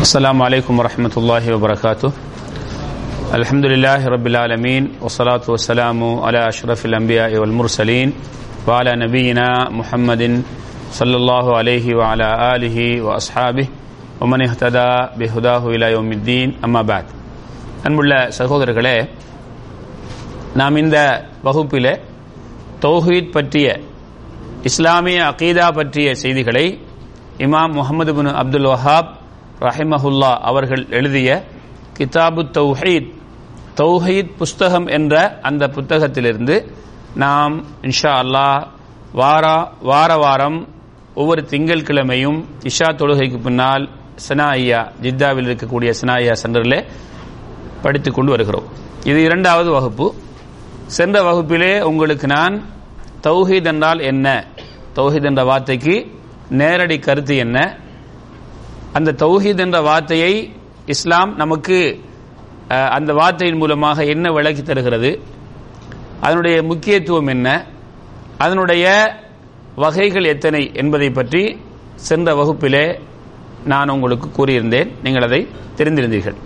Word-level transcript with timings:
السلام 0.00 0.38
عليكم 0.42 0.74
ورحمة 0.78 1.14
الله 1.16 1.44
وبركاته 1.54 2.10
الحمد 3.34 3.64
لله 3.66 4.00
رب 4.06 4.26
العالمين 4.26 4.82
والصلاة 5.02 5.44
والسلام 5.46 6.00
على 6.18 6.40
أشرف 6.48 6.80
الأنبياء 6.86 7.32
والمرسلين 7.36 8.08
وعلى 8.66 8.92
نبينا 8.96 9.48
محمد 9.70 10.22
صلى 10.92 11.16
الله 11.16 11.46
عليه 11.56 11.86
وعلى 11.94 12.28
آله 12.54 12.76
وأصحابه 13.02 13.66
ومن 14.20 14.40
اهتدى 14.42 14.90
بهداه 15.18 15.62
إلى 15.68 15.86
يوم 15.92 16.08
الدين 16.12 16.48
أما 16.64 16.82
بعد 16.84 17.06
அன்புள்ள 17.86 18.12
சகோதரர்களே 18.38 18.96
நாம் 20.58 20.78
இந்த 20.80 20.96
வகுப்பிலே 21.46 21.92
தௌஹீத் 22.84 23.28
பற்றிய 23.36 23.66
இஸ்லாமிய 24.68 25.18
அகீதா 25.30 25.66
பற்றிய 25.78 26.08
செய்திகளை 26.22 26.64
இமாம் 27.44 27.76
முகமது 27.78 28.12
பின் 28.16 28.30
அப்துல் 28.42 28.68
வஹாப் 28.72 29.10
ரஹிமஹுல்லா 29.61 30.37
அவர்கள் 30.39 30.87
எழுதிய 30.89 31.43
கிதாபு 31.97 32.43
தௌஹீத் 32.51 33.13
தௌஹீத் 33.77 34.35
புஸ்தகம் 34.37 34.87
என்ற 34.87 35.39
அந்த 35.41 35.67
புத்தகத்திலிருந்து 35.67 36.71
நாம் 37.15 37.65
இன்ஷா 37.81 38.11
அல்லாஹ் 38.23 38.67
வாரா 39.11 39.73
வார 39.81 40.15
வாரம் 40.15 40.67
ஒவ்வொரு 41.13 41.41
திங்கட்கிழமையும் 41.49 42.43
இஷா 42.63 42.89
தொழுகைக்கு 42.89 43.41
பின்னால் 43.41 43.89
சனாயா 44.27 44.91
ஜித்தாவில் 45.01 45.47
இருக்கக்கூடிய 45.47 45.93
சனாயா 46.01 46.35
சென்டரில் 46.43 46.85
படித்துக் 47.81 48.13
கொண்டு 48.13 48.31
வருகிறோம். 48.31 48.63
இது 49.03 49.21
இரண்டாவது 49.21 49.71
வகுப்பு. 49.71 50.13
சென்ற 50.85 51.31
வகுப்பிலே 51.31 51.81
உங்களுக்கு 51.81 52.27
நான் 52.27 52.63
தௌஹீத் 53.23 53.65
என்றால் 53.65 53.99
என்ன? 53.99 54.47
தௌஹீத் 54.95 55.25
என்ற 55.25 55.43
வார்த்தைக்கு 55.43 56.19
நேரடி 56.49 56.99
கருத்து 56.99 57.37
என்ன? 57.37 57.77
அந்த 58.97 59.09
தௌஹீத் 59.23 59.61
என்ற 59.65 59.77
வார்த்தையை 59.89 60.33
இஸ்லாம் 60.93 61.31
நமக்கு 61.41 61.77
அந்த 62.97 63.11
வார்த்தையின் 63.19 63.59
மூலமாக 63.61 64.05
என்ன 64.13 64.25
விளக்கி 64.37 64.63
தருகிறது? 64.63 65.11
அதனுடைய 66.25 66.57
முக்கியத்துவம் 66.71 67.29
என்ன? 67.35 67.47
அதனுடைய 68.45 68.85
வகைகள் 69.83 70.27
எத்தனை 70.33 70.61
என்பதை 70.81 71.09
பற்றி 71.17 71.43
சென்ற 72.07 72.33
வகுப்பிலே 72.39 72.85
நான் 73.71 73.93
உங்களுக்கு 73.95 74.27
கூறியிருந்தேன். 74.37 74.89
நீங்கள் 75.03 75.25
அதை 75.27 75.41
தெரிந்திருந்தீர்கள். 75.79 76.37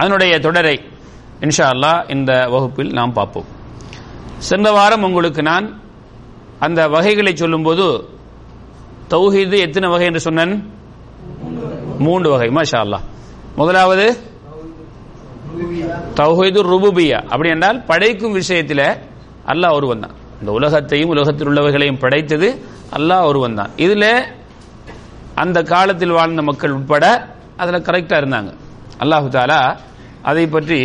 அதனுடைய 0.00 0.34
தொடரை 0.46 0.76
இன்ஷா 1.46 1.66
அல்லாஹ் 1.74 2.00
இந்த 2.14 2.32
வகுப்பில் 2.54 2.92
நாம் 2.98 3.16
பார்ப்போம். 3.18 3.48
சென்ற 4.48 4.70
வாரம் 4.78 5.06
உங்களுக்கு 5.08 5.42
நான் 5.42 5.66
அந்த 6.66 6.80
வகைகளை 6.96 7.32
சொல்லும்போது 7.42 7.86
தௌஹீது 9.12 9.56
எத்தனை 9.66 9.88
வகை 9.94 10.06
என்று 10.10 10.20
சொன்னேன்? 10.20 10.54
மூன்று 12.06 12.28
வகை 12.32 12.48
மாஷா 12.58 12.78
அல்லாஹ் 12.84 13.04
முதலாவது 13.60 14.06
தௌஹீது 16.20 16.60
ருபுபியா. 16.72 17.18
அப்படி 17.32 17.48
என்றால் 17.54 17.78
படைக்கும் 17.90 18.36
விஷயத்தில் 18.40 18.86
அல்லாஹ் 19.52 19.74
ஒருவன் 19.78 20.02
தான். 20.04 20.14
இந்த 20.40 20.50
உலகத்தையும் 20.58 21.10
உலகத்தில் 21.14 21.48
உள்ளவர்களையும் 21.50 22.00
படைத்தது 22.04 22.48
அல்லாஹ் 22.96 23.24
ஒருவன் 23.30 23.58
தான். 23.60 23.70
இதுல 23.84 24.04
அந்த 25.42 25.58
காலத்தில் 25.72 26.16
வாழ்ந்த 26.18 26.42
மக்கள் 26.48 26.74
உட்பட 26.78 27.04
அதில் 27.62 27.86
கரெக்டாக 27.88 28.20
இருந்தாங்க. 28.22 28.50
அல்லாஹு 29.02 29.28
தாலா 29.36 29.60
அதை 30.30 30.44
பற்றி 30.54 30.80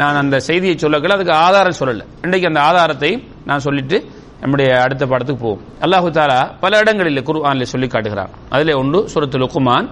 நான் 0.00 0.20
அந்த 0.22 0.36
செய்தியை 0.48 0.74
சொல்லக்கல 0.82 1.16
அதுக்கு 1.18 1.34
ஆதாரம் 1.46 1.78
சொல்லலை. 1.80 2.04
இன்றைக்கு 2.24 2.50
அந்த 2.50 2.60
ஆதாரத்தை 2.68 3.12
நான் 3.48 3.64
சொல்லிட்டு 3.66 3.96
நம்முடைய 4.42 4.68
அடுத்த 4.86 5.04
படத்துக்கு 5.12 5.42
போவோம். 5.44 5.62
அல்லாஹு 5.84 6.08
தாலா 6.18 6.40
பல 6.64 6.72
இடங்களில் 6.82 7.26
குர்ஆனில் 7.28 7.70
சொல்லி 7.72 7.88
காட்டுகிறான். 7.94 8.32
அதில் 8.54 8.78
ஒன்று 8.82 8.98
சுரத்து 9.14 9.38
லுக்குமான் 9.44 9.88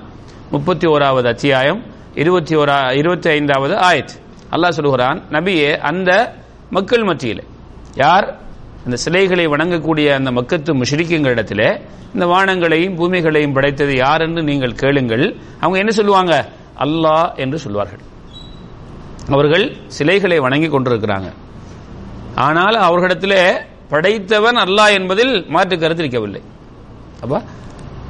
முப்பத்தி 0.51 0.87
ஓராவது 0.87 1.27
அத்தியாயம் 1.29 1.83
இருபத்தி 2.15 2.57
ஓரா 2.57 2.97
இருபத்தி 2.97 3.31
ஐந்தாவது 3.31 3.75
ஆயத். 3.75 4.13
அல்லாஹ் 4.51 4.77
சொல்கிறான் 4.79 5.23
நபியே 5.31 5.71
அந்த 5.79 6.35
மக்கள் 6.71 7.03
மத்தியில். 7.03 7.43
யார்? 7.95 8.27
அந்த 8.85 8.97
சிலைகளை 8.97 9.47
வணங்கக்கூடிய 9.47 10.15
அந்த 10.15 10.31
மக்கத்து 10.31 10.71
முஷ்ரிக்குங்களிடத்திலே 10.81 11.81
இந்த 12.15 12.27
வானங்களையும் 12.27 12.95
பூமிகளையும் 12.95 13.53
படைத்தது 13.53 13.97
யார் 13.97 14.21
என்று 14.21 14.43
நீங்கள் 14.43 14.75
கேளுங்கள். 14.75 15.37
அவங்க 15.61 15.79
என்ன 15.79 15.91
சொல்லுவாங்க? 15.91 16.49
அல்லாஹ் 16.79 17.35
என்று 17.37 17.59
சொல்வார்கள். 17.59 18.03
அவர்கள் 19.29 19.77
சிலைகளை 19.87 20.39
வணங்கி 20.39 20.69
கொண்டிருக்கிறாங்க. 20.69 21.33
ஆனால் 22.35 22.77
அவர்களிடத்திலே 22.89 23.45
படைத்தவன் 23.89 24.57
அல்லாஹ் 24.57 24.93
என்பதில் 24.93 25.47
மாற்று 25.49 25.79
கருத்து 25.79 26.03
இருக்கவில்லை. 26.03 26.43
அப்ப 27.21 27.43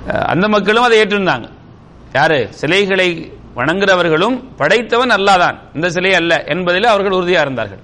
அந்த 0.06 0.48
மக்களும் 0.48 0.82
அதை 0.82 1.03
ஏற்றிருந்தாங்க. 1.03 1.54
யாரு? 2.16 2.38
சிலைகளை 2.60 3.09
வணங்குறவர்களும் 3.59 4.37
படைத்தவன் 4.60 5.12
அல்லாஹ் 5.16 5.43
தான் 5.44 5.56
இந்த 5.77 5.87
சிலை 5.94 6.12
அல்ல 6.21 6.32
என்பதில் 6.54 6.93
அவர்கள் 6.93 7.16
உறுதியா 7.19 7.41
இருந்தார்கள். 7.47 7.82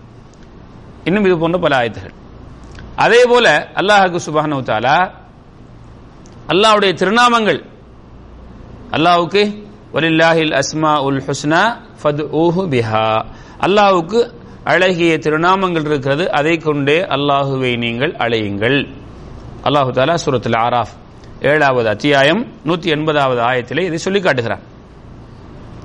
இன்னும் 1.09 1.27
இது 1.29 1.37
போன்ற 1.43 1.59
பல 1.65 1.73
ஆயத்துகள். 1.81 2.15
அதே 3.05 3.21
போல 3.33 3.47
அல்லாஹாக்கு 3.81 4.19
சுபானு 4.27 4.59
தாலா 4.71 4.99
திருநாமங்கள். 7.01 7.61
அல்லாவுக்கு 8.97 9.43
ஒலில்லாஹில் 9.97 10.55
அஸ்மா 10.61 10.93
உல் 11.07 11.21
ஹுஸ்னா 11.27 11.63
ஃபத் 12.01 12.23
பிஹா. 12.75 13.07
அல்லாவுக்கு 13.67 14.21
அழகிய 14.73 15.13
திருநாமங்கள் 15.25 15.87
இருக்கிறது. 15.91 16.25
அதை 16.39 16.55
கொண்டே 16.67 16.99
அல்லாஹுவை 17.17 17.73
நீங்கள் 17.85 18.13
அழையுங்கள். 18.25 18.79
அல்லாஹு 19.69 19.91
தாலா 19.99 20.15
சூரத்துல் 20.25 20.61
ஆராஃப் 20.67 20.95
ஏழாவது 21.43 21.89
அத்தியாயம் 21.89 22.47
நூத்தி 22.67 22.93
எண்பதாவது 22.95 23.41
ஆயத்திலே 23.43 23.85
இதை 23.85 23.97
சொல்லி 23.97 24.21
காட்டுகிறான் 24.21 24.61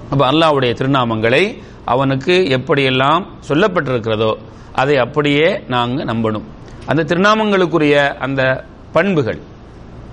அப்ப 0.10 0.32
அல்லாஹ்வுடைய 0.32 0.74
திருநாமங்களை 0.74 1.58
அவனுக்கு 1.86 2.46
எப்படியெல்லாம் 2.50 3.26
சொல்லப்பட்டிருக்கிறதோ 3.50 4.38
அதை 4.74 4.98
அப்படியே 4.98 5.64
நாங்கள் 5.68 6.06
நம்பணும். 6.06 6.44
அந்த 6.86 7.04
திருநாமங்களுக்குரிய 7.04 8.16
அந்த 8.18 8.64
பண்புகள் 8.92 9.40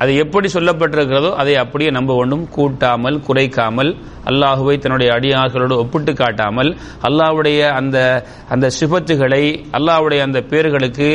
அது 0.03 0.13
எப்படி 0.23 0.49
சொல்லப்பட்டிருக்கிறதோ 0.55 1.31
அதை 1.41 1.53
அப்படியே 1.63 1.91
நம்ப 1.97 2.13
வேண்டும். 2.19 2.45
கூட்டாமல் 2.57 3.17
குறைக்காமல் 3.27 3.91
அல்லாஹுவை 4.31 4.75
தன்னுடைய 4.85 5.09
அடியார்களோடு 5.17 5.75
ஒப்பிட்டு 5.83 6.13
காட்டாமல் 6.21 6.71
அல்லாஹ்வுடைய 7.09 7.61
அந்த 7.81 7.99
அந்த 8.55 8.67
சிபத்துகளை 8.79 9.43
அல்லாஹ்வுடைய 9.79 10.21
அந்த 10.27 10.39
பேர்களுக்கு 10.53 11.09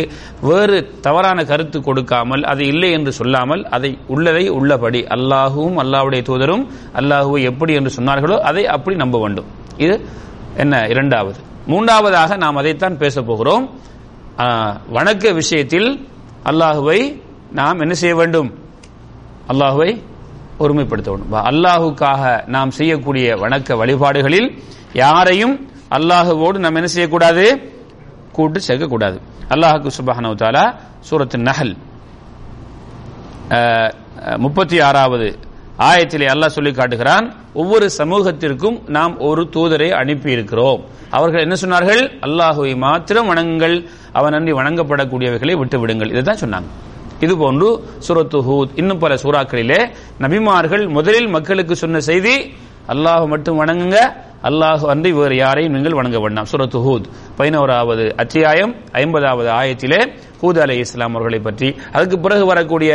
வேறு 0.50 0.78
தவறான 1.07 1.44
கருத்து 1.51 1.79
கொடுக்காமல் 1.88 2.44
அது 2.51 2.63
இல்லை 2.73 2.91
என்று 2.97 3.13
சொல்லாமல் 3.19 3.63
அதை 3.78 3.91
உள்ளதை 4.16 4.45
உள்ளபடி 4.59 5.01
அல்லாஹுவும் 5.18 5.78
அல்லாஹ்வுடைய 5.84 6.23
தூதரும் 6.29 6.66
அல்லாஹுவை 7.01 7.41
எப்படி 7.51 7.73
என்று 7.79 7.94
சொன்னார்களோ 7.97 8.38
அதை 8.51 8.66
அப்படி 8.75 8.97
நம்ப 9.03 9.18
வேண்டும். 9.25 9.50
இது 9.85 9.95
என்ன 10.63 10.75
இரண்டாவது. 10.94 11.39
மூன்றாவதாக 11.72 12.38
நாம் 12.44 12.59
அதைத்தான் 12.62 13.01
பேச 13.03 13.22
போகிறோம். 13.29 13.66
வணக்க 14.97 15.34
விஷயத்தில் 15.41 15.89
அல்லாஹுவை 16.51 17.00
நாம் 17.59 17.81
என்ன 17.84 17.94
செய்ய 18.01 18.16
வேண்டும்? 18.19 18.50
அல்லாஹுவை 19.51 19.91
ஒருமைப்படுத்த 20.63 21.09
வேண்டும் 21.11 21.33
அல்லாஹுக்காக 21.51 22.23
நாம் 22.55 22.71
செய்யக்கூடிய 22.77 23.27
வணக்க 23.43 23.77
வழிபாடுகளில் 23.81 24.49
யாரையும் 25.03 25.55
அல்லாஹுவோடு 25.97 26.57
நாம் 26.63 26.77
என்ன 26.79 26.89
செய்யக்கூடாது? 26.95 27.45
கூட்டு 28.38 28.59
சேர்க்கக்கூடாது. 28.67 29.17
அல்லாஹுக்கு 29.53 29.89
சுபஹானஹு 29.99 30.35
தாலா 30.43 30.65
சூரத்து 31.07 31.38
நஹல். 31.49 31.73
முப்பத்தி 34.45 34.77
ஆறாவது 34.88 35.29
ஆயத்திலே 35.89 36.27
அல்லாஹ் 36.33 36.55
சொல்லி 36.57 36.71
காட்டுகிறான் 36.79 37.25
ஒவ்வொரு 37.61 37.88
சமூகத்திற்கும் 37.99 38.77
நாம் 38.97 39.13
ஒரு 39.27 39.43
தூதரை 39.55 39.89
அனுப்பி 40.01 40.29
இருக்கிறோம் 40.38 40.81
அவர்கள் 41.17 41.45
என்ன 41.45 41.55
சொன்னார்கள்? 41.63 42.01
அல்லாஹுவை 42.27 42.73
மாத்திரம் 42.85 43.29
வணங்குங்கள். 43.31 43.75
அவன் 44.19 44.35
அன்றி 44.38 44.53
வணங்கப்படக்கூடியவைகளை 44.59 45.55
விட்டு 45.61 45.77
விடுங்கள் 45.83 46.13
இதுதான் 46.13 46.41
சொன்னாங்க. 46.43 46.69
இது 47.19 47.34
போன்று 47.38 47.68
சூரத்து 48.00 48.40
ஹூத் 48.40 48.72
இன்னும் 48.75 49.00
பல 49.00 49.13
சூறாக்களிலே 49.24 49.80
நபிமார்கள் 50.19 50.84
முதலில் 50.90 51.30
மக்களுக்கு 51.30 51.75
சொன்ன 51.75 52.00
செய்தி 52.02 52.35
அல்லாஹ் 52.90 53.25
மட்டும் 53.28 53.57
வணங்குங்க 53.60 53.98
அல்லாஹ் 54.44 54.83
அன்றி 54.86 55.12
வேறு 55.12 55.36
யாரையும் 55.36 55.74
நீங்கள் 55.74 55.94
வணங்க 55.94 56.18
வேண்டாம். 56.19 56.48
சுரத்து 56.51 56.80
ஹூத் 56.80 57.07
பதினோராவது 57.38 58.04
அத்தியாயம் 58.18 58.71
ஐம்பதாவது 58.94 59.50
ஆயத்திலே 59.51 60.00
ஹூத் 60.42 60.60
அலை 60.60 60.77
இஸ்லாம் 60.80 61.16
அவர்களை 61.16 61.39
பற்றி. 61.39 61.69
அதுக்கு 61.94 62.18
பிறகு 62.19 62.45
வரக்கூடிய 62.45 62.92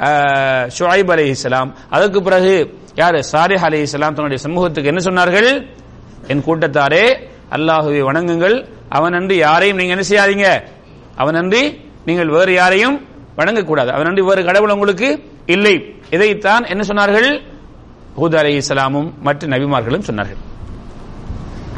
அஹ், 0.00 0.66
ஷுஐப் 0.76 1.10
அலை 1.10 1.26
இஸ்லாம் 1.28 1.70
அதுக்கு 1.90 2.22
பிறகு 2.22 2.52
யார்? 2.96 3.18
சாரிஹ் 3.32 3.64
அலை 3.64 3.80
இஸ்லாம் 3.80 4.14
தன்னுடைய 4.14 4.38
சமூகத்துக்கு 4.38 4.88
என்ன 4.88 5.00
சொன்னார்கள்? 5.00 5.50
என் 6.28 6.44
கூட்டத்தாரே 6.46 7.04
அல்லாஹுவை 7.52 8.00
வணங்குங்கள். 8.02 8.56
அவனன்றி 8.92 9.36
யாரையும் 9.38 9.76
நீங்க 9.76 9.92
என்ன 9.92 10.06
செய்யாதீங்க? 10.10 10.48
அவனன்றி 11.18 11.62
நீங்கள் 12.06 12.28
வேறு 12.28 12.52
யாரையும் 12.54 12.96
வணங்கக்கூடாது. 13.38 13.90
அவனன்றி 13.96 14.22
வேறு 14.28 14.42
கடவுள் 14.48 14.74
உங்களுக்கு 14.76 15.08
இல்லை. 15.54 15.74
இதைத்தான் 16.16 16.64
என்ன 16.72 16.82
சொன்னார்கள்? 16.90 17.28
ஹூத் 18.20 18.38
அலி 18.42 18.52
இஸ்லாமும் 18.60 19.08
மற்ற 19.26 19.48
நபிமார்களும் 19.54 20.06
சொன்னார்கள். 20.08 20.40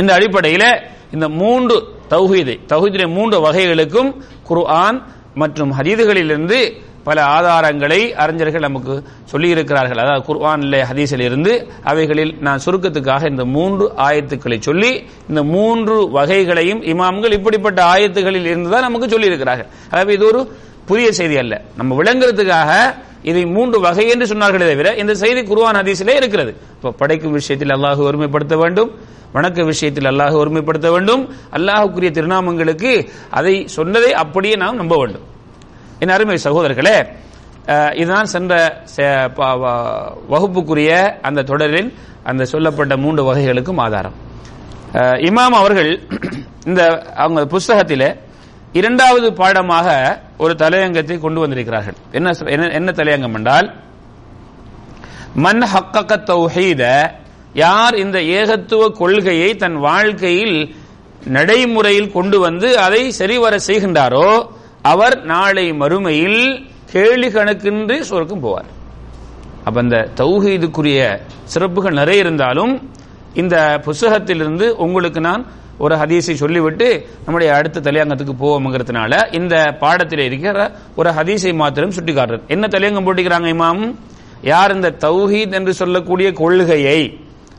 இந்த 0.02 0.10
அடிப்படையில் 0.18 0.68
இந்த 1.14 1.26
மூன்று 1.40 1.76
தௌஹீதை 2.12 2.54
தௌஹீதிலே 2.70 3.06
மூன்று 3.16 3.36
வகைகளுக்கும் 3.46 4.10
குர்ஆன் 4.48 4.98
மற்றும் 5.40 5.72
ஹதீதுகளிலிருந்து 5.78 6.58
பல 7.08 7.18
ஆதாரங்களை 7.34 7.98
அறிஞர்கள் 8.22 8.64
நமக்கு 8.66 8.94
சொல்லி 9.30 9.48
இருக்கிறார்கள் 9.54 10.00
அதாவது 10.02 10.24
குர்ஆனில் 10.28 10.76
ஹதீஸில் 10.88 11.24
இருந்து 11.28 11.52
அவைகளில் 11.90 12.32
நான் 12.46 12.62
சுருக்கத்துக்காக 12.64 13.30
இந்த 13.32 13.44
மூன்று 13.54 13.84
ஆயத்துக்களை 14.06 14.58
சொல்லி 14.68 14.90
இந்த 15.30 15.42
மூன்று 15.54 15.96
வகைகளையும் 16.18 16.82
இமாம்கள் 16.92 17.36
இப்படிப்பட்ட 17.38 17.80
ஆயத்துகளில் 17.92 18.50
இருந்து 18.52 18.72
தான் 18.74 18.86
நமக்கு 18.88 19.08
சொல்லியிருக்கிறார்கள். 19.14 19.70
அதாவது 19.92 20.14
இது 20.18 20.26
ஒரு 20.32 20.42
புதிய 20.90 21.08
செய்தி 21.12 21.36
அல்ல. 21.36 21.54
நம்ம 21.76 22.02
விளங்குறதுக்காக 22.02 22.70
இதை 23.22 23.42
மூன்று 23.46 23.78
வகை 23.80 24.04
என்று 24.08 24.26
சொன்னார்களே 24.26 24.68
தவிர 24.70 24.88
இந்த 24.94 25.14
செய்தி 25.14 25.40
குருவான் 25.40 25.78
ஹதீஸிலே 25.80 26.14
இருக்கிறது. 26.14 26.52
இப்போ 26.74 26.90
படைக்கும் 26.90 27.32
விஷயத்தில் 27.32 27.74
அல்லாஹ் 27.76 28.02
ஒருமைப்படுத்த 28.08 28.56
வேண்டும் 28.56 28.90
வணக்க 29.34 29.64
விஷயத்தில் 29.64 30.04
அல்லாஹ் 30.04 30.38
ஒருமைப்படுத்த 30.42 30.88
வேண்டும் 30.90 31.22
அல்லாஹுக்குரிய 31.52 32.10
திருநாமங்களுக்கு 32.10 32.92
அதை 33.30 33.54
சொன்னதை 33.66 34.10
அப்படியே 34.14 34.54
நாம் 34.54 34.76
நம்ப 34.76 34.96
வேண்டும். 34.96 35.26
என் 35.98 36.08
அருமை 36.08 36.36
சகோதரர்களே 36.44 36.96
இதுதான் 37.94 38.24
சென்ற 38.24 38.52
ப- 39.34 39.58
வ- 39.64 40.12
வகுப்புக்குரிய 40.30 40.90
அந்த 41.22 41.42
தொடரில் 41.42 41.90
அந்த 42.22 42.44
சொல்லப்பட்ட 42.44 42.96
மூன்று 42.96 43.22
வகைகளுக்கும் 43.24 43.80
ஆதாரம். 43.80 44.16
இமாம் 45.28 45.56
அவர்கள் 45.62 45.92
இந்த 46.66 46.80
அவங்க 47.16 47.40
புஸ்தகத்திலே 47.46 48.08
இரண்டாவது 48.72 49.32
பாடமாக 49.32 49.88
ஒரு 50.38 50.54
தலையங்கத்தை 50.54 51.18
கொண்டு 51.18 51.40
வந்திருக்கிறார்கள். 51.40 51.94
என்ன 52.12 52.30
என்ன- 52.46 52.92
தலையங்கம் 52.92 53.34
என்றால் 53.34 53.74
மன் 55.34 55.62
ஹக்கக 55.62 56.22
தௌஹீத 56.22 57.10
யார் 57.52 57.94
இந்த 57.94 58.18
ஏகத்துவ 58.18 58.88
கொள்கையை 58.88 59.56
தன் 59.56 59.76
வாழ்க்கையில் 59.76 60.74
நடைமுறையில் 61.24 62.12
கொண்டு 62.12 62.40
வந்து 62.40 62.78
அதை 62.78 63.10
சரிவர 63.10 63.56
செய்கின்றாரோ 63.66 64.46
அவர் 64.82 65.24
நாளை 65.24 65.72
மறுமையில் 65.72 66.64
கேள்வி 66.92 67.28
கணக்கின்றி 67.28 68.00
சொர்க்கம் 68.00 68.44
போவார். 68.44 68.68
அப்ப 69.64 69.80
அந்த 69.80 70.08
தௌஹீதுக்குரிய 70.16 71.18
சிறப்புகள் 71.44 71.92
நிறைய 71.92 72.20
இருந்தாலும் 72.20 72.90
இந்த 73.34 73.80
புஸ்தகத்திலிருந்து 73.84 74.68
உங்களுக்கு 74.76 75.20
நான் 75.20 75.46
ஒரு 75.80 75.94
ஹதீஸை 75.96 76.34
சொல்லிவிட்டு 76.34 76.86
நம்முடைய 77.24 77.54
அடுத்த 77.54 77.80
தலையங்கத்துக்கு 77.80 78.34
போவோம்ங்கிறதுனால 78.40 79.12
இந்த 79.32 79.54
பாடத்தில் 79.78 80.18
இருக்கிற 80.18 80.58
ஒரு 80.94 81.10
ஹதீஸை 81.10 81.54
மாத்திரம் 81.54 81.90
சுட்டி 81.90 82.12
காட்டுறது 82.12 82.42
என்ன 82.48 82.66
தலையங்கம் 82.66 83.06
போட்டிக்கிறாங்க 83.06 83.48
இமாம்? 83.54 83.82
யார் 84.42 84.74
இந்த 84.74 84.90
தௌஹீத் 85.00 85.52
என்று 85.52 85.74
சொல்லக்கூடிய 85.74 86.32
கொள்கையை 86.32 87.00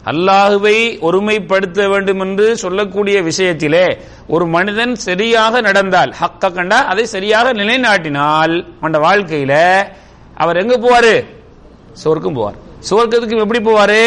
அல்லாஹுவை 0.06 0.78
ஒருமைப்படுத்த 1.02 1.90
வேண்டும் 1.90 2.20
என்று 2.20 2.58
சொல்லக்கூடிய 2.58 3.22
விஷயத்திலே 3.22 3.84
ஒரு 4.28 4.46
மனிதன் 4.48 4.96
சரியாக 5.00 5.62
நடந்தால் 5.62 6.12
ஹக்க 6.22 6.52
கண்டா 6.52 6.80
அதை 6.86 7.06
சரியாக 7.06 7.54
நிலைநாட்டினால் 7.54 8.56
அந்த 8.82 9.00
வாழ்க்கையில 9.00 9.54
அவர் 10.38 10.58
எங்க 10.58 10.78
போவாரு? 10.78 11.14
சொர்க்கம் 11.94 12.38
போவார். 12.38 12.58
சொர்க்கத்துக்கு 12.90 13.38
எப்படி 13.38 13.62
போவாரு? 13.64 14.02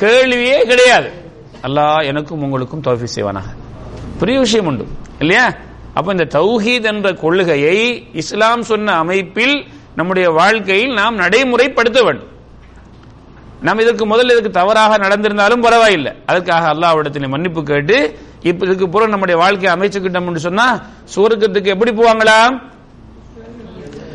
கேள்வியே 0.00 0.58
கிடையாது. 0.66 1.08
அல்லாஹ் 1.62 2.04
எனக்கும் 2.04 2.42
உங்களுக்கும் 2.42 2.82
தோஃபி 2.82 3.06
செய்வானாக. 3.14 3.48
பெரிய 4.18 4.38
விஷயம் 4.38 4.66
உண்டு. 4.66 4.86
இல்லையா? 5.18 5.54
அப்ப 5.94 6.12
இந்த 6.12 6.24
தௌஹீத் 6.24 6.82
என்ற 6.82 7.14
கொள்கையை 7.14 8.08
இஸ்லாம் 8.12 8.62
சொன்ன 8.62 8.92
அமைப்பில் 8.92 9.66
நம்முடைய 9.96 10.30
வாழ்க்கையில் 10.30 10.92
நாம் 10.92 11.18
நடைமுறைப்படுத்த 11.18 12.04
வேண்டும். 12.04 12.34
நாம் 13.60 13.78
இதற்கு 13.78 14.06
முதல்ல 14.06 14.30
இதுக்கு 14.30 14.50
தவறாக 14.50 14.98
நடந்திருந்தாலும் 14.98 15.60
பரவாயில்லை. 15.60 16.12
அதுக்காக 16.26 16.66
அல்லாவிடத்தில் 16.72 17.28
மன்னிப்பு 17.28 17.62
கேட்டு 17.62 18.18
இப்ப 18.42 18.66
இதுக்கு 18.66 18.88
புறம் 18.88 19.08
நம்முடைய 19.08 19.40
வாழ்க்கையை 19.40 19.78
அமைச்சுக்கிட்டோம்னு 19.78 20.36
சொன்னா 20.36 20.80
சுவர்க்கத்துக்கு 21.16 21.64
எப்படி 21.64 21.90
போவாங்களாம் 21.90 22.62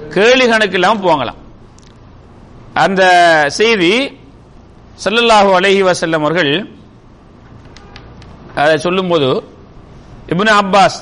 கேள்வி 0.09 0.47
கணக்கு 0.47 0.73
இல்லாம 0.73 0.99
போவாங்களாம். 1.03 1.39
அந்த 2.73 3.03
செய்தி 3.47 4.19
சல்லல்லாஹு 5.03 5.49
அலஹி 5.59 5.91
வசல்லம் 5.91 6.23
அவர்கள் 6.23 6.79
அதை 8.59 8.75
சொல்லும்போது 8.85 9.29
இப்னு 10.33 10.51
அப்பாஸ் 10.61 10.97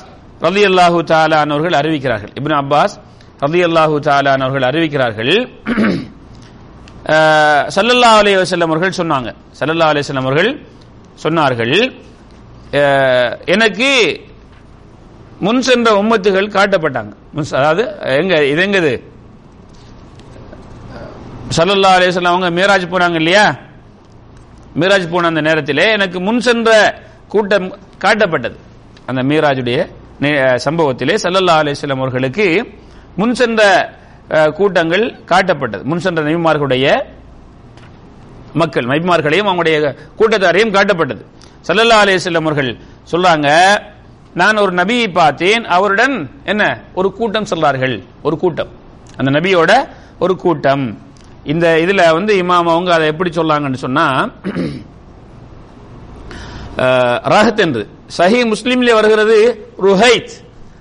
ரலியல்லாஹு 0.46 0.98
தஆலான் 1.12 1.52
அவர்கள் 1.54 1.76
அறிவிக்கிறார்கள். 1.80 2.32
இப்னு 2.38 2.56
அப்பாஸ் 2.62 2.94
ரலியல்லாஹு 3.44 3.96
தஆலான் 4.08 4.44
அவர்கள் 4.46 4.66
அறிவிக்கிறார்கள். 4.70 5.34
சல்லல்லா 7.76 8.10
அலி 8.20 8.32
வசல்லம் 8.42 8.70
அவர்கள் 8.72 8.98
சொன்னாங்க. 9.00 9.28
சல்லல்லா 9.58 9.86
அலி 9.92 10.00
வஸல்லம் 10.02 10.26
அவர்கள் 10.28 10.50
சொன்னார்கள் 11.24 11.76
எனக்கு 13.54 13.90
முன் 15.46 15.62
சென்ற 15.68 15.88
உம்மத்துகள் 16.00 16.54
காட்டப்பட்டாங்க. 16.56 17.12
அதாவது 17.58 17.82
எங்க 18.20 18.34
இது 18.52 18.62
எங்கது? 18.66 18.92
சல்லல்லா 21.56 21.90
அலைஹி 21.98 22.26
அவங்க 22.32 22.48
மீராஜ் 22.58 22.92
போனாங்க 22.94 23.18
இல்லையா? 23.22 23.44
மீராஜ் 24.80 25.12
போன 25.12 25.28
அந்த 25.32 25.42
நேரத்திலே 25.48 25.86
எனக்கு 25.98 26.18
முன் 26.26 26.44
சென்ற 26.48 26.70
கூட்டம் 27.30 27.76
காட்டப்பட்டது. 28.04 28.56
அந்த 29.06 29.22
மீராஜுடைய 29.22 29.86
நே- 30.20 30.58
சம்பவத்திலே 30.64 31.16
சல்லல்லா 31.22 31.50
அலிஸ்லாம் 31.50 31.96
அவர்களுக்கு 31.96 32.66
முன் 33.16 33.34
சென்ற 33.34 33.90
கூட்டங்கள் 34.28 35.20
காட்டப்பட்டது. 35.26 35.82
முன் 35.82 35.98
சென்ற 35.98 36.22
நபிமார்களுடைய 36.22 37.04
மக்கள் 38.54 38.84
நபிமார்களையும் 38.84 39.46
அவங்களுடைய 39.46 39.96
கூட்டத்தாரையும் 40.18 40.72
காட்டப்பட்டது. 40.72 41.24
சல்லல்லா 41.68 41.94
அலிஸ்லாம் 42.04 42.34
அவர்கள் 42.34 42.76
சொல்றாங்க 43.10 43.78
நான் 44.34 44.56
ஒரு 44.56 44.72
நபியை 44.72 45.12
பார்த்தேன். 45.12 45.64
அவருடன் 45.64 46.30
என்ன? 46.44 46.80
ஒரு 46.94 47.12
கூட்டம் 47.12 47.46
சொல்றார்கள். 47.50 48.02
ஒரு 48.22 48.38
கூட்டம். 48.38 48.68
அந்த 49.16 49.30
நபியோட 49.30 49.88
ஒரு 50.18 50.36
கூட்டம். 50.36 50.98
இந்த 51.44 51.76
இதுல 51.78 52.12
வந்து 52.12 52.42
இமாம் 52.42 52.46
அவங்க 52.46 52.94
அதை 52.94 53.06
எப்படி 53.06 53.30
சொல்லாங்கன்னு 53.30 53.74
சொன்னா 53.74 54.30
ரஹத் 56.76 57.56
என்று. 57.56 57.88
சஹி 58.18 58.52
முஸ்லீம்லே 58.52 58.92
வருகிறது 58.92 59.66
ருஹைத். 59.82 60.30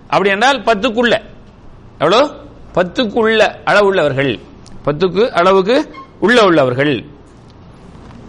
அப்படி 0.07 0.29
என்றால் 0.29 0.63
பத்துக்குள்ள. 0.63 1.21
எவ்வளோ? 1.99 2.29
பத்துக்குள்ள 2.75 3.55
அளவுள்ளவர்கள் 3.65 4.39
பத்துக்கு 4.85 5.29
அளவுக்கு 5.29 5.93
உள்ள 6.19 6.43
உள்ளவர்கள். 6.43 7.05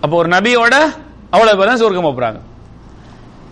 அப்போ 0.00 0.16
ஒரு 0.16 0.28
நபியோட 0.28 0.74
அவ்வளவு 1.30 1.58
பேர் 1.58 1.66
தான் 1.66 1.76
சொர்க்கம் 1.76 2.20
போறாங்க 2.20 2.40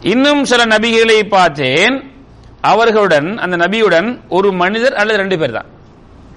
இன்னும் 0.01 0.45
சில 0.45 0.65
நபிகளை 0.65 1.29
பார்த்தேன். 1.29 2.13
அவர்களுடன் 2.61 3.39
அந்த 3.39 3.57
நபியுடன் 3.57 4.21
ஒரு 4.29 4.53
மனிதர் 4.53 4.95
அல்லது 4.95 5.19
ரெண்டு 5.19 5.39
பேர் 5.39 5.51
தான். 5.51 5.67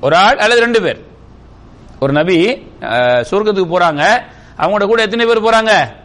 ஒரு 0.01 0.15
ஆள் 0.15 0.37
அல்லது 0.37 0.61
ரெண்டு 0.61 0.81
பேர். 0.81 1.05
ஒரு 1.99 2.13
நபி 2.13 2.51
அஹ், 2.81 3.23
போறாங்க. 3.55 4.21
அவங்களோட 4.57 4.85
கூட 4.85 5.01
எத்தனை 5.01 5.25
பேர் 5.25 5.41
போறாங்க? 5.41 6.00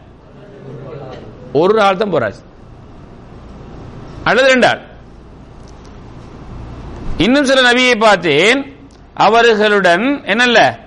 ஒரு 1.53 1.81
ஆள் 1.81 1.97
தான் 1.97 2.13
போறாரு 2.13 2.35
அல்லது 4.23 4.47
ரெண்டு 4.47 4.67
ஆள் 4.67 4.81
இன்னும் 7.17 7.45
சில 7.45 7.71
நபியை 7.71 7.99
பார்த்தேன் 7.99 8.75
அவர்களுடன் 9.13 10.23
என்னல்ல 10.25 10.77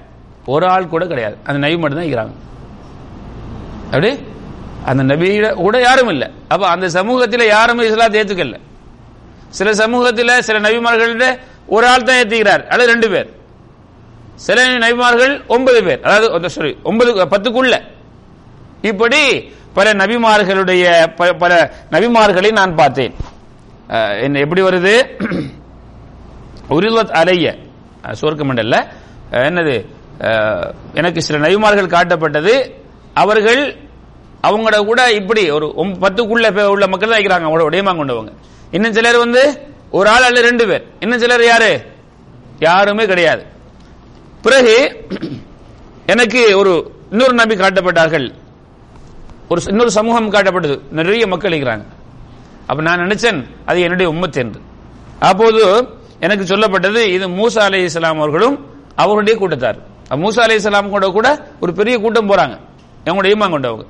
ஒரு 0.47 0.67
ஆள் 0.67 0.89
கூட 0.89 1.07
கிடையாது. 1.07 1.37
அந்த 1.45 1.69
நபி 1.69 1.77
மட்டும் 1.77 1.99
தான் 1.99 2.09
இருக்கிறாங்க. 2.09 2.35
அப்படி? 3.85 4.19
அந்த 4.85 5.03
நபியிட 5.03 5.55
கூட 5.55 5.81
யாரும் 5.81 6.09
இல்லை. 6.09 6.31
அப்ப 6.49 6.67
அந்த 6.67 6.89
சமூகத்தில் 6.89 7.47
யாருமே 7.47 7.87
இஸ்லாத்தை 7.87 8.21
ஏத்துக்கல. 8.21 8.59
சில 9.49 9.75
சமூகத்தில் 9.75 10.43
சில 10.43 10.61
நபிமார்கள்ட்ட 10.61 11.39
ஒரு 11.67 11.87
ஆள் 11.87 12.03
தான் 12.03 12.17
ஏத்துக்கிறார். 12.17 12.67
அல்லது 12.67 12.91
ரெண்டு 12.91 13.11
பேர். 13.11 13.33
சில 14.35 14.67
நபிமார்கள் 14.67 15.47
ஒன்பது 15.47 15.83
பேர். 15.83 16.03
அதாவது 16.03 16.51
சாரி 16.51 16.77
ஒன்பது 16.83 17.25
பத்துக்குள்ள. 17.25 17.83
இப்படி 18.83 19.21
பல 19.73 19.93
நபிமார்களுடைய 19.93 20.85
ப- 21.17 21.33
பல 21.33 21.53
நபிமார்களை 21.91 22.53
நான் 22.53 22.75
பார்த்தேன். 22.75 23.15
என்ன 24.23 24.39
எப்படி 24.39 24.63
வருது? 24.63 24.95
உரிலத் 26.71 27.11
அலைய 27.13 27.47
அஹ், 29.31 29.47
என்னது? 29.49 29.77
எனக்கு 30.95 31.23
சில 31.23 31.39
நபிமார்கள் 31.39 31.95
காட்டப்பட்டது. 31.95 32.55
அவர்கள் 33.15 33.61
அவங்களோட 34.43 34.85
கூட 34.85 35.13
இப்படி 35.13 35.51
ஒரு 35.51 35.67
பத்துக்குள்ள 36.03 36.65
உள்ள 36.65 36.87
மக்கள் 36.87 37.09
தான் 37.09 37.21
இருக்கிறாங்க 37.21 37.47
அவங்களோட 37.47 37.67
உடையமா 37.71 37.93
கொண்டவங்க 37.93 38.33
இன்னும் 38.71 38.93
சிலர் 38.93 39.17
வந்து 39.17 39.43
ஒரு 39.91 40.09
ஆள் 40.09 40.23
அல்ல 40.23 40.41
ரெண்டு 40.41 40.67
பேர். 40.69 40.85
இன்னும் 41.01 41.19
சிலர் 41.19 41.45
யாரு? 41.45 41.73
யாருமே 42.59 43.07
கிடையாது. 43.07 43.43
பிறகு 44.43 44.75
எனக்கு 46.13 46.59
ஒரு 46.59 46.73
இன்னொரு 47.11 47.33
நபி 47.33 47.55
காட்டப்பட்டார்கள். 47.55 48.27
ஒரு 49.51 49.63
இன்னொரு 49.67 49.91
சமூகம் 49.91 50.33
காட்டப்பட்டது. 50.33 50.81
நிறைய 50.91 51.27
மக்கள் 51.27 51.53
இருக்கிறாங்க. 51.53 51.85
அப்ப 52.67 52.83
நான் 52.83 52.99
நினைச்சேன் 52.99 53.47
அது 53.67 53.81
என்னுடைய 53.81 54.13
உம்மத் 54.13 54.37
என்று. 54.37 54.61
அப்போது 55.19 55.89
எனக்கு 56.21 56.45
சொல்லப்பட்டது 56.45 56.97
இது 56.97 57.29
மூசா 57.29 57.59
அலி 57.59 57.83
இஸ்லாம் 57.83 58.19
அவர்களும் 58.19 58.67
அவருடைய 58.95 59.39
கூட்டத்தார். 59.39 59.79
மூசா 60.09 60.41
அலி 60.41 60.55
இஸ்லாம் 60.55 60.89
கூட 60.89 61.09
கூட 61.09 61.53
ஒரு 61.61 61.73
பெரிய 61.73 61.99
கூட்டம் 61.99 62.29
போறாங்க. 62.29 62.59
எங்களுடைய 63.05 63.37
ஈமான் 63.37 63.51
கொண்டவங்க. 63.51 63.87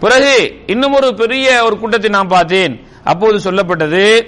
பிறகு 0.00 0.60
இன்னும் 0.66 0.92
ஒரு 0.92 1.14
பெரிய 1.14 1.64
ஒரு 1.64 1.78
கூட்டத்தை 1.78 2.10
நான் 2.10 2.28
பார்த்தேன். 2.28 2.86
அப்போது 3.04 3.52
சொல்லப்பட்டது 3.52 4.26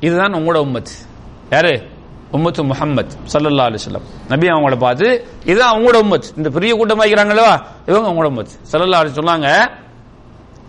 இதுதான் 0.00 0.34
உங்களோட 0.34 0.58
உம்மத். 0.66 1.06
யாரு? 1.50 1.88
உம்மத்து 2.36 2.62
முஹம்மத் 2.70 3.12
ஸல்லல்லாஹு 3.32 3.68
அலிஸ்லாம் 3.70 4.06
நபி 4.32 4.46
அவங்கள 4.54 4.76
பார்த்து 4.86 5.06
இதுதான் 5.50 5.70
அவங்களோட 5.72 5.98
உம்மத். 6.04 6.26
இந்த 6.38 6.48
பெரிய 6.56 6.72
கூட்டம் 6.78 7.00
வைக்கிறாங்களா 7.02 7.46
இவங்க 7.90 8.06
அவங்களோட 8.08 8.30
உம்மத். 8.32 8.54
ஸல்லல்லாஹு 8.70 9.02
அலி 9.02 9.12
சொன்னாங்க 9.20 9.48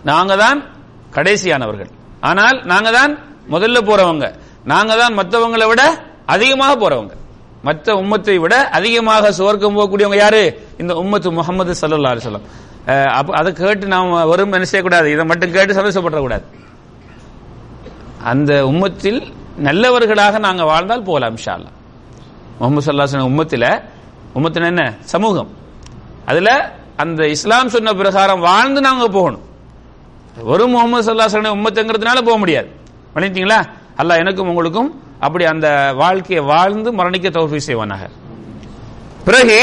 நாங்க 0.10 0.34
தான் 0.44 0.60
கடைசியானவர்கள். 1.16 1.90
ஆனால் 2.30 2.58
நாங்க 2.72 2.90
தான் 3.00 3.12
முதல்ல 3.54 3.78
போறவங்க. 3.90 4.26
நாங்க 4.72 4.94
தான் 5.02 5.18
மற்றவங்களை 5.20 5.66
விட 5.72 5.84
அதிகமாக 6.36 6.74
போறவங்க. 6.84 7.14
மற்ற 7.68 7.94
உம்மத்தை 8.02 8.36
விட 8.44 8.56
அதிகமாக 8.78 9.32
சுவர்க்கம் 9.38 9.78
போகக்கூடியவங்க 9.78 10.20
யாரு? 10.24 10.44
இந்த 10.82 10.94
உம்மத்து 11.02 11.30
முகமது 11.40 11.74
சல்லா 11.82 12.12
அலிஸ்லாம் 12.14 12.48
அதை 13.40 13.50
கேட்டு 13.60 13.86
நாம் 13.94 14.12
வரும் 14.32 14.56
என்ன 14.58 14.68
செய்யக்கூடாது? 14.72 15.08
இதை 15.16 15.24
மட்டும் 15.32 15.54
கேட்டு 15.56 15.78
சந்தோஷப்படக்கூடாது 15.80 16.46
அந்த 18.32 18.52
உம்மத்தில் 18.72 19.20
நல்லவர்களாக 19.68 20.40
நாங்கள் 20.46 20.70
வாழ்ந்தால் 20.72 21.08
போகலாம் 21.10 21.38
ஷால்லா 21.46 21.72
முகமது 22.60 22.86
சல்லாஹ் 22.86 23.30
உம்மத்தில் 23.32 23.70
உம்மத்தின 24.38 24.70
என்ன? 24.74 24.84
சமூகம். 25.14 25.50
அதில் 26.30 26.54
அந்த 27.04 27.22
இஸ்லாம் 27.36 27.72
சொன்ன 27.74 27.94
பிரகாரம் 28.02 28.42
வாழ்ந்து 28.50 28.82
நாங்கள் 28.88 29.16
போகணும். 29.18 29.46
வெறும் 30.50 30.74
முகமது 30.76 31.04
சல்லாஹ் 31.08 31.58
உம்மத்துங்கிறதுனால 31.58 32.22
போக 32.30 32.38
முடியாது. 32.44 32.70
பண்ணிட்டீங்களா 33.16 33.60
அல்ல 33.96 34.18
எனக்கும் 34.24 34.50
உங்களுக்கும் 34.52 34.90
அப்படி 35.26 35.46
அந்த 35.54 35.68
வாழ்க்கையை 36.02 36.42
வாழ்ந்து 36.46 36.90
மரணிக்க 37.00 37.30
தௌஃபீக் 37.38 37.68
செய்வானாக. 37.70 38.04
பிறகு 39.28 39.58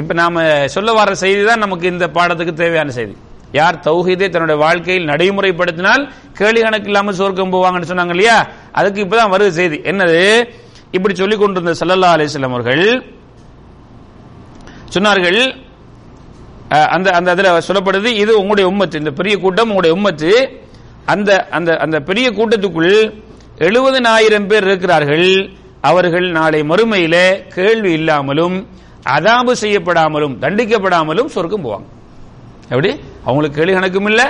இப்ப 0.00 0.12
நாம 0.22 0.44
சொல்ல 0.74 0.92
வர 0.92 1.14
செய்தி 1.24 1.42
தான் 1.48 1.64
நமக்கு 1.64 1.86
இந்த 1.94 2.06
பாடத்துக்கு 2.16 2.54
தேவையான 2.62 2.90
செய்தி. 2.98 3.16
யார் 3.52 3.76
தௌஹீதை 3.84 4.26
தன்னுடைய 4.28 4.58
வாழ்க்கையில் 4.62 5.08
நடைமுறைப்படுத்தினால் 5.10 6.02
கேள்வி 6.38 6.60
கணக்கு 6.60 6.88
இல்லாமல் 6.90 7.18
சொர்க்கம் 7.18 7.52
போவாங்கன்னு 7.54 7.90
சொன்னாங்க 7.90 8.14
இல்லையா? 8.16 8.36
அதுக்கு 8.72 9.04
இப்பதான் 9.04 9.32
வருது 9.34 9.52
செய்தி. 9.52 9.78
என்னது? 9.84 10.20
இப்படி 10.92 11.14
சொல்லிக் 11.14 11.42
கொண்டிருந்த 11.42 11.74
சல்லல்லா 11.80 12.12
அலிஸ்லாம் 12.14 12.54
அவர்கள் 12.54 12.84
சொன்னார்கள் 14.94 15.38
அஹ், 16.70 16.88
அந்த 16.90 17.08
அந்த 17.10 17.28
அதுல 17.30 17.60
சொல்லப்படுது 17.66 18.10
இது 18.16 18.32
உங்களுடைய 18.38 18.66
உம்மத்து 18.70 18.96
இந்த 18.96 19.12
பெரிய 19.12 19.34
கூட்டம் 19.38 19.70
உங்களுடைய 19.70 19.94
உம்மத்து 19.96 20.30
அந்த 21.06 21.30
அந்த 21.50 21.70
அந்த 21.78 21.96
பெரிய 22.00 22.26
கூட்டத்துக்குள் 22.30 22.92
எழுபதனாயிரம் 23.58 24.46
பேர் 24.46 24.66
இருக்கிறார்கள். 24.66 25.26
அவர்கள் 25.82 26.26
நாளை 26.30 26.60
மறுமையில 26.62 27.16
கேள்வி 27.54 27.92
இல்லாமலும் 27.92 28.56
அதாபு 29.06 29.52
செய்யப்படாமலும் 29.60 30.34
தண்டிக்கப்படாமலும் 30.40 31.28
சொர்க்கம் 31.28 31.64
போவாங்க. 31.64 31.86
எப்படி? 32.70 32.90
அவங்களுக்கு 33.26 33.58
கேள்வி 33.58 33.74
கணக்கும் 33.78 34.08
இல்லை 34.12 34.26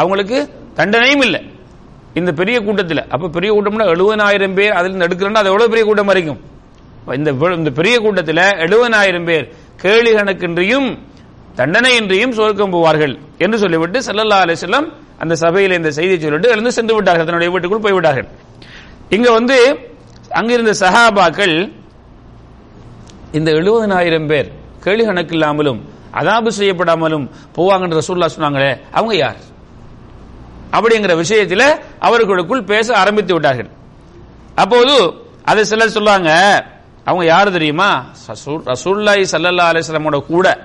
அவங்களுக்கு 0.00 0.38
தண்டனையும் 0.78 1.24
இல்லை. 1.26 1.40
இந்த 2.20 2.30
பெரிய 2.40 2.56
கூட்டத்தில் 2.66 3.02
அப்ப 3.14 3.28
பெரிய 3.36 3.50
கூட்டம்னா 3.54 3.86
எழுபதாயிரம் 3.94 4.56
பேர் 4.58 4.76
அதில் 4.78 4.90
இருந்து 4.90 5.06
எடுக்கிறோம்னா 5.06 5.42
அது 5.42 5.52
எவ்வளவு 5.52 5.72
பெரிய 5.72 5.84
கூட்டம் 5.88 6.10
வரைக்கும்? 6.10 6.40
இந்த 7.18 7.30
இந்த 7.60 7.70
பெரிய 7.80 7.96
கூட்டத்தில் 8.04 8.42
எழுபதாயிரம் 8.64 9.26
பேர் 9.30 9.44
கேள்வி 9.82 10.12
கணக்கின்றியும் 10.18 10.88
தண்டனையின்றியும் 11.58 12.36
சொர்க்கம் 12.38 12.72
போவார்கள் 12.72 13.14
என்று 13.44 13.58
சொல்லிவிட்டு 13.58 13.98
செல்லல்லா 14.08 14.38
அலிசல்லம் 14.44 14.88
அந்த 15.22 15.34
சபையில் 15.42 15.76
இந்த 15.80 15.90
செய்தியை 15.98 16.18
சொல்லிட்டு 16.20 16.52
எழுந்து 16.54 16.72
சென்று 16.78 16.94
விட்டார்கள். 16.94 17.26
தன்னுடைய 17.28 17.50
வீட்டுக்குள் 17.52 17.84
போய்விட்டார்கள். 17.86 18.28
இங்க 19.16 19.28
வந்து 19.38 19.56
அங்கிருந்த 20.38 20.72
சஹாபாக்கள் 20.80 21.54
இந்த 23.38 23.50
எழுபதனாயிரம் 23.60 24.28
பேர் 24.32 24.48
கேள்வி 24.84 25.04
கணக்கு 25.04 25.34
இல்லாமலும் 25.36 25.80
அதாபு 26.16 26.50
செய்யப்படாமலும் 26.58 27.30
போவாங்கன்ற 27.56 27.98
ரசூல்லா 27.98 28.28
சொன்னாங்களே 28.36 28.80
அவங்க 28.92 29.16
யார்? 29.16 29.36
அப்படிங்கிற 30.72 31.16
விஷயத்தில் 31.16 31.80
அவர்களுக்குள் 31.98 32.64
பேச 32.64 32.94
ஆரம்பித்து 32.94 33.32
விட்டார்கள். 33.32 33.70
அப்போது 34.54 35.12
அதை 35.44 35.64
சிலர் 35.64 35.90
சொல்லுவாங்க 35.90 36.30
அவங்க 37.04 37.24
யார் 37.24 37.50
தெரியுமா? 37.50 38.04
ரசூல்- 38.28 38.74
சல்லல்லா 39.30 39.82
அலிஸ்லமோட 39.82 40.26
கூட 40.26 40.60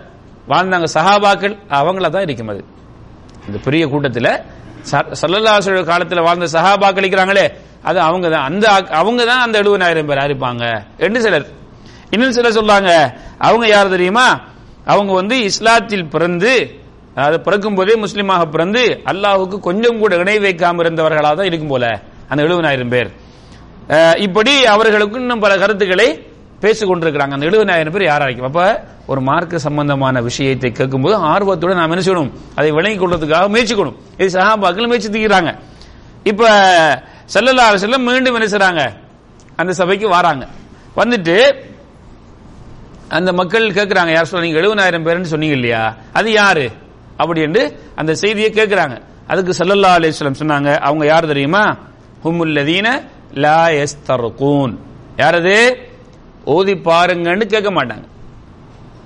வாழ்ந்தாங்க 0.49 0.87
சஹாபாக்கள் 0.93 1.57
அவங்கள 1.69 2.09
தான் 2.09 2.21
இருக்கும் 2.21 2.47
அது. 2.47 2.65
இந்த 3.47 3.59
பெரிய 3.63 3.87
கூட்டத்தில் 3.87 4.39
ச- 4.91 5.83
காலத்தில் 5.83 6.21
வாழ்ந்த 6.21 6.45
சஹாபாக்கள் 6.45 7.03
இருக்கிறாங்களே 7.03 7.53
அது 7.83 7.99
அவங்க 7.99 8.29
தான் 8.29 8.43
அந்த 8.43 8.69
அவங்க 8.71 9.25
தான் 9.25 9.39
அந்த 9.39 9.61
எழுபதாயிரம் 9.61 10.05
பேர் 10.05 10.17
இருப்பாங்க 10.17 10.83
என்று 10.97 11.21
சிலர். 11.21 11.47
இன்னும் 12.09 12.31
சிலர் 12.31 12.53
சொல்றாங்க 12.53 13.13
அவங்க 13.37 13.67
யார் 13.67 13.89
தெரியுமா? 13.89 14.39
அவங்க 14.91 15.11
வந்து 15.21 15.35
இஸ்லாத்தில் 15.49 16.09
பிறந்து 16.13 16.53
அது 17.25 17.37
பிறக்கும் 17.45 17.77
போதே 17.77 17.93
முஸ்லீமாக 18.03 18.43
பிறந்து 18.53 18.81
அல்லாஹுக்கு 19.11 19.57
கொஞ்சம் 19.67 19.99
கூட 20.01 20.11
இணை 20.21 20.35
வைக்காம 20.45 20.81
இருந்தவர்களாக 20.83 21.35
தான் 21.39 21.49
இருக்கும் 21.49 21.71
போல. 21.73 21.85
அந்த 22.29 22.41
எழுபதாயிரம் 22.45 22.91
பேர். 22.93 23.09
இப்படி 24.25 24.53
அவர்களுக்கு 24.73 25.19
இன்னும் 25.23 25.43
பல 25.45 25.53
கருத்துக்களை 25.63 26.07
பேசிக் 26.63 26.89
கொண்டிருக்கிறாங்க. 26.89 27.33
அந்த 27.35 27.45
எழுபதாயிரம் 27.49 27.95
பேர் 27.95 28.09
யாரா 28.11 28.25
அப்ப 28.49 28.61
ஒரு 29.11 29.21
மார்க்க 29.29 29.59
சம்பந்தமான 29.67 30.21
விஷயத்தை 30.29 30.69
கேட்கும்போது 30.79 31.15
ஆர்வத்துடன் 31.31 31.79
நாம் 31.81 31.93
என்ன 31.93 32.03
செய்யணும்? 32.07 32.31
அதை 32.57 32.69
விளங்கிக் 32.77 33.01
கொள்றதுக்காக 33.03 33.45
முயற்சிக்கணும் 33.53 33.97
இது 34.21 34.29
சகாபாக்கள் 34.37 34.89
முயற்சி 34.91 35.09
தீக்கிறாங்க 35.15 35.51
இப்ப 36.31 36.43
செல்லல்லா 37.33 37.65
செல்லம் 37.83 38.07
மீண்டும் 38.09 38.37
என்ன 38.39 38.47
செய்றாங்க? 38.53 38.83
அந்த 39.59 39.71
சபைக்கு 39.81 40.07
வராங்க. 40.17 40.43
வந்துட்டு 40.99 41.35
அந்த 43.11 43.33
மக்கள் 43.33 43.65
கேட்கிறாங்க 43.69 44.11
யார் 44.11 44.25
சொல்ல 44.25 44.45
நீங்க 44.45 44.59
எழுபதாயிரம் 44.59 45.05
பேர்னு 45.05 45.31
சொன்னீங்க 45.33 45.53
இல்லையா? 45.53 45.95
அது 46.13 46.31
யாரு? 46.31 46.71
அப்படி 47.17 47.41
என்று 47.41 47.79
அந்த 47.95 48.13
செய்தியை 48.15 48.49
கேட்கிறாங்க 48.49 49.01
அதுக்கு 49.27 49.63
சல்லல்லா 49.63 49.91
அலிஸ்லம் 49.97 50.39
சொன்னாங்க 50.39 50.77
அவங்க 50.77 51.05
யார் 51.05 51.25
தெரியுமா? 51.25 51.77
ஹுமுல்லதீன 52.23 52.87
லா 53.33 53.67
யஸ்தர்கூன். 53.67 54.77
யார் 55.17 55.35
அது 55.35 55.77
ஓதி 56.45 56.73
பாருங்கன்னு 56.73 57.45
கேட்க 57.45 57.71
மாட்டாங்க. 57.71 58.05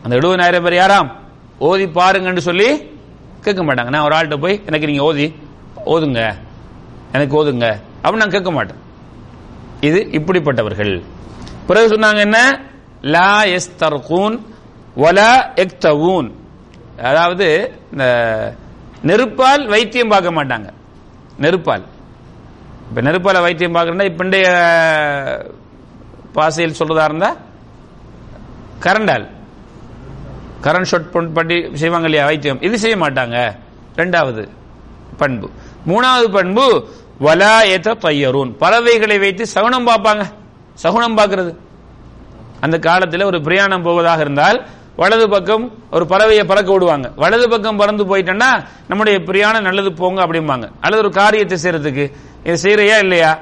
அந்த 0.04 0.16
எழுபதாயிரம் 0.16 0.64
பேர் 0.64 0.80
யாராம்? 0.82 1.12
ஓதி 1.60 1.86
பாருங்கன்னு 1.86 2.38
சொல்லி 2.38 2.70
கேட்க 3.42 3.64
மாட்டாங்க. 3.64 3.90
நான் 3.90 4.06
ஒரு 4.06 4.16
ஆள்கிட்ட 4.16 4.38
போய் 4.42 4.62
எனக்கு 4.66 4.88
நீங்க 4.88 5.04
ஓதி 5.04 5.36
ஓதுங்க 5.86 6.22
எனக்கு 7.12 7.46
ஓதுங்க. 7.46 7.82
அப்படின்னு 8.04 8.24
நான் 8.24 8.36
கேட்க 8.38 8.52
மாட்டேன். 8.52 8.80
இது 9.82 10.00
இப்படிப்பட்டவர்கள். 10.12 11.04
பிறகு 11.68 11.96
சொன்னாங்க 11.96 12.18
என்ன? 12.18 12.62
லா 13.14 13.32
எஸ்தர்கூன் 13.56 14.36
வலா 15.02 15.32
எக்தவூன். 15.64 16.30
அதாவது 17.10 17.48
இந்த 17.92 18.06
நெருப்பால் 19.10 19.64
வைத்தியம் 19.74 20.14
பார்க்க 20.14 20.38
மாட்டாங்க. 20.38 20.68
நெருப்பால். 21.44 21.84
இப்ப 22.88 23.02
நெருப்பால 23.08 23.42
வைத்தியம் 23.46 23.76
பார்க்கணும்னா 23.76 24.08
இப்ப 24.12 24.24
பாசையில் 26.38 26.78
சொல்றதா 26.80 27.04
இருந்தா 27.10 27.30
கரண்டால். 28.86 29.28
கரண்ட் 30.66 30.90
ஷாட் 30.92 31.34
பண்ணி 31.38 31.58
செய்வாங்க 31.82 32.08
இல்லையா 32.10 32.26
வைத்தியம். 32.26 32.62
இது 32.62 32.80
செய்ய 32.84 32.96
மாட்டாங்க. 32.98 33.38
ரெண்டாவது 33.96 34.44
பண்பு. 35.18 35.48
மூணாவது 35.92 36.28
பண்பு 36.38 36.66
வலாயத்த 37.28 37.90
தையரூன். 38.06 38.52
பறவைகளை 38.64 39.18
வைத்து 39.20 39.44
சகுனம் 39.48 39.88
பார்ப்பாங்க. 39.88 40.24
சகுனம் 40.74 41.18
பார்க்கறது. 41.18 41.54
அந்த 42.66 42.80
காலத்தில் 42.80 43.24
ஒரு 43.24 43.42
பிரயாணம் 43.42 43.82
போவதாக 43.82 44.22
இருந்தால் 44.22 44.68
வலது 44.96 45.30
பக்கம் 45.30 45.74
ஒரு 45.92 46.06
பறவையை 46.06 46.44
பறக்க 46.44 46.72
விடுவாங்க. 46.72 47.12
வலது 47.16 47.50
பக்கம் 47.50 47.78
பறந்து 47.78 48.06
போயிட்டோம்னா 48.06 48.66
நம்முடைய 48.88 49.20
பிரியாணம் 49.20 49.64
நல்லது 49.64 49.94
போங்க 49.94 50.28
அப்படிம்பாங்க. 50.28 50.70
அல்லது 50.82 50.98
ஒரு 50.98 51.12
காரியத்தை 51.12 51.58
செய்யறதுக்கு 51.64 52.12
இது 52.44 52.58
செய்யறையா 52.62 52.98
இல்லையா? 52.98 53.40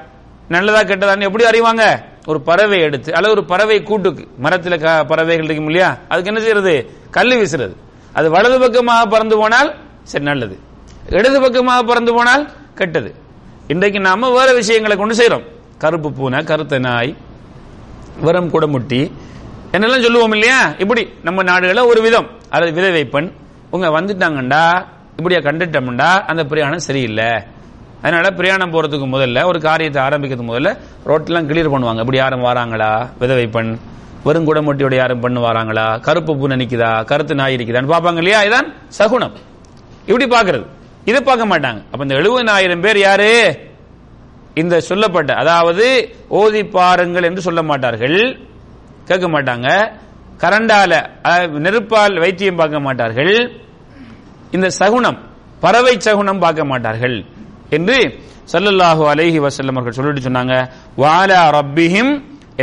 நல்லதா 0.50 0.82
கெட்டதான்னு 0.82 1.22
எப்படி 1.22 1.44
அறிவாங்க? 1.44 2.03
ஒரு 2.25 2.42
பறவை 2.42 2.82
எடுத்து 2.82 3.13
அல்லது 3.13 3.34
ஒரு 3.34 3.46
பறவை 3.46 3.84
கூட்டுக்கு 3.84 4.27
மரத்தில் 4.38 4.80
க- 4.80 5.03
பறவைகள் 5.03 5.46
இருக்கும் 5.46 5.65
இல்லையா? 5.65 5.98
அதுக்கு 6.08 6.27
என்ன 6.27 6.39
செய்யறது? 6.39 6.92
கல்லு 7.12 7.36
வீசுறது. 7.36 7.75
அது 8.13 8.30
வலது 8.30 8.60
பக்கமாக 8.60 9.06
பறந்து 9.06 9.38
போனால் 9.38 9.75
சரி 10.03 10.24
நல்லது. 10.24 10.60
இடது 11.10 11.42
பக்கமாக 11.42 11.84
பறந்து 11.84 12.13
போனால் 12.13 12.50
கெட்டது. 12.75 13.15
இன்றைக்கு 13.68 14.00
நாம 14.00 14.32
வேற 14.32 14.53
விஷயங்களை 14.53 14.98
கொண்டு 14.98 15.15
செய்யறோம் 15.15 15.46
கருப்பு 15.77 16.12
பூனை 16.12 16.44
கருத்த 16.44 16.80
நாய் 16.80 17.18
வரம் 18.22 18.51
குடமுட்டி 18.51 19.12
என்னெல்லாம் 19.72 20.01
சொல்லுவோம் 20.01 20.32
இல்லையா? 20.32 20.74
இப்படி 20.77 21.10
நம்ம 21.24 21.43
நாடுகளில் 21.43 21.84
ஒரு 21.84 22.01
விதம். 22.01 22.29
அதாவது 22.50 22.74
விதை 22.74 22.91
வைப்பன். 22.91 23.34
உங்க 23.70 23.88
வந்துட்டாங்கண்டா. 23.88 24.86
இப்படியா 25.17 25.39
கண்டுட்டோம்டா 25.39 26.20
அந்த 26.20 26.43
பிரயாணம் 26.43 26.79
சரியில்லை. 26.79 27.32
அதனால 28.01 28.32
பிரயாணம் 28.32 28.72
போறதுக்கு 28.72 29.05
முதல்ல 29.05 29.46
ஒரு 29.46 29.60
காரியத்தை 29.60 30.03
ஆரம்பிக்கிறதுக்கு 30.03 30.50
முதல்ல 30.51 30.77
ரோட்டெல்லாம் 31.05 31.48
கிளியர் 31.50 31.74
பண்ணுவாங்க. 31.74 32.00
இப்படி 32.00 32.17
யாரும் 32.17 32.43
வராங்களா? 32.43 33.10
விதவை 33.20 33.48
பெண் 33.48 33.77
வெறும் 34.24 34.48
குடமுட்டியோட 34.48 34.96
யாரும் 34.96 35.20
பண்ணு 35.20 35.41
வராங்களா? 35.41 36.00
கருப்பு 36.01 36.38
பூனை 36.38 36.65
நிக்குதா 36.65 37.05
கருத்து 37.05 37.36
நாய் 37.36 37.55
இருக்குதான்னு 37.55 37.93
பார்ப்பாங்க 37.93 38.17
இல்லையா? 38.17 38.43
இதான் 38.43 38.74
சகுனம். 38.88 39.32
இப்படி 40.05 40.25
பார்க்கிறது. 40.25 40.65
இதை 41.05 41.22
பார்க்க 41.22 41.58
மாட்டாங்க. 41.58 41.84
அப்ப 41.91 42.01
இந்த 42.01 42.15
எழுபதாயிரம் 42.15 42.82
பேர் 42.82 42.98
யாரு? 42.98 43.58
இந்த 44.62 44.75
சொல்லப்பட்ட 44.89 45.31
அதாவது 45.41 45.86
ஓதி 46.39 46.62
பாருங்கள் 46.75 47.27
என்று 47.29 47.41
சொல்ல 47.48 47.62
மாட்டார்கள். 47.69 48.19
கேட்க 49.07 49.27
மாட்டாங்க. 49.36 49.67
கரண்டால 50.43 50.91
நெருப்பால் 51.65 52.15
வைத்தியம் 52.24 52.60
பார்க்க 52.62 52.86
மாட்டார்கள். 52.88 53.33
இந்த 54.55 54.67
சகுனம் 54.79 55.19
பறவை 55.63 55.95
சகுனம் 56.07 56.41
பார்க்க 56.43 56.72
மாட்டார்கள் 56.72 57.17
என்று 57.75 57.98
சல்லல்லாஹு 58.53 59.03
அலைஹி 59.12 59.39
வசல்லம் 59.45 59.75
அவர்கள் 59.77 59.98
சொல்லிட்டு 59.98 60.27
சொன்னாங்க. 60.27 60.55
வாலா 61.03 61.41
ரப்பிஹிம் 61.57 62.13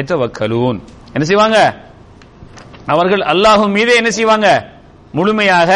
எத்தவக்கலூன் 0.01 0.79
என்ன 1.15 1.25
செய்வாங்க? 1.31 1.59
அவர்கள் 2.93 3.23
அல்லாஹு 3.33 3.65
மீதே 3.77 3.95
என்ன 4.01 4.11
செய்வாங்க? 4.19 4.49
முழுமையாக 5.19 5.71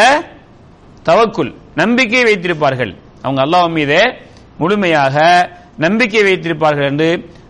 தவக்குல் 1.09 1.51
நம்பிக்கை 1.81 2.23
வைத்திருப்பார்கள். 2.29 2.93
அவங்க 3.25 3.39
அல்லாஹ் 3.45 3.69
மீதே 3.77 4.01
முழுமையாக 4.61 5.15
நம்பிக்கை 5.77 6.21
வைத்திருப்பார்கள் 6.23 6.87
என்று 6.87 7.07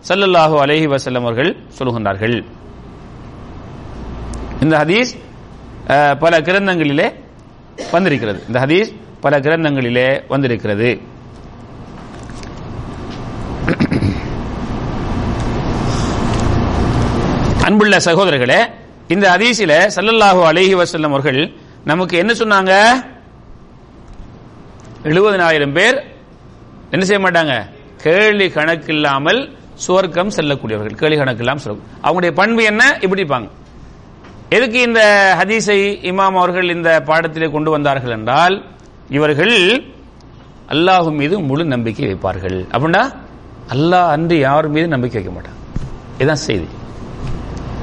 சல்லல்லாஹு 0.07 0.55
அலஹி 0.63 0.87
வசல்லம் 0.87 1.25
அவர்கள் 1.25 1.49
சொல்கின்றார்கள் 1.77 2.37
இந்த 4.61 4.75
ஹதீஸ் 4.81 5.11
அஹ், 5.87 6.15
பல 6.15 6.33
கிரந்தங்களிலே 6.41 7.07
வந்திருக்கிறது. 7.91 8.39
இந்த 8.47 8.57
ஹதீஸ் 8.59 8.89
பல 9.21 9.33
கிரந்தங்களிலே 9.39 10.05
வந்திருக்கிறது. 10.27 10.89
அன்புள்ள 17.65 17.95
சகோதரர்களே 18.07 18.59
இந்த 19.09 19.25
ஹதீஸில 19.33 19.73
சல்லல்லாஹு 19.95 20.41
அலஹி 20.49 20.75
வசல்லம் 20.81 21.13
அவர்கள் 21.13 21.39
நமக்கு 21.85 22.15
என்ன 22.17 22.33
சொன்னாங்க? 22.33 22.73
எழுபதனாயிரம் 25.05 25.73
பேர் 25.73 25.97
என்ன 26.91 27.03
செய்ய 27.05 27.19
மாட்டாங்க? 27.19 27.53
கேள்வி 28.05 28.47
கணக்கில்லாமல் 28.57 29.39
சுவர்க்கம் 29.85 30.33
செல்லக்கூடியவர்கள். 30.37 30.97
கேள்வி 31.01 31.17
கணக்கில்லாமல் 31.21 31.63
சொல்ல 31.63 31.85
அவங்களுடைய 32.05 32.31
பண்பு 32.39 32.61
என்ன? 32.71 32.83
இப்படி 33.05 33.21
இருப்பாங்க. 33.23 33.47
எதுக்கு 34.55 34.79
இந்த 34.87 35.01
ஹதீஸை 35.39 35.77
இமாம் 36.09 36.37
அவர்கள் 36.41 36.67
இந்த 36.75 36.89
பாடத்திலே 37.09 37.47
கொண்டு 37.55 37.69
வந்தார்கள் 37.75 38.15
என்றால் 38.17 38.55
இவர்கள் 39.17 39.55
அல்லாஹ் 40.73 41.09
மீது 41.19 41.35
முழு 41.49 41.63
நம்பிக்கை 41.73 42.05
வைப்பார்கள். 42.09 42.59
அப்படின்னா 42.73 43.03
அல்லாஹ் 43.73 44.11
அன்று 44.15 44.35
யார் 44.47 44.67
மீது 44.75 44.87
நம்பிக்கை 44.93 45.17
வைக்க 45.17 45.31
மாட்டாங்க 45.37 45.59
இதுதான் 46.19 46.43
செய்தி. 46.47 46.67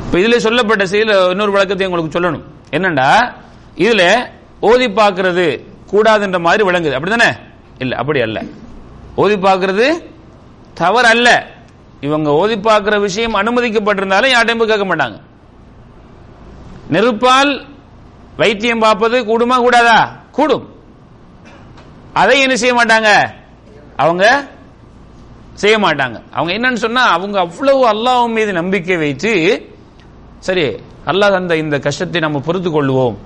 இப்ப 0.05 0.15
இதுல 0.23 0.39
சொல்லப்பட்ட 0.47 0.85
செய்தியில் 0.93 1.15
இன்னொரு 1.33 1.55
விளக்கத்தை 1.57 1.87
உங்களுக்கு 1.89 2.17
சொல்லணும். 2.17 2.45
என்னண்டா 2.77 3.09
இதுல 3.85 4.03
ஓதி 4.71 4.89
பார்க்கறது 5.01 5.47
கூடாதுன்ற 5.93 6.39
மாதிரி 6.47 6.63
விளங்குது. 6.69 6.97
அப்படிதானே 6.99 7.31
இல்ல 7.83 7.93
அப்படி 8.03 8.21
அல்ல. 8.29 8.39
ஓதி 9.23 9.37
பார்க்கறது 9.47 9.87
தவறு 10.85 11.09
அல்ல 11.15 11.29
இவங்க 12.07 12.29
ஓதி 12.41 12.57
பார்க்கிற 12.69 12.95
விஷயம் 13.07 13.39
அனுமதிக்கப்பட்டிருந்தாலும் 13.41 14.35
யார்டையும் 14.35 14.61
போய் 14.61 14.73
கேட்க 14.73 14.87
மாட்டாங்க. 14.91 15.19
நெருப்பால் 16.95 17.53
வைத்தியம் 18.41 18.83
பார்ப்பது 18.85 19.17
கூடுமா 19.29 19.57
கூடாதா? 19.65 19.99
கூடும். 20.37 20.65
அதை 22.21 22.35
என்ன 22.45 22.55
செய்ய 22.63 22.75
மாட்டாங்க? 22.79 23.11
அவங்க 24.03 24.25
செய்ய 25.63 25.77
மாட்டாங்க. 25.85 26.19
அவங்க 26.37 26.51
என்னன்னு 26.59 26.85
சொன்னா 26.85 27.03
அவங்க 27.17 27.37
அவ்வளவு 27.47 27.83
அல்லாஹ் 27.93 28.25
மீது 28.37 28.53
நம்பிக்கை 28.61 28.97
வைத்து 29.05 29.33
சரி 30.47 30.65
அல்லாஹ் 31.11 31.37
அந்த 31.41 31.55
இந்த 31.65 31.77
கஷ்டத்தை 31.87 32.21
நம்ம 32.25 32.39
பொறுத்து 32.47 32.71
கொள்வோம் 32.71 33.17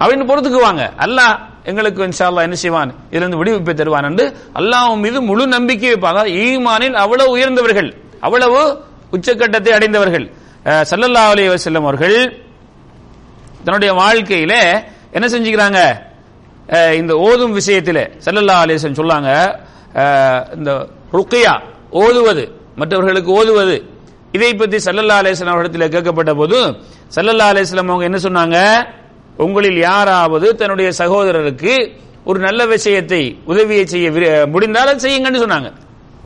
அப்படின்னு 0.00 0.28
பொறுத்துக்குவாங்க. 0.30 0.84
அல்லாஹ் 1.04 1.34
எங்களுக்கு 1.70 2.00
இன்ஷா 2.08 2.26
என்ன 2.46 2.56
செய்வான்? 2.62 2.90
இதுல 3.10 3.22
இருந்து 3.22 3.40
விடுவிப்பை 3.40 3.74
தருவான் 3.80 4.08
என்று 4.10 4.24
அல்லாஹ் 4.60 4.94
மீது 5.04 5.18
முழு 5.30 5.44
நம்பிக்கை 5.56 5.90
வைப்பாங்க 5.92 6.22
ஈமானில் 6.44 6.96
அவ்வளவு 7.02 7.34
உயர்ந்தவர்கள் 7.36 7.90
அவ்வளவு 8.26 8.60
உச்சக்கட்டத்தை 9.16 9.72
அடைந்தவர்கள் 9.78 10.26
சல்லல்லா 10.90 11.22
அலி 11.32 11.44
வசல்லம் 11.54 11.86
அவர்கள் 11.88 12.16
தன்னுடைய 13.66 13.90
வாழ்க்கையில 14.00 14.54
என்ன 15.16 15.26
செஞ்சுக்கிறாங்க? 15.34 15.80
இந்த 17.00 17.12
ஓதும் 17.26 17.54
விஷயத்தில் 17.58 18.02
சல்லல்லா 18.24 18.56
அலைஹி 18.64 18.80
சொல்லாங்க 19.00 19.30
இந்த 20.56 20.70
ருக்கையா 21.16 21.54
ஓதுவது 22.02 22.44
மற்றவர்களுக்கு 22.80 23.30
ஓதுவது. 23.40 23.76
இதை 24.36 24.50
பற்றி 24.60 24.76
சல்லல்லா 24.86 25.16
அலிஸ்லாம் 25.22 25.54
அவர்களிடத்தில் 25.54 25.92
கேட்கப்பட்ட 25.94 26.32
போது 26.40 26.58
சல்லல்லா 27.16 27.48
அலிஸ்லாம் 27.52 27.90
அவங்க 27.92 28.06
என்ன 28.10 28.20
சொன்னாங்க? 28.26 28.58
உங்களில் 29.36 29.78
யாராவது 29.78 30.56
தன்னுடைய 30.56 30.90
சகோதரருக்கு 30.98 31.90
ஒரு 32.24 32.40
நல்ல 32.40 32.66
விஷயத்தை 32.66 33.38
உதவியை 33.44 33.86
செய்ய 33.86 34.10
விரு- 34.10 34.50
முடிந்தால் 34.50 34.88
அதை 34.88 35.00
செய்யுங்கன்னு 35.00 35.42
சொன்னாங்க. 35.44 35.72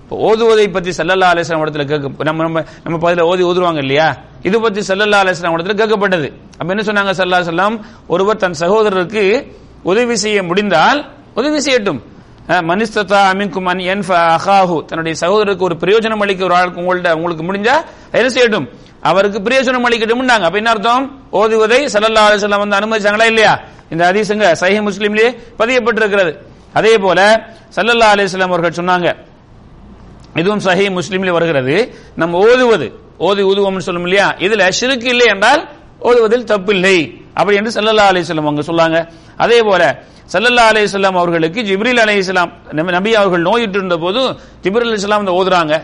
இப்போ 0.03 0.17
ஓதுவதை 0.17 0.69
பற்றி 0.69 0.91
சல்லல்லா 0.91 1.27
அலிஸ்லாம் 1.27 1.63
இடத்துல 1.65 1.85
கேட்க 1.85 2.25
நம்ம 2.25 2.43
நம்ம 2.43 2.65
நம்ம 2.85 3.11
பதில 3.11 3.21
ஓதி 3.21 3.43
ஓதுவாங்க 3.43 3.77
இல்லையா? 3.77 4.17
இது 4.43 4.61
பற்றி 4.61 4.95
சல்லல்லா 4.95 5.17
அலிஸ்லாம் 5.17 5.57
இடத்துல 5.57 5.77
கேட்கப்பட்டது. 5.77 6.33
அப்ப 6.59 6.75
என்ன 6.75 6.83
சொன்னாங்க 6.83 7.07
சல்லா 7.07 7.41
செல்லாம் 7.43 7.81
ஒருவர் 8.07 8.37
தன் 8.37 8.55
சகோதரருக்கு 8.61 9.53
உதவி 9.83 10.17
செய்ய 10.17 10.43
முடிந்தால் 10.43 11.13
உதவி 11.35 11.59
செய்யட்டும். 11.59 12.01
மனிஸ்தா 12.49 12.63
மனிஸ்ததா 12.63 13.19
அமின்கும் 13.33 13.65
அன் 13.65 13.79
என்ஃப 13.79 14.09
அஹாஹு. 14.09 14.85
தன்னுடைய 14.85 15.19
சகோதரருக்கு 15.21 15.63
ஒரு 15.63 15.75
பிரயோஜனம் 15.75 16.21
அளிக்க 16.21 16.45
ஒரு 16.45 16.55
ஆளுக்கு 16.55 16.81
உங்கள்ட்ட 16.81 17.13
உங்களுக்கு 17.13 17.53
முடிஞ்சா 17.53 17.75
என்ன 18.13 18.29
செய்யட்டும்? 18.29 18.69
அவருக்கு 19.11 19.39
பிரயோஜனம் 19.47 19.87
அளிக்கட்டும்னாங்க. 19.89 20.47
அப்ப 20.49 20.59
என்ன 20.63 20.71
அர்த்தம்? 20.75 21.05
ஓதுவதை 21.41 21.81
சல்லல்லா 21.95 22.25
அலிஸ்லாம் 22.29 22.63
வந்து 22.65 22.79
அனுமதிச்சாங்களா 22.79 23.27
இல்லையா? 23.33 23.55
இந்த 23.93 24.03
அதிசங்க 24.11 24.47
சஹி 24.63 24.79
முஸ்லீம்லயே 24.89 25.31
பதியப்பட்டிருக்கிறது. 25.61 26.33
அதே 26.79 26.95
போல 27.05 27.21
சல்லல்லா 27.77 28.09
அலிஸ்லாம் 28.15 28.53
அவர்கள் 28.55 28.79
சொன்னாங்க. 28.81 29.09
இதுவும் 30.41 30.63
சஹி 30.69 30.87
முஸ்லீம்ல 30.99 31.31
வருகிறது. 31.39 31.77
நம்ம 32.23 32.39
ஓதுவது 32.47 32.89
ஓதி 33.29 33.43
ஊதுவோம்னு 33.51 33.87
சொல்லும் 33.89 34.07
இல்லையா? 34.09 34.29
இதுல 34.47 34.65
சிறுக்கு 34.79 35.09
இல்லை 35.15 35.27
என்றால் 35.35 35.63
ஓதுவதில் 36.09 36.49
தப்பில்லை 36.53 36.97
அப்படி 37.39 37.57
என்று 37.61 37.73
சல்லல்லா 37.77 38.05
அலிஸ்லாம் 38.13 38.49
அவங்க 38.49 38.65
சொன்னாங்க. 38.71 38.99
அதே 39.45 39.59
போல 39.69 39.83
சல்லல்லா 40.33 40.65
அலிஸ்லாம் 40.73 41.19
அவர்களுக்கு 41.21 41.61
ஜிப்ரில் 41.69 42.01
அலி 42.05 42.15
இஸ்லாம் 42.23 42.53
நபி 42.97 43.11
அவர்கள் 43.21 43.47
நோயிட்டு 43.49 43.79
இருந்த 43.81 43.97
போது 44.05 44.23
ஜிப்ரில் 44.65 44.97
இஸ்லாம் 44.99 45.23
வந்து 45.23 45.37
ஓதுறாங்க. 45.39 45.75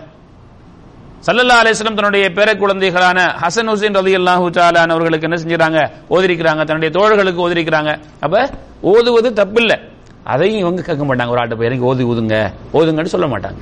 சல்லல்லா 1.26 1.56
அலிஸ்லம் 1.62 1.96
தன்னுடைய 1.98 2.28
பேர 2.36 2.50
குழந்தைகளான 2.58 3.18
ஹசன் 3.42 3.68
ஹுசைன் 3.72 3.96
ரதி 3.98 4.14
அல்லாஹு 4.20 4.46
அவர்களுக்கு 4.94 5.28
என்ன 5.28 5.38
செஞ்சாங்க 5.42 5.78
ஓதிரிக்கிறாங்க. 6.14 6.62
தன்னுடைய 6.70 6.90
தோழர்களுக்கு 6.96 7.42
ஓதிரிக்கிறாங்க. 7.44 7.90
அப்ப 8.20 8.50
ஓதுவது 8.80 9.30
தப்பில்லை. 9.30 9.76
அதையும் 10.24 10.60
இவங்க 10.60 10.82
கேட்க 10.82 11.04
மாட்டாங்க. 11.04 11.28
ஒரு 11.28 11.40
ஆட்ட 11.40 11.54
போய் 11.54 11.66
எனக்கு 11.66 11.84
ஓதி 11.84 12.04
ஊதுங்க 12.04 12.34
ஓதுங்கன்னு 12.72 13.12
சொல்ல 13.14 13.26
மாட்டாங்க. 13.26 13.60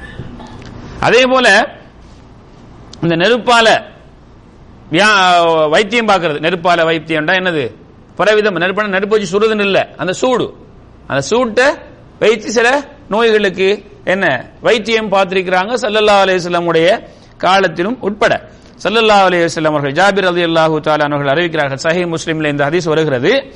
அதே 1.01 1.23
போல 1.33 1.47
இந்த 3.03 3.15
நெருப்பால 3.17 3.69
வைத்தியம் 5.71 6.09
பார்க்கறது. 6.09 6.41
நெருப்பால 6.47 6.81
வைத்தியம்டா 6.91 7.35
என்னது? 7.41 7.65
பலவிதம். 8.19 8.59
நெருப்பான 8.63 8.93
நெருப்பு 8.97 9.19
வச்சு 9.19 9.31
சுடுதுன்னு 9.35 9.65
இல்ல. 9.69 9.89
அந்த 9.97 10.13
சூடு. 10.13 10.47
அந்த 11.07 11.23
சூட்டை 11.31 11.69
வைத்து 12.19 12.51
சில 12.59 12.69
நோய்களுக்கு 13.09 13.69
என்ன? 14.05 14.27
வைத்தியம் 14.61 15.13
பார்த்திருக்கிறாங்க. 15.13 15.73
சல்லல்லா 15.85 16.17
அலிஸ்லமுடைய 16.25 16.71
உடைய 16.73 16.91
காலத்திலும் 17.41 18.01
உட்பட. 18.01 18.49
சல்லல்லா 18.83 19.49
அலையம் 19.49 19.65
அவர்கள் 19.65 19.93
ஜாபிர் 19.93 20.27
அலி 20.27 20.45
அல்லாஹு 20.45 20.89
அவர்கள் 20.89 21.33
அறிவிக்கிறார்கள். 21.33 21.79
சஹி 21.83 22.15
முஸ்லீம்ல 22.15 22.49
இந்த 22.49 22.65
ஹதீஸ் 22.65 22.85
வருகிறது. 22.85 23.53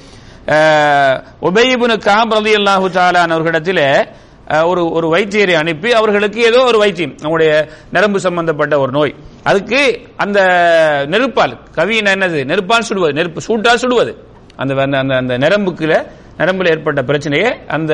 உபயிபுனு 1.43 1.99
காப் 1.99 2.35
ரலி 2.35 2.53
அல்லாஹு 2.53 2.89
அவர்களிடத்திலே 3.31 4.09
ஒரு 4.65 4.91
ஒரு 4.91 5.09
வைத்தியரை 5.09 5.53
அனுப்பி 5.53 5.93
அவர்களுக்கு 5.93 6.43
ஏதோ 6.43 6.63
ஒரு 6.63 6.79
வைத்தியம் 6.79 7.15
நம்முடைய 7.21 7.69
நரம்பு 7.91 8.21
சம்பந்தப்பட்ட 8.21 8.79
ஒரு 8.79 8.93
நோய். 8.93 9.15
அதுக்கு 9.43 10.01
அந்த 10.17 10.41
நெருப்பால் 11.11 11.59
கவியின் 11.75 12.05
என்னது? 12.05 12.45
நெருப்பால் 12.45 12.83
சுடுவது 12.89 13.13
நெருப்பு 13.13 13.41
சூட்டால் 13.41 13.79
சுடுவது. 13.81 14.15
அந்த 14.57 14.83
அந்த- 14.83 15.17
அந்த 15.17 15.39
நரம்புக்குள்ள 15.39 16.07
நரம்பில் 16.41 16.71
ஏற்பட்ட 16.73 17.01
பிரச்சனையை 17.11 17.51
அந்த 17.77 17.93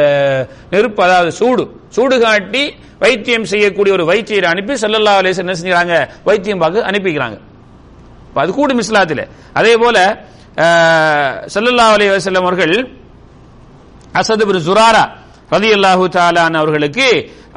நெருப்பு 0.73 1.01
அதாவது 1.07 1.31
சூடு. 1.41 1.65
சூடு 1.97 2.17
காட்டி 2.25 2.63
வைத்தியம் 3.05 3.47
செய்யக்கூடிய 3.53 3.93
ஒரு 3.99 4.05
வைத்தியரை 4.11 4.49
அனுப்பி 4.55 4.75
சல்லல்லா 4.83 5.15
அலிஸ் 5.21 5.43
என்ன 5.45 5.55
செஞ்சுறாங்க 5.61 5.95
வைத்தியம் 6.29 6.63
பார்க்க 6.63 6.89
அனுப்பிக்கிறாங்க. 6.91 7.39
அது 8.43 8.51
கூடும் 8.59 8.81
மிஸ்லாத்தில் 8.81 9.25
அதே 9.61 9.75
போல 9.83 9.97
செல்லல்லா 11.55 11.55
ஸல்லல்லாஹு 11.55 11.95
அலைஹி 11.97 12.41
அவர்கள் 12.43 12.75
அசது 14.21 14.45
பின் 14.49 14.65
சுராரா 14.69 15.05
ரதி 15.55 15.71
அல்லாஹு 15.77 16.05
தாலான் 16.17 16.59
அவர்களுக்கு 16.61 17.07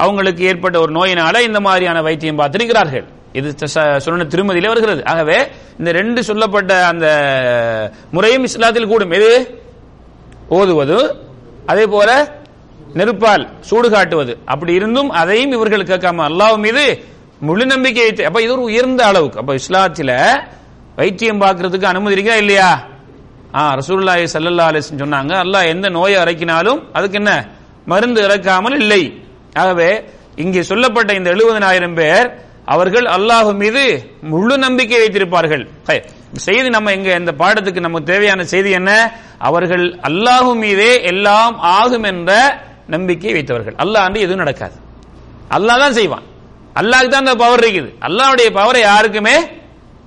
அவங்களுக்கு 0.04 0.44
ஏற்பட்ட 0.52 0.76
ஒரு 0.84 0.92
நோயினால 0.98 1.42
இந்த 1.48 1.60
மாதிரியான 1.66 1.98
வைத்தியம் 2.08 2.40
பார்த்திருக்கிறார்கள். 2.40 3.06
இது 3.40 3.50
சொன்ன 4.06 4.26
திருமதியிலே 4.34 4.70
வருகிறது. 4.72 5.02
ஆகவே 5.12 5.38
இந்த 5.80 5.90
ரெண்டு 6.00 6.20
சொல்லப்பட்ட 6.30 6.72
அந்த 6.92 7.06
முறையும் 8.16 8.46
இஸ்லாத்தில் 8.50 8.92
கூடும். 8.92 9.14
எது? 9.18 9.32
ஓதுவது 10.58 10.98
அதே 11.72 11.86
போல 11.96 12.10
நெருப்பால் 13.00 13.44
சூடு 13.68 13.88
காட்டுவது. 13.96 14.34
அப்படி 14.54 14.72
இருந்தும் 14.80 15.10
அதையும் 15.22 15.54
இவர்கள் 15.58 15.90
கேட்காம 15.92 16.24
அல்லாஹ் 16.30 16.58
மீது 16.66 16.84
முழு 17.48 17.66
நம்பிக்கை 17.74 18.04
அப்ப 18.30 18.42
இது 18.46 18.52
ஒரு 18.56 18.64
உயர்ந்த 18.70 19.02
அளவுக்கு. 19.12 19.40
அப்ப 19.42 19.54
இஸ்லாத்தில 19.62 20.12
வைத்தியம் 21.00 21.42
பார்க்கறதுக்கு 21.44 21.88
அனுமதி 21.92 22.16
இருக்கா 22.18 22.36
இல்லையா? 22.44 22.70
ஆ 23.60 23.62
ரசூல்லாய் 23.80 24.24
சல்லல்லா 24.36 24.68
அலைஹி 24.72 24.86
சொன்னாங்க 25.04 25.34
அல்லாஹ் 25.44 25.70
எந்த 25.74 25.88
நோயை 25.98 26.18
இறக்கினாலும் 26.24 26.80
அதுக்கு 26.98 27.18
என்ன? 27.22 27.32
மருந்து 27.92 28.20
இறக்காமல் 28.28 28.76
இல்லை. 28.82 29.04
ஆகவே 29.62 29.90
இங்கே 30.44 30.62
சொல்லப்பட்ட 30.62 31.14
இந்த 31.20 31.30
எழுபதனாயிரம் 31.36 31.98
பேர் 32.00 32.28
அவர்கள் 32.74 33.08
அல்லாஹ் 33.16 33.50
மீது 33.62 33.84
முழு 34.32 34.56
நம்பிக்கை 34.58 35.00
வைத்திருப்பார்கள். 35.02 35.66
செய்தி 36.46 36.70
நம்ம 36.76 36.92
எங்க 36.98 37.10
இந்த 37.22 37.32
பாடத்துக்கு 37.42 37.86
நமக்கு 37.86 38.12
தேவையான 38.12 38.44
செய்தி 38.54 38.70
என்ன? 38.80 38.92
அவர்கள் 39.48 39.86
அல்லாஹ் 40.10 40.50
மீதே 40.62 40.92
எல்லாம் 41.12 41.56
ஆகும் 41.60 42.04
என்ற 42.04 42.32
நம்பிக்கை 42.94 43.34
வைத்தவர்கள். 43.34 43.76
அல்லாஹ் 43.84 44.06
அன்று 44.08 44.26
எதுவும் 44.26 44.44
நடக்காது. 44.44 44.76
அல்லாஹ் 45.58 45.82
தான் 45.84 45.98
செய்வான். 46.00 46.26
அல்லாஹ் 46.82 47.10
தான் 47.14 47.24
அந்த 47.26 47.36
பவர் 47.44 47.62
இருக்குது. 47.64 47.90
அல்லாஹுடைய 48.08 48.48
பவரை 48.60 48.82
யாருக்குமே 48.90 49.36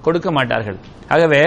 கொடுக்க 0.07 0.29
மாட்டார்கள். 0.39 0.79
ஆகவே 1.15 1.43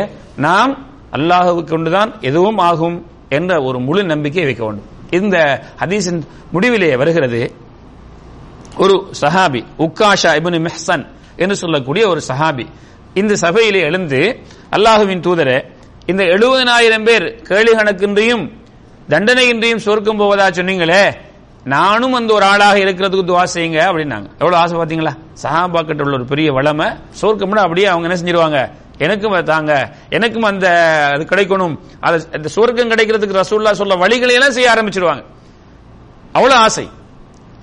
நாம் 0.45 0.73
அல்லாஹுக்கு 1.17 1.63
கொண்டுதான் 1.73 2.11
எதுவும் 2.29 2.59
ஆகும் 2.69 2.97
என்ற 3.37 3.51
ஒரு 3.67 3.77
முழு 3.87 4.01
நம்பிக்கை 4.13 4.45
வைக்க 4.49 4.61
வேண்டும். 4.65 4.87
இந்த 5.17 5.37
ஹதீஸின் 5.81 6.21
முடிவிலே 6.53 6.91
வருகிறது 7.01 7.41
ஒரு 8.83 8.95
சஹாபி 9.21 9.61
உக்காஷா 9.85 10.31
இபின் 10.39 10.63
மெஹ்சன் 10.67 11.03
என்று 11.43 11.55
சொல்லக்கூடிய 11.63 12.03
ஒரு 12.11 12.21
சஹாபி 12.29 12.65
இந்த 13.13 13.35
சபையிலே 13.35 13.79
எழுந்து 13.79 14.39
அல்லாஹுவின் 14.71 15.19
தூதர 15.19 15.65
இந்த 16.05 16.23
எழுபதனாயிரம் 16.23 17.03
பேர் 17.03 17.41
கேள்வி 17.41 17.71
கணக்கின்றியும் 17.71 18.51
தண்டனையின்றியும் 19.09 19.77
சொர்க்கம் 19.77 20.19
போவதா 20.19 20.47
சொன்னீங்களே 20.47 21.13
நானும் 21.63 22.13
அந்த 22.13 22.33
ஒரு 22.33 22.45
ஆளாக 22.45 22.77
இருக்கிறதுக்கு 22.77 23.29
துவா 23.29 23.47
செய்யுங்க 23.53 23.79
அப்படின்னாங்க. 23.89 24.27
எவ்வளவு 24.39 24.55
ஆசை 24.55 24.77
பாத்தீங்களா 24.77 25.17
சஹாபாக்கிட்ட 25.43 26.01
உள்ள 26.01 26.15
ஒரு 26.15 26.25
பெரிய 26.25 26.53
வளமை. 26.53 26.99
சொர்க்கம்னா 27.21 27.55
அப்படியே 27.55 27.87
அவங்க 27.87 28.07
என்ன 28.07 28.19
செஞ்சிருவாங்க? 28.21 28.71
எனக்கும் 28.97 29.43
தாங்க. 29.43 29.95
எனக்கும் 30.09 30.41
அந்த 30.41 30.69
அது 31.13 31.23
கிடைக்கணும். 31.23 31.79
அது 31.99 32.27
அந்த 32.31 32.47
சொர்க்கம் 32.47 32.89
கிடைக்கிறதுக்கு 32.89 33.35
ரசூல்லா 33.35 33.71
சொல்ல 33.71 33.95
வழிகளை 33.95 34.31
எல்லாம் 34.31 34.51
செய்ய 34.51 34.73
ஆரம்பிச்சிருவாங்க. 34.73 35.23
அவ்வளவு 36.31 36.59
ஆசை. 36.59 36.89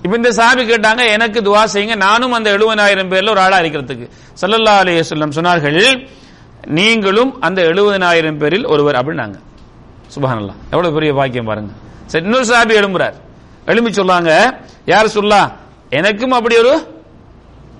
இப்ப 0.01 0.15
இந்த 0.15 0.29
சாபி 0.29 0.63
கேட்டாங்க 0.69 1.07
எனக்கு 1.07 1.41
துவா 1.41 1.63
செய்யுங்க. 1.73 1.95
நானும் 1.95 2.31
அந்த 2.31 2.57
எழுபதாயிரம் 2.57 3.09
பேர்ல 3.11 3.29
ஒரு 3.29 3.39
ஆளா 3.39 3.59
இருக்கிறதுக்கு. 3.59 4.09
சல்லல்லா 4.41 4.75
அலைஹி 4.83 5.01
வஸல்லம் 5.01 5.35
சொன்னார்கள் 5.37 6.07
நீங்களும் 6.67 7.41
அந்த 7.41 7.61
எழுபதாயிரம் 7.61 8.37
பேரில் 8.37 8.65
ஒருவர் 8.65 8.95
அப்படின்னாங்க. 8.95 9.39
சுபஹானல்லா 10.15 10.53
எவ்வளவு 10.69 10.93
பெரிய 10.93 11.13
பாக்கியம் 11.13 11.45
பாருங்க. 11.45 11.71
சரி 12.05 12.23
இன்னொரு 12.23 12.45
சாபி 12.45 12.73
எழும்புறார். 12.81 13.13
எழும்பி 13.65 13.91
சொல்லாங்க 13.91 14.59
யார் 14.85 15.07
சொல்லா? 15.07 15.51
எனக்கும் 15.89 16.31
அப்படி 16.31 16.57
ஒரு 16.57 17.03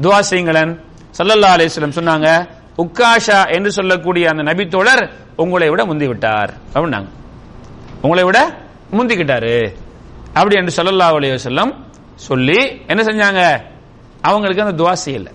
துவா 0.01 0.19
செய்யுங்களன். 0.29 0.79
சல்லல்லா 1.17 1.49
அலிஸ்லம் 1.57 1.97
சொன்னாங்க 1.99 2.47
உக்காஷா 2.77 3.53
என்று 3.55 3.71
சொல்லக்கூடிய 3.71 4.29
அந்த 4.29 4.43
நபி 4.43 4.67
தோழர் 4.67 5.11
உங்களை 5.35 5.69
விட 5.69 5.85
முந்தி 5.85 6.07
விட்டார். 6.07 6.53
அப்படின்னாங்க. 6.73 7.07
உங்களை 8.01 8.23
விட 8.23 8.39
முந்திக்கிட்டாரு. 8.91 9.73
அப்படி 10.33 10.55
என்று 10.55 10.83
சொல்லல்லா 10.83 11.05
அலைஹி 11.17 11.39
செல்லம் 11.43 11.73
சொல்லி 12.17 12.59
என்ன 12.87 13.03
செஞ்சாங்க? 13.03 13.63
அவங்களுக்கு 14.21 14.61
அந்த 14.61 14.83
துவா 14.83 14.93
செய்யல. 15.05 15.27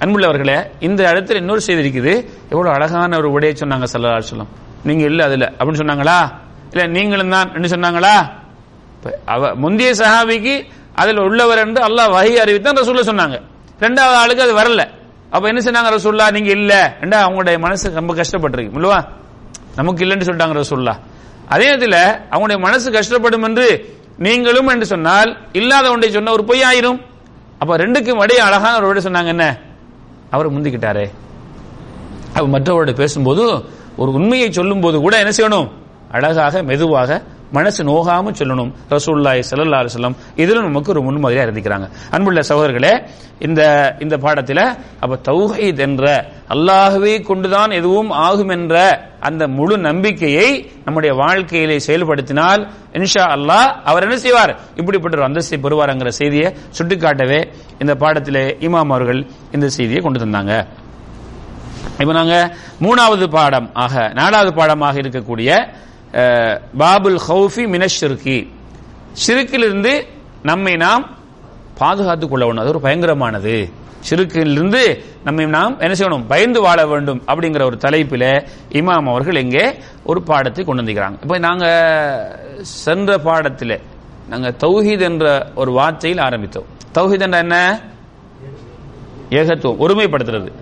அன்புள்ளவர்களே 0.00 0.70
இந்த 0.80 1.12
இடத்துல 1.12 1.34
இன்னொரு 1.34 1.60
செய்தி 1.60 1.80
இருக்குது. 1.82 2.28
எவ்வளவு 2.50 2.74
அழகான 2.74 3.16
ஒரு 3.16 3.30
உடையை 3.30 3.54
சொன்னாங்க 3.54 3.86
சல்லல்லா 3.92 4.18
சொல்லும் 4.18 4.48
நீங்க 4.84 5.04
இல்ல 5.04 5.24
அதுல. 5.24 5.52
அப்படின்னு 5.58 5.80
சொன்னாங்களா? 5.82 6.32
இல்ல 6.72 6.86
நீங்களும் 6.86 7.30
தான் 7.30 7.54
என்ன 7.54 7.66
சொன்னாங்களா? 7.66 8.14
அவ 9.24 9.54
முந்தைய 9.54 9.92
சஹாபிக்கு 9.92 10.66
அதுல 10.94 11.22
உள்ளவர் 11.22 11.58
என்று 11.58 11.82
அல்லாஹ் 11.82 12.10
வகை 12.10 12.38
அறிவித்தான் 12.38 12.76
ரசூல்ல 12.76 13.00
சொன்னாங்க. 13.00 13.42
ரெண்டாவது 13.80 14.14
ஆளுக்கு 14.14 14.42
அது 14.42 14.54
வரல. 14.54 14.88
அப்ப 15.30 15.48
என்ன 15.48 15.60
சொன்னாங்க 15.60 15.90
ரசூல்லா 15.96 16.32
நீங்க 16.32 16.50
இல்ல. 16.50 16.96
என்றா 17.00 17.28
அவங்களுடைய 17.28 17.58
மனசு 17.58 17.94
ரொம்ப 17.94 18.14
கஷ்டப்பட்டிருக்கு. 18.14 18.74
இல்லவா 18.74 19.04
நமக்கு 19.76 20.04
இல்லைன்னு 20.04 20.26
சொல்லிட்டாங்க 20.28 20.64
ரசூல்லா 20.64 20.94
அதே 21.48 21.64
நேரத்தில் 21.64 22.16
அவங்களுடைய 22.30 22.58
மனசு 22.58 22.90
கஷ்டப்படும் 22.92 23.42
என்று 23.42 23.98
நீங்களும் 24.20 24.66
என்று 24.66 24.86
சொன்னால் 24.86 25.36
இல்லாத 25.52 25.90
ஒன்றை 25.90 26.10
சொன்ன 26.10 26.32
ஒரு 26.32 26.44
பொய் 26.44 26.62
ஆயிரும் 26.62 27.00
அப்ப 27.58 27.76
ரெண்டுக்கும் 27.76 28.22
இடையே 28.22 28.40
அழகான 28.40 28.76
ஒரு 28.76 28.86
விட 28.86 29.00
சொன்னாங்க 29.00 29.26
என்ன? 29.26 29.58
அவர் 30.30 30.52
முந்திக்கிட்டாரே. 30.52 31.10
அவர் 32.34 32.50
மற்றவரோட 32.50 32.94
பேசும்போது 32.94 33.64
ஒரு 33.96 34.12
உண்மையை 34.12 34.52
சொல்லும் 34.52 34.80
போது 34.80 35.00
கூட 35.00 35.18
என்ன 35.18 35.32
செய்யணும்? 35.36 35.68
அழகாக 36.10 36.62
மெதுவாக 36.62 37.22
மனசு 37.52 37.80
நோகாம 37.84 38.32
சொல்லணும். 38.40 38.70
ரசூல்லாய் 38.94 39.42
சல்லா 39.50 39.78
அலுவலம் 39.82 40.16
இதுல 40.42 40.62
நமக்கு 40.62 40.92
ஒரு 40.94 41.02
முன்மாதிரியா 41.06 41.44
இருந்திக்கிறாங்க 41.46 41.86
அன்புள்ள 42.10 42.40
சகோதரர்களே 42.50 42.92
இந்த 43.46 43.60
இந்த 44.04 44.16
பாடத்தில் 44.24 44.64
அப்ப 45.00 45.18
தௌஹீத் 45.28 45.80
என்ற 45.86 46.04
அல்லாகவே 46.54 47.12
கொண்டுதான் 47.22 47.70
எதுவும் 47.70 48.10
ஆகும் 48.10 48.48
என்ற 48.48 48.74
அந்த 49.28 49.42
முழு 49.48 49.78
நம்பிக்கையை 49.78 50.48
நம்முடைய 50.84 51.12
வாழ்க்கையிலே 51.14 51.76
செயல்படுத்தினால் 51.86 52.62
இன்ஷா 52.98 53.24
அல்லாஹ் 53.36 53.68
அவர் 53.84 54.02
என்ன 54.02 54.16
செய்வார்? 54.16 54.52
இப்படிப்பட்ட 54.76 55.18
ஒரு 55.18 55.26
அந்தஸ்தை 55.28 55.58
பெறுவார்ங்கிற 55.64 56.12
செய்தியை 56.20 56.48
சுட்டிக்காட்டவே 56.78 57.40
இந்த 57.78 57.94
பாடத்திலே 57.94 58.44
இமாம் 58.66 58.92
அவர்கள் 58.96 59.20
இந்த 59.52 59.68
செய்தியை 59.68 60.02
கொண்டு 60.02 60.24
தந்தாங்க. 60.24 60.54
இப்ப 62.02 62.12
நாங்க 62.12 62.36
மூணாவது 62.80 63.26
பாடம் 63.36 63.70
ஆக 63.74 63.94
நாலாவது 64.14 64.52
பாடமாக 64.54 65.00
இருக்கக்கூடிய 65.02 65.50
பாபுல் 66.78 67.20
ஹவுஃபி 67.28 67.66
மினஷிருக்கி 67.74 68.48
சிறுக்கிலிருந்து 69.26 70.04
நம்மை 70.42 70.76
நாம் 70.76 71.18
பாதுகாத்துக் 71.78 72.30
கொள்ள 72.30 72.44
வேண்டும் 72.44 72.64
அது 72.64 72.78
ஒரு 72.78 72.80
பயங்கரமானது. 72.88 73.72
சிறுக்கிலிருந்து 74.10 75.04
நம்மை 75.24 75.46
நாம் 75.46 75.78
என்ன 75.78 75.94
செய்யணும்? 75.94 76.24
பயந்து 76.28 76.60
வாழ 76.60 76.86
வேண்டும் 76.86 77.22
அப்படிங்கிற 77.26 77.64
ஒரு 77.64 77.78
தலைப்பில 77.80 78.46
இமாம் 78.68 79.08
அவர்கள் 79.08 79.36
இங்கே 79.36 79.78
ஒரு 80.04 80.22
பாடத்தை 80.22 80.64
கொண்டு 80.64 80.82
வந்திருக்கிறாங்க. 80.82 81.16
இப்போ 81.22 81.38
நாங்க 81.38 81.66
சென்ற 82.60 83.18
பாடத்தில் 83.18 83.80
நாங்க 84.28 84.54
தௌஹீத் 84.60 85.00
என்ற 85.00 85.52
ஒரு 85.54 85.72
வார்த்தையில் 85.72 86.20
ஆரம்பித்தோம். 86.20 86.64
தௌஹீத் 86.94 87.20
என்ற 87.20 87.38
என்ன? 87.38 87.80
ஏகத்துவம் 89.30 89.80
ஒருமைப்படுத்துறது. 89.80 90.52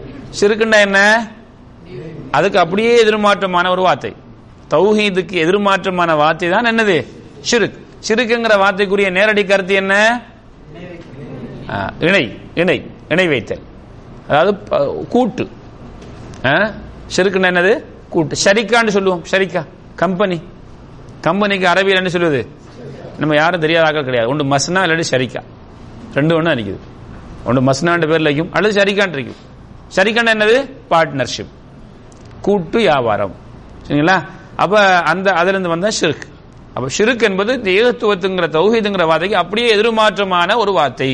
சிறுக்குண்டா 0.41 0.81
என்ன? 0.81 1.31
அதுக்கு 2.31 2.59
அப்படியே 2.59 3.05
எதிர்மாற்றமான 3.05 3.71
ஒரு 3.71 3.83
வார்த்தை. 3.83 4.17
தௌஹீதுக்கு 4.71 5.33
எதிர்மாற்றமான 5.33 6.17
வார்த்தை 6.17 6.49
தான் 6.49 6.65
என்னது? 6.65 7.07
ஷிருக். 7.51 7.79
ஷிருக்குங்கிற 8.09 8.59
வார்த்தைக்குரிய 8.59 9.11
நேரடி 9.11 9.45
கருத்து 9.45 9.75
என்ன? 9.75 10.23
இணை. 11.99 12.39
இணை. 12.55 12.91
இணை 13.09 13.29
வைத்தல். 13.29 13.61
அதாவது 14.29 14.59
கூட்டு. 15.09 15.49
ஆ, 16.45 16.73
என்னது? 17.17 17.85
கூட்டு. 18.09 18.37
ஷரிக்கான்னு 18.45 18.89
சொல்லுவோம். 18.89 19.25
ஷரிக்கா. 19.31 19.67
கம்பெனி. 19.95 20.43
கம்பெனிக்கு 21.21 21.69
அரபியில் 21.69 21.97
என்ன 21.97 22.09
சொல்லுவது? 22.09 22.49
நம்ம 23.19 23.35
யாரும் 23.35 23.61
தெரியாத 23.61 23.87
ஆட்கள் 23.87 24.05
கிடையாது. 24.05 24.31
ஒன்று 24.31 24.45
மஸ்னா 24.45 24.77
இல்லாட்டி 24.77 25.03
ஷரிக்கா. 25.11 25.43
ரெண்டு 26.15 26.35
ஒன்று 26.35 26.55
அடிக்குது 26.55 26.77
ஒன்று 27.45 27.63
மஸ்னான்ற 27.63 28.09
பேரில் 28.09 28.25
இருக்கும் 28.25 28.53
அல்லது 28.53 28.83
ஷரிக்கான் 28.83 29.19
இருக்கும் 29.19 29.47
ஷரிக்கான் 29.97 30.29
என்னது? 30.29 30.71
பார்ட்னர்ஷிப் 30.91 31.47
கூட்டு 32.41 32.79
வியாபாரம். 32.79 33.35
சரிங்களா? 33.87 34.27
அப்ப 34.59 34.81
அந்த 35.03 35.33
அதிலிருந்து 35.33 35.69
வந்தா 35.69 35.89
ஷிர்க். 36.01 36.27
அப்ப 36.75 36.87
ஷிர்க் 36.99 37.23
என்பது 37.23 37.53
ஏகத்துவத்துங்கிற 37.57 38.47
தௌஹீதுங்கிற 38.57 39.07
வார்த்தைக்கு 39.07 39.37
அப்படியே 39.37 39.75
எதிர்மாற்றமான 39.75 40.57
ஒரு 40.57 40.73
வார்த்தை. 40.73 41.11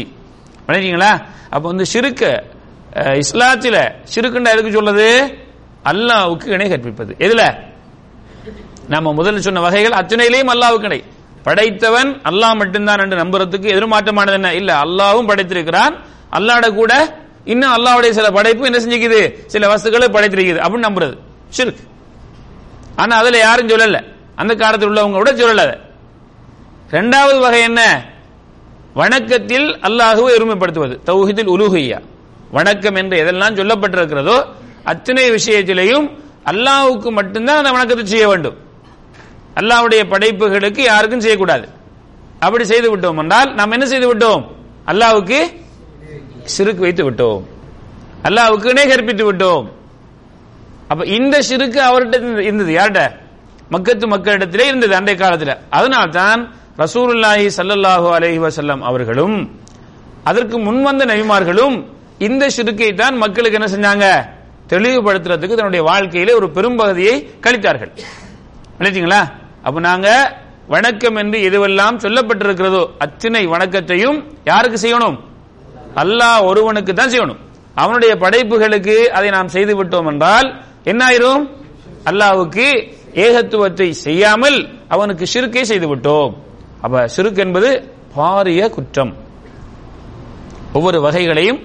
விளங்கிங்களா 0.66 1.12
அப்ப 1.50 1.64
வந்து 1.68 1.84
ஷிருக்க 1.92 2.24
இஸ்லாத்தில 2.94 3.76
ஷிருக்குண்டா 4.14 4.52
எதுக்கு 4.52 4.72
சொல்றது? 4.72 5.06
அல்லாவுக்கு 5.84 6.46
இணை 6.46 6.68
கற்பிப்பது. 6.68 7.14
எதுல? 7.18 7.42
நம்ம 8.88 9.12
முதல்ல 9.12 9.36
சொன்ன 9.36 9.60
வகைகள் 9.60 9.98
அத்தனையிலையும் 9.98 10.50
அல்லாவுக்கு 10.54 10.84
இணை. 10.84 11.04
படைத்தவன் 11.42 12.10
அல்லாஹ் 12.24 12.56
மட்டும்தான் 12.56 12.98
என்று 12.98 13.16
நம்புறதுக்கு 13.16 13.70
எதிர்மாற்றமானது 13.74 14.32
என்ன? 14.32 14.54
இல்ல 14.54 14.80
அல்லாவும் 14.80 15.28
படைத்திருக்கிறான். 15.28 15.94
அல்லாட 16.32 16.74
கூட 16.74 16.92
இன்னும் 17.44 17.74
அல்லாவுடைய 17.76 18.10
சில 18.10 18.30
படைப்பு 18.30 18.64
என்ன 18.64 18.78
செஞ்சுக்குது? 18.78 19.46
சில 19.46 19.74
வஸ்துக்களை 19.74 20.06
படைத்திருக்குது. 20.08 20.60
அப்படின்னு 20.64 20.88
நம்புறது. 20.88 21.16
ஷிர்க். 21.56 21.82
ஆனா 22.96 23.16
அதுல 23.16 23.38
யாரும் 23.38 23.68
சொல்லல. 23.68 23.98
அந்த 24.36 24.54
காலத்தில் 24.54 24.90
உள்ளவங்க 24.90 25.20
கூட 25.20 25.32
சொல்லல 25.32 25.64
அதை. 25.66 25.76
ரெண்டாவது 26.90 27.38
வகை 27.40 27.62
என்ன? 27.62 27.80
வணக்கத்தில் 28.94 29.68
அல்லாஹுவை 29.86 30.32
எருமைப்படுத்துவது. 30.38 30.94
தௌஹிதில் 31.08 31.52
உலுஹியா 31.54 31.98
வணக்கம் 32.50 32.94
என்று 32.94 33.16
எதெல்லாம் 33.22 33.56
சொல்லப்பட்டிருக்கிறதோ 33.60 34.36
அத்தனை 34.84 35.30
விஷயத்திலையும் 35.30 36.06
அல்லாஹுக்கு 36.50 37.10
மட்டும்தான் 37.10 37.56
அந்த 37.56 37.70
வணக்கத்தை 37.70 38.06
செய்ய 38.06 38.28
வேண்டும். 38.28 38.56
அல்லாவுடைய 39.60 40.02
படைப்புகளுக்கு 40.12 40.82
யாருக்கும் 40.82 41.20
செய்யக்கூடாது. 41.20 41.66
அப்படி 42.38 42.64
செய்து 42.64 42.88
விட்டோம் 42.92 43.18
என்றால் 43.22 43.54
நாம் 43.54 43.70
என்ன 43.70 43.86
செய்து 43.86 44.06
விட்டோம்? 44.10 44.42
அல்லாவுக்கு 44.86 45.38
சிறுக்கு 46.54 46.82
வைத்து 46.86 47.10
விட்டோம். 47.10 47.42
அல்லாவுக்கு 48.22 48.68
இணை 48.68 48.86
கற்பித்து 48.86 49.24
விட்டோம். 49.32 49.66
அப்ப 50.88 51.04
இந்த 51.04 51.42
சிறுக்கு 51.42 51.82
அவர்கிட்ட 51.82 52.12
இருந்தது- 52.12 52.74
யார்கிட்ட? 52.74 53.22
மக்கத்து 53.72 54.06
மக்களிடத்திலே 54.06 54.66
இருந்தது 54.66 54.94
அன்றைய 54.94 55.26
காலத்துல. 55.26 55.56
அதனால்தான் 55.70 56.54
ரசூலுல்லாஹி 56.78 57.50
ஸல்லல்லாஹு 57.56 58.08
அலஹி 58.18 58.38
வசல்லம் 58.38 58.80
அவர்களும் 58.80 59.60
அதற்கு 60.24 60.58
முன்வந்த 60.58 61.04
நபிமார்களும் 61.04 61.84
இந்த 62.18 62.48
சிறுக்கை 62.48 62.94
தான் 62.94 63.16
மக்களுக்கு 63.16 63.60
என்ன 63.60 63.66
செஞ்சாங்க? 63.66 64.32
தெளிவுபடுத்துறதுக்கு 64.72 65.48
தன்னுடைய 65.48 65.84
வாழ்க்கையிலே 65.84 66.32
ஒரு 66.32 66.50
பெரும்பகுதியை 66.50 67.30
கழித்தார்கள். 67.42 67.90
நினைச்சிங்களா? 68.78 69.28
அப்ப 69.62 69.80
நாங்க 69.80 70.36
வணக்கம் 70.66 71.16
என்று 71.16 71.38
எதுவெல்லாம் 71.38 71.98
சொல்லப்பட்டிருக்கிறதோ 72.02 72.86
அத்தனை 72.98 73.46
வணக்கத்தையும் 73.46 74.24
யாருக்கு 74.44 74.88
செய்யணும்? 74.88 75.18
அல்லாஹ் 75.96 76.44
ஒருவனுக்கு 76.44 76.94
தான் 76.94 77.08
செய்யணும். 77.08 77.36
அவனுடைய 77.74 78.16
படைப்புகளுக்கு 78.16 78.94
அதை 78.94 79.30
நாம் 79.30 79.48
செய்து 79.48 79.84
விட்டோம் 79.84 80.06
என்றால் 80.06 80.64
என்ன 80.90 81.00
ஆயிரும் 81.08 81.44
அல்லாஹ்வுக்கு 82.10 82.66
ஏகத்துவத்தை 83.24 83.88
செய்யாமல் 84.06 84.58
அவனுக்கு 84.94 85.24
சிறுக்கை 85.32 85.64
செய்து 85.70 85.86
விட்டோம் 85.90 86.32
அப்ப 86.84 87.04
சிறுக்கு 87.16 87.40
என்பது 87.46 87.68
பாரிய 88.16 88.62
குற்றம். 88.76 89.12
ஒவ்வொரு 90.76 90.98
வகைகளையும் 91.06 91.60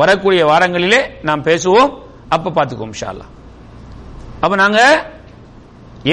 வரக்கூடிய 0.00 0.42
வாரங்களிலே 0.50 1.00
நாம் 1.28 1.46
பேசுவோம். 1.48 1.90
அப்ப 2.34 2.52
பார்த்துக்குவோம் 2.56 2.92
இன்ஷா 2.94 3.08
அல்லாஹ் 3.12 3.30
அப்ப 4.44 4.54
நாங்க 4.62 4.80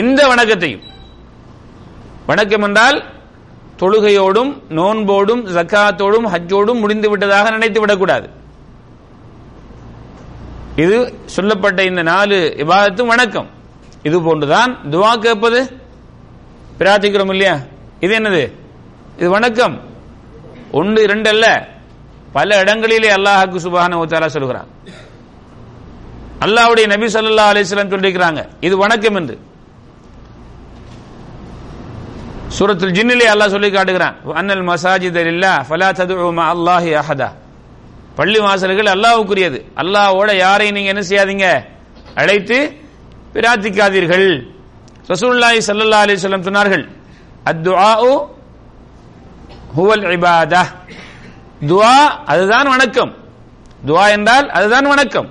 எந்த 0.01 0.19
வணக்கத்தையும் 0.31 0.85
வணக்கம் 2.31 2.65
என்றால் 2.67 2.97
தொழுகையோடும் 3.81 4.51
நோன்போடும் 4.77 5.43
ஜக்காத்தோடும் 5.55 6.27
ஹஜ்ஜோடும் 6.33 6.81
முடிந்து 6.83 7.07
விட்டதாக 7.09 7.51
நினைத்து 7.55 7.79
விடக்கூடாது. 7.79 8.27
இது 10.77 11.13
சொல்லப்பட்ட 11.25 11.83
இந்த 11.83 12.01
நாலு 12.01 12.55
இபாதத்தும் 12.57 13.05
வணக்கம். 13.05 13.49
இது 14.03 14.21
போன்றுதான் 14.21 14.77
துவா 14.91 15.19
கேட்பது. 15.19 15.79
பிரார்த்திக்கிறோம் 16.79 17.29
இல்லையா? 17.29 17.59
இது 17.99 18.19
என்னது? 18.19 18.51
இது 19.17 19.29
வணக்கம். 19.29 19.81
ஒன்று 20.71 21.03
இரண்டு 21.03 21.29
அல்ல. 21.29 21.67
பல 22.31 22.59
இடங்களிலே 22.59 23.09
அல்லாஹாக்கு 23.15 23.55
சுபான 23.55 24.05
தாலா 24.05 24.27
சொல்கிறான். 24.27 24.67
அல்லாவுடைய 26.39 26.87
நபி 26.87 27.05
சொல்லா 27.05 27.45
அலிஸ்லாம் 27.51 27.93
சொல்லியிருக்கிறாங்க. 27.93 28.47
இது 28.61 28.77
வணக்கம் 28.77 29.15
என்று. 29.15 29.39
சூரத்தில் 32.47 32.91
ஜின்னிலே 32.91 33.27
அல்லாஹ் 33.33 33.49
சொல்லி 33.49 33.71
காட்டுகிறான். 33.71 34.15
அன்னல் 34.33 34.65
மசாஜித் 34.65 35.27
இல்லா 35.27 35.65
ஃபலா 35.69 35.89
ததுஉ 35.99 36.31
அல்லாஹி 36.53 37.01
அஹதா. 37.01 37.29
பள்ளி 38.17 38.39
வாசல்கள் 38.45 38.93
அல்லாவுக்குரியது. 38.95 39.59
அல்லாவோட 39.81 40.29
யாரையும் 40.45 40.75
நீங்க 40.77 40.89
என்ன 40.93 41.03
செய்யாதீங்க? 41.09 41.47
அழைத்து 42.21 42.57
பிரார்த்திக்காதீர்கள். 43.33 44.27
ரசூல்லாய் 45.11 45.65
சல்லா 45.67 45.99
அலி 46.05 46.13
சொல்லம் 46.25 46.47
சொன்னார்கள் 46.47 46.83
அத்துஆஉ 47.49 48.11
ஹுவல் 49.77 50.05
இபாதா. 50.15 50.63
துவா 51.69 51.95
அதுதான் 52.31 52.69
வணக்கம். 52.75 53.11
துவா 53.87 54.05
என்றால் 54.15 54.47
அதுதான் 54.57 54.87
வணக்கம். 54.93 55.29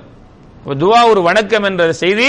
துவா 0.83 1.01
ஒரு 1.11 1.21
வணக்கம் 1.23 1.67
என்ற 1.69 1.93
செய்தி 2.03 2.29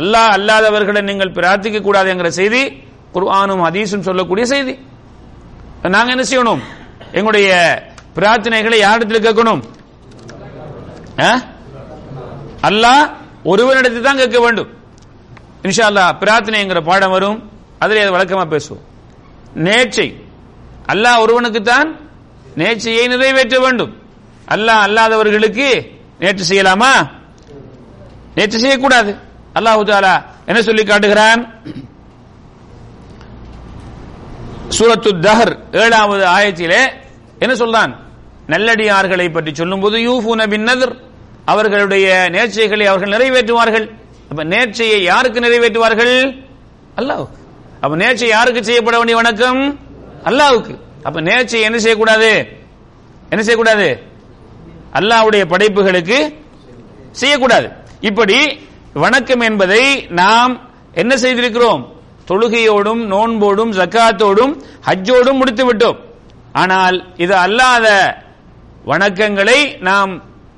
அல்லாஹ் 0.00 0.30
அல்லாதவர்களை 0.36 1.00
நீங்கள் 1.08 1.36
பிரார்த்திக்க 1.38 1.80
கூடாது 1.80 2.08
என்கிற 2.12 2.30
செய்தி 2.40 2.62
குர்ஆனும் 3.14 3.62
ஹதீஸும் 3.66 4.06
சொல்லக்கூடிய 4.08 4.44
செய்தி. 4.52 4.74
நாங்க 5.94 6.10
என்ன 6.14 6.24
செய்யணும்? 6.30 6.62
எங்களுடைய 7.12 7.50
பிரார்த்தனைகளை 8.14 8.78
யாரிடத்தில் 8.78 9.26
கேட்கணும்? 9.26 9.62
ஆ? 11.20 11.40
அல்லாஹ் 12.62 13.10
ஒருவனிடத்தில் 13.44 14.02
தான் 14.02 14.16
கேட்க 14.16 14.40
வேண்டும். 14.40 14.68
இன்ஷா 15.62 15.84
அல்லாஹ் 15.84 16.16
பிரார்த்தனைங்கிற 16.20 16.84
பாடம் 16.84 17.10
வரும். 17.10 17.50
அதில் 17.78 18.08
அதை 18.08 18.10
வழக்கமா 18.10 18.44
பேசுவோம். 18.48 18.82
நேர்ச்சை. 19.54 20.14
அல்லாஹ் 20.86 21.20
ஒருவனுக்கு 21.20 21.62
தான் 21.62 21.96
நேர்ச்சையை 22.56 23.08
நிறைவேற்ற 23.08 23.58
வேண்டும். 23.58 23.96
அல்லாஹ் 24.48 24.84
அல்லாதவர்களுக்கு 24.86 25.90
நேற்று 26.18 26.44
செய்யலாமா? 26.48 27.08
நேற்று 28.34 28.58
செய்யக்கூடாது. 28.58 29.16
அல்லாஹு 29.54 29.84
தாலா 29.84 30.22
என்ன 30.46 30.62
சொல்லி 30.62 30.84
காட்டுகிறான்? 30.84 31.60
சூரத்து 34.68 35.10
தஹர் 35.10 35.56
ஏழாவது 35.72 36.26
ஆயத்திலே 36.26 36.92
என்ன 37.42 37.54
சொல்றான்? 37.54 37.92
நல்லடியார்களை 38.48 39.32
பற்றி 39.32 39.54
சொல்லும்போது 39.54 39.96
யூஃபூன 39.98 40.48
பின் 40.48 40.62
நதர். 40.62 40.94
அவர்களுடைய 41.44 42.28
நேர்ச்சைகளை 42.32 42.84
அவர்கள் 42.84 43.14
நிறைவேற்றுவார்கள். 43.14 43.86
அப்ப 44.30 44.44
நேர்ச்சையை 44.44 44.98
யாருக்கு 45.02 45.40
நிறைவேற்றுவார்கள்? 45.40 46.44
அல்லாவுக்கு 46.96 47.38
அப்ப 47.80 47.96
நேர்ச்சை 47.96 48.24
யாருக்கு 48.24 48.64
செய்யப்பட 48.64 48.96
வேண்டிய 48.96 49.16
வணக்கம்? 49.16 49.80
அல்லாவுக்கு 50.24 50.74
அப்ப 51.02 51.20
நேர்ச்சை 51.20 51.60
என்ன 51.60 51.78
செய்யக்கூடாது? 51.78 52.30
என்ன 53.30 53.42
செய்யக்கூடாது? 53.48 53.88
அல்லாஹ்வுடைய 54.92 55.44
படைப்புகளுக்கு 55.44 56.18
செய்யக்கூடாது. 57.10 57.68
இப்படி 58.00 58.38
வணக்கம் 58.94 59.40
என்பதை 59.40 60.06
நாம் 60.10 60.52
என்ன 60.94 61.16
செய்திருக்கிறோம்? 61.16 61.82
தொழுகையோடும் 62.28 63.02
நோன்போடும் 63.12 63.72
ஜக்காத்தோடும் 63.72 64.52
ஹஜ்ஜோடும் 64.86 65.40
முடித்து 65.40 65.64
விட்டோம் 65.64 65.98
ஆனால் 66.54 66.96
இது 67.16 67.34
அல்லாத 67.36 67.86
வணக்கங்களை 68.84 69.58
நாம் 69.80 70.12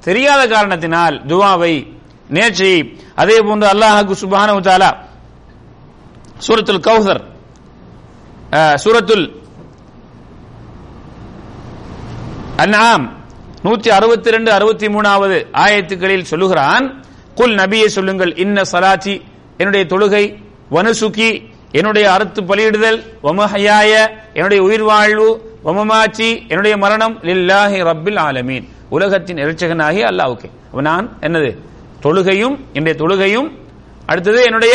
தெரியாத 0.04 0.42
காரணத்தினால் 0.46 1.16
துவாவை 1.28 1.74
நேற்றை 2.30 2.72
அதே 3.16 3.36
போன்று 3.40 3.66
அல்லாஹாக்கு 3.66 4.14
சுபான 4.14 4.56
தாலா 4.60 4.90
சூரத்துல் 6.46 6.84
கௌசர் 6.86 7.22
சூரத்துல் 8.84 9.26
அன்ஆம் 12.64 13.06
நூத்தி 13.64 13.88
அறுபத்தி 13.90 14.28
ரெண்டு 14.30 14.50
அறுபத்தி 14.52 14.86
மூணாவது 14.88 15.38
ஆயத்துக்களில் 15.56 16.30
சொல்லுகிறான் 16.32 16.84
குல் 17.34 17.54
நபியை 17.54 17.88
சொல்லுங்கள் 17.88 18.32
இன்ன 18.36 18.64
சலாச்சி 18.72 19.14
என்னுடைய 19.58 19.84
தொழுகை 19.86 20.24
வனுசுக்கி 20.70 21.30
என்னுடைய 21.72 22.06
அறுத்து 22.12 22.40
பலியிடுதல் 22.42 22.98
வமஹயாய 23.24 23.92
என்னுடைய 24.34 24.60
உயிர் 24.62 24.86
வாழ்வு 24.86 25.28
ஒமமாச்சி 25.68 26.28
என்னுடைய 26.48 26.76
மரணம் 26.76 27.14
லில்லாஹி 27.28 27.78
ரப்பில் 27.90 28.18
ஆலமீன். 28.26 28.64
உலகத்தின் 28.88 29.36
இறைச்சகனாகி 29.36 30.00
அல்லாஹ்வுக்கே. 30.10 30.48
நான் 30.88 31.06
என்னது? 31.20 31.50
தொழுகையும் 32.04 32.56
என்னுடைய 32.76 32.94
தொழுகையும் 33.02 33.48
அடுத்தது 34.06 34.40
என்னுடைய 34.44 34.74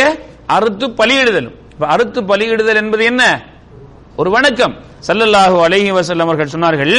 அறுத்து 0.56 0.86
பலியிடுதலும். 1.00 1.56
இப்ப 1.72 1.86
அறுத்து 1.86 2.20
பலியிடுதல் 2.30 2.80
என்பது 2.82 3.04
என்ன? 3.04 3.22
ஒரு 4.16 4.30
வணக்கம். 4.30 4.74
சல்லல்லாஹு 5.08 5.56
அலைஹி 5.66 5.90
வசல்லம் 5.98 6.28
அவர்கள் 6.28 6.52
சொன்னார்கள் 6.54 6.94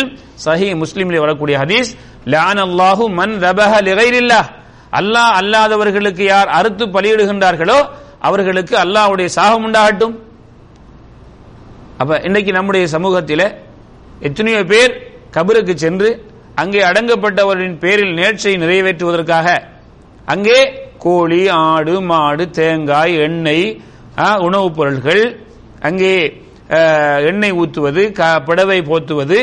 சஹி 0.45 0.69
முஸ்லிமிலே 0.83 1.19
வரக்கூடிய 1.19 1.55
ஹதீஸ் 1.63 1.89
லான் 2.33 2.61
அல்லாஹு 2.67 3.03
மன் 3.19 3.33
தபஹ 3.45 3.73
லிகைரில்லாஹ். 3.87 4.47
அல்லாஹ் 4.99 5.31
அல்லாதவர்களுக்கு 5.39 6.23
யார் 6.33 6.49
அறுத்து 6.59 6.85
பலியிடுகின்றார்களோ 6.95 7.79
அவர்களுக்கு 8.19 8.75
அல்லாஹ்வுடைய 8.83 9.27
சாகம் 9.35 9.65
உண்டாகட்டும். 9.67 10.15
அப்ப 12.01 12.11
இன்னைக்கு 12.27 12.51
நம்முடைய 12.51 12.85
சமூகத்திலே 12.95 13.47
எத்தனையோ 14.21 14.65
பேர் 14.65 14.93
கபருக்கு 15.33 15.73
சென்று 15.75 16.09
அங்கே 16.55 16.81
அடங்கப்பட்டவரின் 16.83 17.77
பேரில் 17.77 18.13
நேர்ச்சை 18.13 18.53
நிறைவேற்றுவதற்காக 18.57 19.47
அங்கே 20.27 20.57
கோழி 20.97 21.39
ஆடு 21.61 22.01
மாடு 22.01 22.49
தேங்காய் 22.51 23.13
எண்ணெய் 23.19 23.65
உணவுப் 24.39 24.75
பொருள்கள் 24.75 25.23
அங்கே 25.79 26.13
எண்ணெய் 27.25 27.51
ஊற்றுவது 27.53 28.11
க- 28.11 28.41
புடவை 28.45 28.81
போத்துவது 28.81 29.39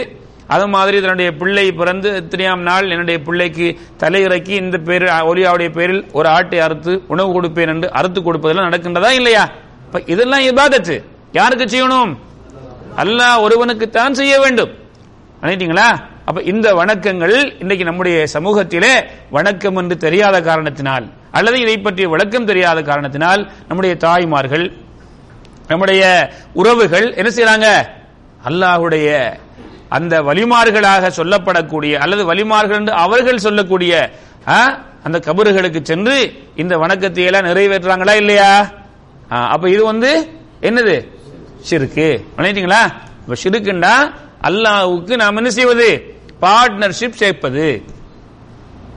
அது 0.49 0.67
மாதிரி 0.67 1.01
தன்னுடைய 1.01 1.37
பிள்ளை 1.37 1.73
பிறந்து 1.73 2.09
எத்தனையாம் 2.15 2.63
நாள் 2.63 2.91
என்னுடைய 2.91 3.23
பிள்ளைக்கு 3.23 3.67
தலையிறக்கி 4.03 4.55
இந்த 4.59 4.77
பேர் 4.81 5.05
ஒலியாவுடைய 5.25 5.71
பேரில் 5.71 6.05
ஒரு 6.13 6.29
ஆட்டை 6.29 6.59
அறுத்து 6.59 6.93
உணவு 7.07 7.33
கொடுப்பேன் 7.33 7.69
என்று 7.69 7.91
அறுத்து 7.93 8.21
கொடுப்பதெல்லாம் 8.23 8.69
நடக்கின்றதா 8.69 9.11
இல்லையா? 9.13 9.43
இதெல்லாம் 10.07 10.41
இபாதத்து. 10.43 10.97
யாருக்கு 11.33 11.67
செய்யணும்? 11.67 12.13
அல்லாஹ் 12.99 13.43
ஒருவனுக்கு 13.45 13.87
தான் 13.91 14.15
செய்ய 14.15 14.35
வேண்டும். 14.39 14.73
நினைட்டீங்களா 15.43 15.89
அப்ப 16.29 16.41
இந்த 16.51 16.69
வணக்கங்கள் 16.79 17.35
இன்னைக்கு 17.63 17.85
நம்முடைய 17.87 18.17
சமூகத்திலே 18.33 18.93
வணக்கம் 19.31 19.79
என்று 19.81 19.97
தெரியாத 20.05 20.37
காரணத்தினால் 20.49 21.05
அல்லது 21.33 21.57
இதை 21.61 21.77
பற்றிய 21.79 22.07
விளக்கம் 22.13 22.49
தெரியாத 22.49 22.79
காரணத்தினால் 22.85 23.41
நம்முடைய 23.69 23.95
தாய்மார்கள் 24.05 24.67
நம்முடைய 25.71 26.03
உறவுகள் 26.55 27.07
என்ன 27.19 27.31
செய்யறாங்க 27.31 27.69
அல்லாஹுடைய 28.43 29.09
அந்த 29.91 30.15
வலிமார்களாக 30.27 31.11
சொல்லப்படக்கூடிய 31.17 31.95
அல்லது 32.05 32.23
வலிமார்கள் 32.31 32.81
என்று 32.81 32.95
அவர்கள் 33.05 33.45
சொல்லக்கூடிய 33.47 33.93
ஆ, 34.49 34.59
அந்த 35.05 35.17
கபறுகளுக்கு 35.25 35.81
சென்று 35.85 36.17
இந்த 36.57 36.75
வணக்கத்தை 36.79 37.25
எல்லாம் 37.29 37.49
நிறைவேற்றுறாங்களா 37.49 38.15
இல்லையா? 38.21 38.51
அப்ப 39.49 39.65
இது 39.71 39.83
வந்து 39.85 40.11
என்னது? 40.63 40.97
ஷிருக்கு 41.71 42.25
நினைட்டீங்களா 42.37 42.83
இப்ப 43.21 43.37
ஷிருக்குண்டா 43.45 43.95
அல்லாவுக்கு 44.43 45.17
நாம் 45.17 45.37
என்ன 45.37 45.51
செய்வது? 45.51 46.17
பார்ட்னர்ஷிப் 46.43 47.19
சேர்ப்பது. 47.21 47.83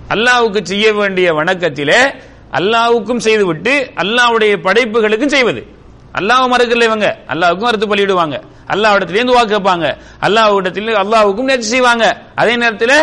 அல்லாவுக்கு 0.09 0.63
செய்ய 0.63 0.93
வேண்டிய 0.93 1.33
வணக்கத்திலே 1.33 2.13
அல்லாவுக்கும் 2.51 3.17
செய்துவிட்டு 3.17 3.91
அல்லாவுடைய 3.95 4.57
படைப்புகளுக்கும் 4.63 5.33
செய்வது. 5.35 5.65
அல்லாஹ் 6.13 6.51
மறுக்கல 6.53 6.83
இவங்க. 6.83 7.17
அல்லாவுக்கும் 7.27 7.69
அறுத்து 7.69 7.87
பலியிடுவாங்க. 7.87 8.41
அல்லாஹ்விடத்திலேருந்து 8.67 9.33
வாக்கு 9.33 9.55
கேட்பாங்க. 9.55 9.97
இடத்துல 10.21 10.95
அல்லாவுக்கும் 11.03 11.49
நேர்ச்சி 11.49 11.67
செய்வாங்க. 11.67 12.21
அதே 12.35 12.55
நேரத்தில் 12.55 12.95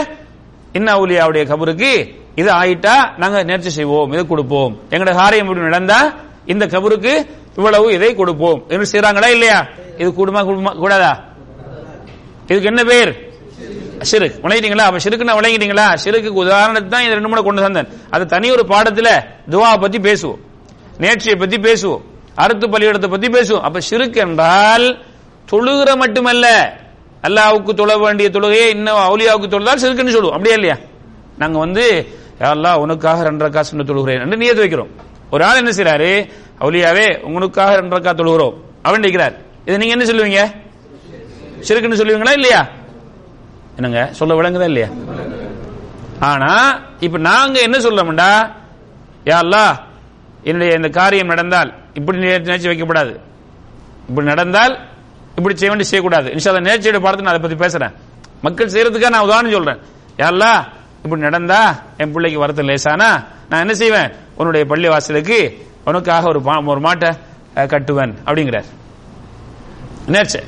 இன்னாவுலியாவுடைய 0.73 1.45
கபருக்கு 1.53 2.15
இது 2.35 2.53
ஆயிட்டா 2.53 2.95
நாங்க 3.17 3.43
நேர்ச்சி 3.43 3.71
செய்வோம் 3.71 4.13
இதை 4.13 4.27
கொடுப்போம். 4.27 4.79
எங்களோட 4.91 5.13
காரியம் 5.13 5.47
இப்படி 5.47 5.65
நடந்தா 5.65 6.13
இந்த 6.47 6.67
கபருக்கு 6.67 7.27
இவ்வளவு 7.59 7.87
இதை 7.93 8.15
கொடுப்போம்? 8.15 8.65
என்று 8.69 8.87
செய்றாங்களா 8.93 9.29
இல்லையா? 9.29 9.67
இது 9.99 10.09
கூடுமா 10.19 10.41
கூடுமா 10.49 10.77
கூடாதா? 10.77 11.25
இதுக்கு 12.47 12.69
என்ன 12.73 12.85
பேர்? 12.85 13.11
ஷிருக் 14.11 14.37
உணர்ந்தீங்களா 14.43 14.85
அப்ப 14.89 14.99
ஷிருக்குன்னா 15.05 15.35
விளங்கிட்டீங்களா 15.39 15.87
சிறுக்கு 16.05 16.31
உதாரணத்துக்கு 16.45 16.93
தான் 16.95 17.05
இது 17.05 17.13
ரெண்டு 17.13 17.29
மூணு 17.29 17.43
கொண்டு 17.43 17.63
வந்தேன். 17.63 17.89
அது 18.11 18.27
தனி 18.27 18.51
ஒரு 18.51 18.65
பாடத்துல 18.69 19.09
துவாவை 19.51 19.81
பத்தி 19.81 19.99
பேசுவோம். 19.99 20.39
நேற்றையை 20.99 21.37
பத்தி 21.39 21.57
பேசுவோம். 21.57 22.01
அறுத்து 22.35 22.67
பள்ளியிடத்தை 22.69 23.11
பத்தி 23.11 23.29
பேசுவோம். 23.29 23.61
அப்ப 23.61 23.81
சிறுக்கு 23.91 24.21
என்றால் 24.27 24.87
தொழுகிற 25.51 25.97
மட்டுமல்ல. 25.97 26.47
அல்லாவுக்கு 27.23 27.75
தொழ 27.75 27.97
வேண்டிய 27.97 28.31
தொழுகையே 28.31 28.69
இன்னும் 28.69 28.97
அவுலியாவுக்கு 28.97 29.49
தொழுதால் 29.49 29.83
சிறுக்குன்னு 29.85 30.17
சொல்லுவோம். 30.17 30.37
அப்படியே 30.37 30.55
இல்லையா? 30.55 30.77
நாங்க 31.39 31.59
வந்து 31.59 32.07
அல்லா 32.41 32.77
உனக்காக 32.77 33.31
ரெண்டரை 33.31 33.51
காசு 33.51 33.77
தொழுகிறேன் 33.77 34.23
என்று 34.25 34.37
நியத்து 34.37 34.63
வைக்கிறோம். 34.65 34.93
ஒரு 35.31 35.45
ஆள் 35.45 35.57
என்ன 35.57 35.71
செய்யறாரு 35.71 36.13
அவுலியாவே 36.61 37.21
உங்களுக்காக 37.21 37.75
ரெண்டு 37.75 37.97
ரக்கா 37.97 38.13
தொழுகிறோம். 38.21 38.55
அவன் 38.83 39.01
நிற்கிறார். 39.01 39.37
இதை 39.65 39.77
நீங்க 39.77 39.95
என்ன 39.97 40.07
சொல்லுவீங்க? 40.11 40.41
சிறுக்குன்னு 41.69 42.01
சொல்லுவீங்களா 42.01 42.33
இல்லையா? 42.33 42.69
என்னங்க 43.77 44.13
சொல்ல 44.13 44.35
விளங்குதா 44.35 44.65
இல்லையா? 44.65 44.89
ஆனா 46.21 46.81
இப்ப 47.01 47.19
நாங்க 47.19 47.61
என்ன 47.61 47.79
சொல்லமுண்டா 47.79 48.31
யா 49.25 49.37
அல்லாஹ் 49.45 49.75
என்னுடைய 50.43 50.75
இந்த 50.75 50.89
காரியம் 50.89 51.27
நடந்தால் 51.27 51.75
இப்படி 51.95 52.19
நேர்ச்சி 52.19 52.69
வைக்கப்படாது. 52.69 53.21
இப்படி 54.09 54.27
நடந்தால் 54.27 54.75
இப்படி 55.37 55.57
செய்ய 55.57 55.75
வேண்டிய 55.75 55.91
செய்யக்கூடாது. 55.91 56.29
இன்ஷால்லா 56.31 56.63
நேர்ச்சியோட 56.69 57.01
பாடத்தை 57.01 57.27
நான் 57.27 57.35
அதை 57.35 57.57
பத்தி 57.57 57.59
பேசுறேன். 57.65 57.95
மக்கள் 58.43 58.67
செய்யறதுக்காக 58.67 59.09
நான் 59.09 59.27
உதாரணம் 59.29 59.53
சொல்றேன். 59.53 59.81
யா 60.19 60.65
இப்படி 61.03 61.23
நடந்தா 61.23 61.83
என் 61.99 62.13
பிள்ளைக்கு 62.13 62.41
வரத்து 62.41 62.63
லேசானா? 62.63 63.25
நான் 63.49 63.61
என்ன 63.61 63.75
செய்வேன்? 63.75 64.13
உன்னுடைய 64.35 64.67
பள்ளி 64.67 64.89
வாசலுக்கு 64.89 65.68
உனக்காக 65.89 66.29
ஒரு 66.29 66.43
ஒரு 66.67 66.81
மாட்டை 66.81 67.19
கட்டுவேன் 67.55 68.15
அப்படிங்கிறார். 68.25 68.65
நேர்ச்சை. 70.07 70.43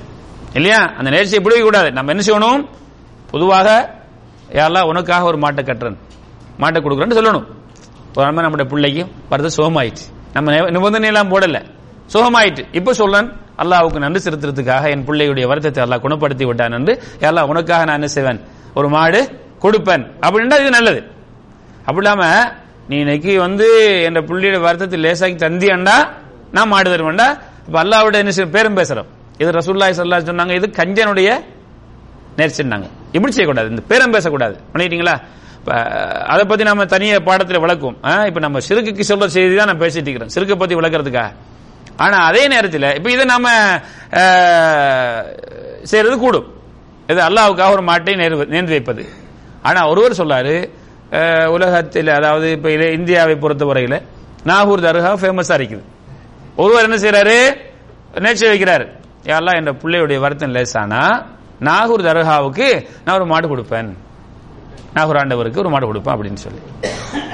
இல்லையா? 0.55 0.79
அந்த 0.79 1.11
நேர்ச்சியை 1.11 1.40
பிடிக்க 1.40 1.61
கூடாது. 1.61 1.92
நம்ம 1.92 2.12
என்ன 2.12 2.22
செய்யணும்? 2.26 2.68
பொதுவாக 3.31 3.94
யாரெல்லாம் 4.53 4.83
உனக்காக 4.83 5.24
ஒரு 5.24 5.38
மாட்டை 5.38 5.66
கட்டுறேன் 5.66 5.96
மாட்டை 6.59 6.79
கொடுக்குறேன்னு 6.79 7.18
சொல்லணும். 7.18 7.46
ஒரு 8.14 8.33
நம்ம 8.33 8.40
நம்முடைய 8.40 8.70
பிள்ளைக்கு 8.70 9.07
வரது 9.31 9.50
சுகமாயிட்டு 9.57 9.96
நம்ம 10.33 10.53
நிபந்தனையெல்லாம் 10.53 11.29
போடலை. 11.29 11.62
போடல 11.62 11.64
சுகமாயிட்டு. 12.12 12.64
இப்ப 12.72 12.92
சொல்றேன் 12.92 13.33
அல்லாவுக்கு 13.59 13.98
நன்றி 13.98 14.31
செலுத்துறதுக்காக 14.31 14.90
என் 14.90 15.07
பிள்ளையுடைய 15.07 15.46
வருத்தத்தை 15.46 15.83
எல்லாம் 15.83 16.03
குணப்படுத்தி 16.03 16.46
விட்டான் 16.46 16.72
என்று 16.72 17.03
எல்லாம் 17.18 17.48
உனக்காக 17.48 17.85
நான் 17.85 17.94
என்ன 17.94 18.07
செய்வேன்? 18.07 18.40
ஒரு 18.74 18.88
மாடு 18.88 19.24
கொடுப்பேன். 19.62 20.11
அப்படின்னா 20.20 20.61
இது 20.61 20.70
நல்லது. 20.70 21.03
அப்படி 21.85 22.11
இல்லாம 22.11 22.53
நீ 22.90 22.96
இன்னைக்கு 23.05 23.33
வந்து 23.44 23.66
என்ற 24.07 24.20
புள்ளியோட 24.29 24.59
வருத்தத்தை 24.64 24.98
லேசாக்கி 25.03 25.37
தந்தியாண்டா? 25.42 25.96
நான் 26.57 26.70
மாடு 26.70 26.88
தருவேன்டா 26.92 27.26
அப்ப 27.66 27.76
அல்லாவோட 27.83 28.16
என்ன 28.22 28.46
பேரும் 28.55 28.79
பேசுறோம். 28.79 29.09
இது 29.42 29.50
ரசூல்லாய் 29.59 29.94
சல்லா 29.98 30.18
சொன்னாங்க 30.31 30.55
இது 30.61 30.68
கஞ்சனுடைய 30.79 31.29
நேர்ச்சின்னாங்க 32.38 32.88
இப்படி 33.16 33.33
செய்யக்கூடாது 33.37 33.70
இந்த 33.72 33.85
பேரம் 33.90 34.14
பேசக்கூடாது. 34.16 34.57
பண்ணிட்டீங்களா 34.72 35.14
அதை 36.33 36.42
பத்தி 36.50 36.64
நம்ம 36.70 36.87
தனிய 36.94 37.20
பாடத்தில் 37.29 37.62
விளக்கும் 37.64 37.96
இப்ப 38.31 38.42
நம்ம 38.46 38.62
சிறுக்குக்கு 38.68 39.07
சொல்ற 39.11 39.29
செய்தி 39.37 39.55
தான் 39.61 39.70
நான் 39.72 39.83
பேசிட்டு 39.85 40.07
இருக்கிறேன். 40.09 40.35
சிறுக்கை 40.35 40.57
பத்தி 40.62 40.81
விளக்குறதுக்காக 40.81 41.31
ஆனா 42.05 42.18
அதே 42.31 42.42
நேரத்தில் 42.55 42.88
இப்ப 42.98 43.09
இதை 43.14 43.24
நாம 43.35 43.46
செய்யறது 45.92 46.18
கூடும். 46.24 46.50
இது 47.12 47.20
அல்லாவுக்காக 47.29 47.70
ஒரு 47.79 47.85
மாட்டை 47.92 48.12
நேர்ந்து 48.24 48.76
வைப்பது. 48.76 49.05
ஆனா 49.68 49.81
ஒருவர் 49.94 50.20
சொல்லாரு 50.22 50.57
உலகத்தில் 51.55 52.09
அதாவது 52.09 52.53
இப்ப 52.57 52.70
இந்தியாவை 52.99 53.35
பொறுத்தவரையில் 53.35 53.99
நாகூர் 54.51 54.85
தர்கா 54.87 55.11
ஃபேமஸா 55.23 55.55
இருக்குது. 55.61 55.85
ஒருவர் 56.57 56.87
என்ன 56.88 56.96
செய்யறாரு 57.05 57.37
நேச்சு 58.25 58.46
வைக்கிறாரு. 58.53 58.87
யாரெல்லாம் 59.31 59.59
என் 59.59 59.81
பிள்ளையுடைய 59.83 60.18
வருத்தம் 60.25 60.55
லேசானா? 60.55 61.03
நாகூர் 61.68 62.07
தர்காவுக்கு 62.09 62.68
நான் 63.05 63.16
ஒரு 63.16 63.27
மாடு 63.27 63.49
கொடுப்பேன். 63.49 63.90
நாகூர் 64.94 65.18
ஆண்டவருக்கு 65.23 65.62
ஒரு 65.64 65.68
மாடு 65.68 65.87
கொடுப்பேன் 65.87 66.14
அப்படின்னு 66.14 66.40
சொல்லி. 66.44 66.61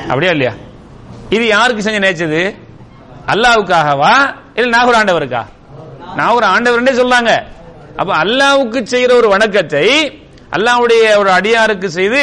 அப்படியா 0.09 0.33
இல்லையா? 0.37 0.55
இது 1.31 1.47
யாருக்கு 1.47 1.83
செஞ்ச 1.83 1.99
நேச்சது 2.07 2.41
அல்லாவுக்காகவா? 3.33 4.15
இல்ல 4.55 4.69
நாகூர் 4.77 4.99
ஆண்டவருக்கா? 5.01 5.43
நாகூர் 6.21 6.51
ஆண்டவர்னே 6.55 6.95
சொல்லாங்க. 7.03 7.33
அப்ப 8.01 8.11
அல்லாவுக்கு 8.25 8.81
செய்யற 8.93 9.13
ஒரு 9.21 9.29
வணக்கத்தை 9.29 9.87
அல்லாவுடைய 10.57 11.05
ஒரு 11.21 11.31
அடியாருக்கு 11.31 11.89
செய்து 11.99 12.23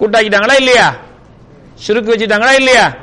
கூட்டாக்கிட்டாங்களா 0.00 0.56
இல்லையா? 0.56 0.94
சுருக்கு 1.86 2.12
வச்சுட்டாங்களா 2.12 2.52
இல்லையா? 2.52 2.94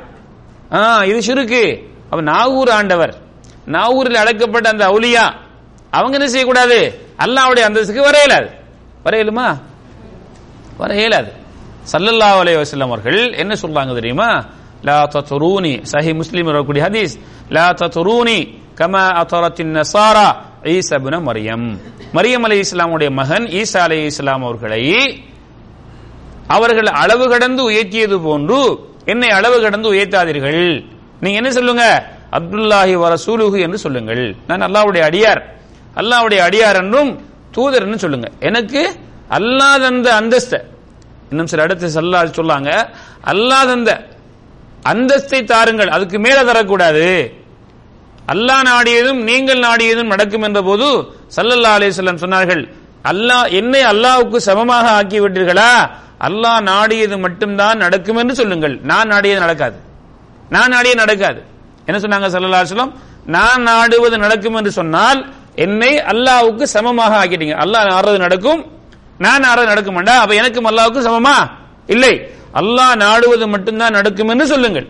ஆ 0.72 1.04
இது 1.04 1.34
சுருக்கு. 1.34 1.88
அப்ப 2.10 2.20
நாகூர் 2.20 2.70
ஆண்டவர் 2.70 3.14
நாகூரில் 3.66 4.14
அழைக்கப்பட்ட 4.14 4.68
அந்த 4.68 4.84
அவுலியா 4.86 5.32
அவங்க 5.90 6.16
என்ன 6.16 6.28
செய்யக்கூடாது? 6.28 7.02
அல்லாவுடைய 7.18 7.64
அந்தஸ்துக்கு 7.68 8.00
வர 8.00 8.18
இயலாது. 8.18 8.48
வர 9.02 9.24
இயலுமா? 9.24 9.58
வர 10.76 10.94
இயலாது. 10.94 11.32
சல்லல்லா 11.92 12.28
அலைஹி 12.40 12.80
அவர்கள் 12.80 13.32
என்ன 13.32 13.54
சொல்றாங்க 13.62 13.94
தெரியுமா? 13.94 14.44
லா 14.82 15.06
தத்ரூனி 15.06 15.84
சஹி 15.92 16.14
முஸ்லீம் 16.14 16.44
வரக்கூடிய 16.44 16.84
ஹதீஸ் 16.84 17.14
லா 17.48 17.70
தத்ரூனி 17.72 18.38
கம 18.74 18.94
அதரத்தின் 19.22 19.72
நசாரா 19.76 20.28
ஈசபுன 20.62 21.20
மரியம். 21.28 21.78
மரியம் 22.14 22.44
அலி 22.46 22.60
இஸ்லாமுடைய 22.60 23.10
மகன் 23.10 23.44
ஈசா 23.44 23.76
அலி 23.76 24.04
இஸ்லாம் 24.04 24.42
அவர்களை 24.42 24.82
அவர்கள் 26.56 26.88
அளவு 27.02 27.24
கடந்து 27.32 27.62
உயர்த்தியது 27.70 28.16
போன்று 28.26 28.58
என்னை 29.12 29.30
அளவு 29.38 29.56
கடந்து 29.64 29.88
உயர்த்தாதீர்கள். 29.94 30.64
நீங்க 31.22 31.36
என்ன 31.40 31.50
சொல்லுங்க? 31.58 31.84
அப்துல்லாஹி 32.36 32.94
வரசூலுகு 33.04 33.58
என்று 33.66 33.78
சொல்லுங்கள். 33.84 34.24
நான் 34.48 34.64
அல்லாவுடைய 34.66 35.02
அடியார். 35.08 35.42
அல்லாவுடைய 36.00 36.40
அடியார் 36.48 36.80
என்றும் 36.82 37.10
தூதர் 37.54 37.84
என்று 37.86 37.98
சொல்லுங்க. 38.04 38.28
எனக்கு 38.48 38.82
அல்லாஹ் 39.38 39.80
தந்த 39.84 40.08
அந்தஸ்தை. 40.20 40.60
இன்னும் 41.30 41.50
சில 41.52 41.64
இடத்துல 41.66 41.90
சல்லா 41.98 42.20
சொல்லாங்க. 42.40 42.70
அல்லாஹ் 43.32 43.68
தந்த 43.70 43.90
அந்தஸ்தை 44.92 45.40
தாருங்கள். 45.52 45.94
அதுக்கு 45.96 46.18
மேல 46.26 46.38
தரக்கூடாது. 46.50 47.06
அல்லாஹ் 48.32 48.64
நாடியதும் 48.70 49.20
நீங்கள் 49.28 49.64
நாடியதும் 49.66 50.12
நடக்கும் 50.12 50.46
என்ற 50.48 50.60
போது 50.68 50.88
சல்லல்லா 51.36 51.70
அலிசல்லாம் 51.76 52.22
சொன்னார்கள் 52.24 52.62
அல்லாஹ் 53.12 53.46
என்னை 53.60 53.82
அல்லாவுக்கு 53.92 54.38
சமமாக 54.48 54.86
ஆக்கி 54.98 55.18
விட்டீர்களா 55.24 55.72
அல்லாஹ் 56.26 56.60
நாடியது 56.70 57.16
மட்டும்தான் 57.24 57.78
நடக்கும் 57.84 58.18
என்று 58.22 58.34
சொல்லுங்கள். 58.40 58.74
நான் 58.90 59.10
நாடியது 59.12 59.40
நடக்காது. 59.44 59.76
நான் 60.54 60.72
நாடிய 60.74 60.94
நடக்காது. 61.02 61.40
என்ன 61.88 61.98
சொன்னாங்க 62.04 62.28
சல்லா 62.32 62.62
சொல்லம் 62.72 62.94
நான் 63.36 63.62
நாடுவது 63.70 64.16
நடக்கும் 64.24 64.56
என்று 64.60 64.72
சொன்னால் 64.80 65.20
என்னை 65.64 65.92
அல்லாவுக்கு 66.12 66.64
சமமாக 66.76 67.12
ஆக்கிட்டீங்க. 67.22 67.56
அல்லாஹ் 67.64 67.88
நாடுறது 67.92 68.18
நடக்கும். 68.26 68.60
நான் 69.24 69.44
நாடுறது 69.46 69.72
நடக்குமாண்டா 69.72 70.14
அப்ப 70.22 70.34
எனக்கும் 70.40 70.68
அல்லாவுக்கு 70.70 71.00
சமமா? 71.08 71.36
இல்லை. 71.94 72.14
அல்லாஹ் 72.60 72.94
நாடுவது 73.04 73.46
மட்டும்தான் 73.54 73.96
நடக்கும் 73.98 74.30
என்று 74.32 74.46
சொல்லுங்கள். 74.54 74.86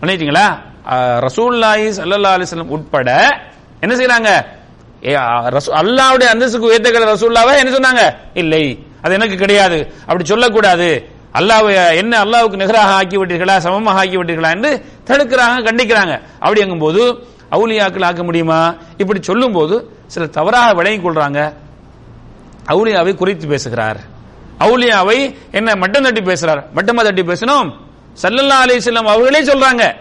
பண்ணிட்டீங்களா 0.00 0.46
ரசூல்லாஹி 1.26 1.86
சல்லா 1.98 2.30
அலிஸ்லம் 2.36 2.72
உட்பட 2.76 3.10
என்ன 3.84 3.92
செய்யறாங்க 3.98 4.30
ஏ, 5.08 5.12
அந்தஸ்துக்கு 6.32 6.68
உயர்த்தக்கிற 6.70 7.06
ரசூல்லாவை 7.14 7.54
என்ன 7.60 7.70
சொன்னாங்க? 7.76 8.02
இல்லை. 8.42 8.64
அது 9.04 9.14
எனக்கு 9.14 9.36
கிடையாது. 9.36 9.92
அப்படி 10.00 10.24
சொல்லக்கூடாது. 10.24 11.08
அல்லாஹ் 11.34 11.94
என்ன 11.96 12.24
அல்லாஹ்வுக்கு 12.24 12.56
நிகராக 12.56 12.92
ஆக்கி 12.92 13.16
விட்டீர்களா 13.16 13.58
சமமாக 13.58 13.98
ஆக்கி 13.98 14.16
விட்டீர்களா 14.16 14.50
என்று 14.50 14.84
தடுக்கிறாங்க 15.06 15.62
கண்டிக்கிறாங்க. 15.62 16.20
அப்படி 16.38 16.60
எங்கும்போது 16.60 17.26
அவுலியாக்கள் 17.52 18.04
ஆக்க 18.04 18.22
முடியுமா? 18.22 18.74
இப்படி 18.96 19.22
சொல்லும்போது 19.22 19.96
சிலர் 20.06 20.30
தவறாக 20.30 20.74
விளங்கிக் 20.74 21.06
கொள்றாங்க. 21.06 21.52
அவுலியாவை 22.68 23.14
குறித்து 23.14 23.46
பேசுகிறார். 23.46 23.96
அவுலியாவை 24.60 25.36
என்ன 25.50 25.76
மட்டம் 25.76 26.02
தட்டி 26.02 26.20
பேசுறார். 26.20 26.64
மட்டமா 26.76 27.02
தட்டி 27.02 27.22
பேசணும் 27.22 27.72
சல்லல்லா 28.22 28.54
அலிஸ்லாம் 28.66 29.04
அவர்களே 29.04 29.42
சொல்றாங்க. 29.42 29.94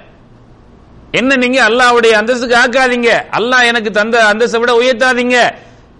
என்ன 1.11 1.35
நீங்க 1.35 1.69
அல்லாவுடைய 1.69 2.11
அந்தஸ்துக்கு 2.11 2.57
ஆக்காதீங்க 2.65 3.23
அல்லாஹ் 3.31 3.65
எனக்கு 3.65 3.91
தந்த 3.91 4.23
அந்தஸ்தை 4.33 4.59
விட 4.59 4.77
உயர்த்தாதீங்க. 4.81 5.53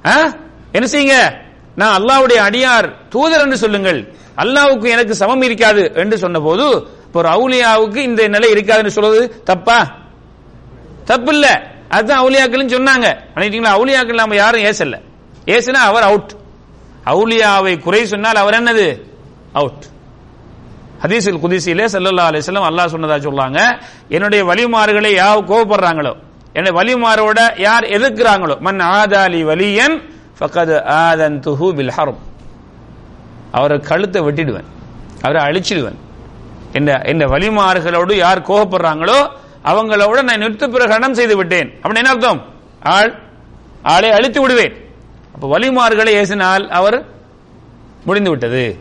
ஆ? 0.06 0.34
என்ன 0.72 0.88
செய்யுங்க? 0.88 1.42
நான் 1.78 1.94
அல்லாவுடைய 1.98 2.40
அடியார் 2.48 2.88
தூதர் 3.14 3.44
என்று 3.46 3.58
சொல்லுங்கள். 3.64 4.00
அல்லாவுக்கு 4.44 4.88
எனக்கு 4.96 5.14
சமம் 5.22 5.46
இருக்காது 5.48 5.84
என்று 6.02 6.18
சொன்னபோது 6.24 6.66
இப்போ 7.06 7.20
ஒரு 7.22 7.30
அவுலியாவுக்கு 7.36 8.00
இந்த 8.10 8.22
நிலை 8.36 8.48
இருக்காதுன்னு 8.56 8.96
சொல்றது 8.98 9.22
தப்பா? 9.50 9.80
தப்பு 11.10 11.32
இல்ல 11.36 11.48
அதுதான் 11.96 12.22
அவுலியாக்கள் 12.24 12.74
சொன்னாங்க. 12.76 13.08
பண்ணிட்டீங்களா? 13.34 13.74
அவுலியாக்கள் 13.78 14.22
நம்ம 14.22 14.36
யாரும் 14.44 14.66
ஏசல்ல. 14.70 14.96
ஏசுனா 15.56 15.82
அவர் 15.90 16.06
அவுட் 16.10 16.32
அவுலியாவை 17.14 17.74
குறை 17.86 18.02
சொன்னால் 18.14 18.42
அவர் 18.44 18.58
என்னது? 18.60 18.88
அவுட் 19.62 19.84
ஹதீசில் 21.04 21.42
குதிசிலே 21.44 21.86
ஸல்லல்லாஹு 21.94 22.30
அலைஹி 22.32 22.44
அல்லாஹ் 22.70 22.94
சொன்னதா 22.96 23.18
சொல்லுவாங்க 23.28 23.60
என்னுடைய 24.16 24.42
வலிமார்களை 24.50 25.12
யார் 25.22 25.48
கோபப்படுறாங்களோ 25.52 26.14
என்னுடைய 26.56 26.74
வழிமாறோட 26.80 27.40
யார் 27.68 27.86
எதிர்க்கிறாங்களோ 27.98 28.56
மன் 28.68 28.82
ஆதாலி 28.98 29.40
வலியன் 29.50 29.96
ஃபக்கத் 30.40 30.82
ஆதன்துஹு 30.84 31.74
பில் 31.74 31.92
ஹர்ப் 31.98 32.18
அவரை 33.52 33.80
கழுத்தை 33.80 34.22
வெட்டிடுவேன். 34.22 34.64
அவரை 35.22 35.44
அழிச்சிடுவேன். 35.44 35.96
இந்த 36.74 37.02
இந்த 37.06 37.26
வழிமார்களோடு 37.26 38.14
யார் 38.14 38.42
கோபப்படுறாங்களோ 38.42 39.30
அவங்களோட 39.66 40.24
நான் 40.24 40.38
நிறுத்த 40.38 40.68
பிரகடனம் 40.68 41.12
செய்து 41.12 41.38
விட்டேன். 41.38 41.80
அப்படின்னு 41.84 41.96
என்ன 41.96 42.10
அர்த்தம்? 42.10 42.44
ஆள் 42.82 43.22
ஆளை 43.84 44.12
அழித்து 44.12 44.42
விடுவேன். 44.42 44.74
அப்ப 45.34 45.60
வலிமார்களை 45.60 46.16
ஏசினால் 46.16 46.68
அவர் 46.68 47.06
முடிந்து 48.06 48.30
விட்டது. 48.30 48.78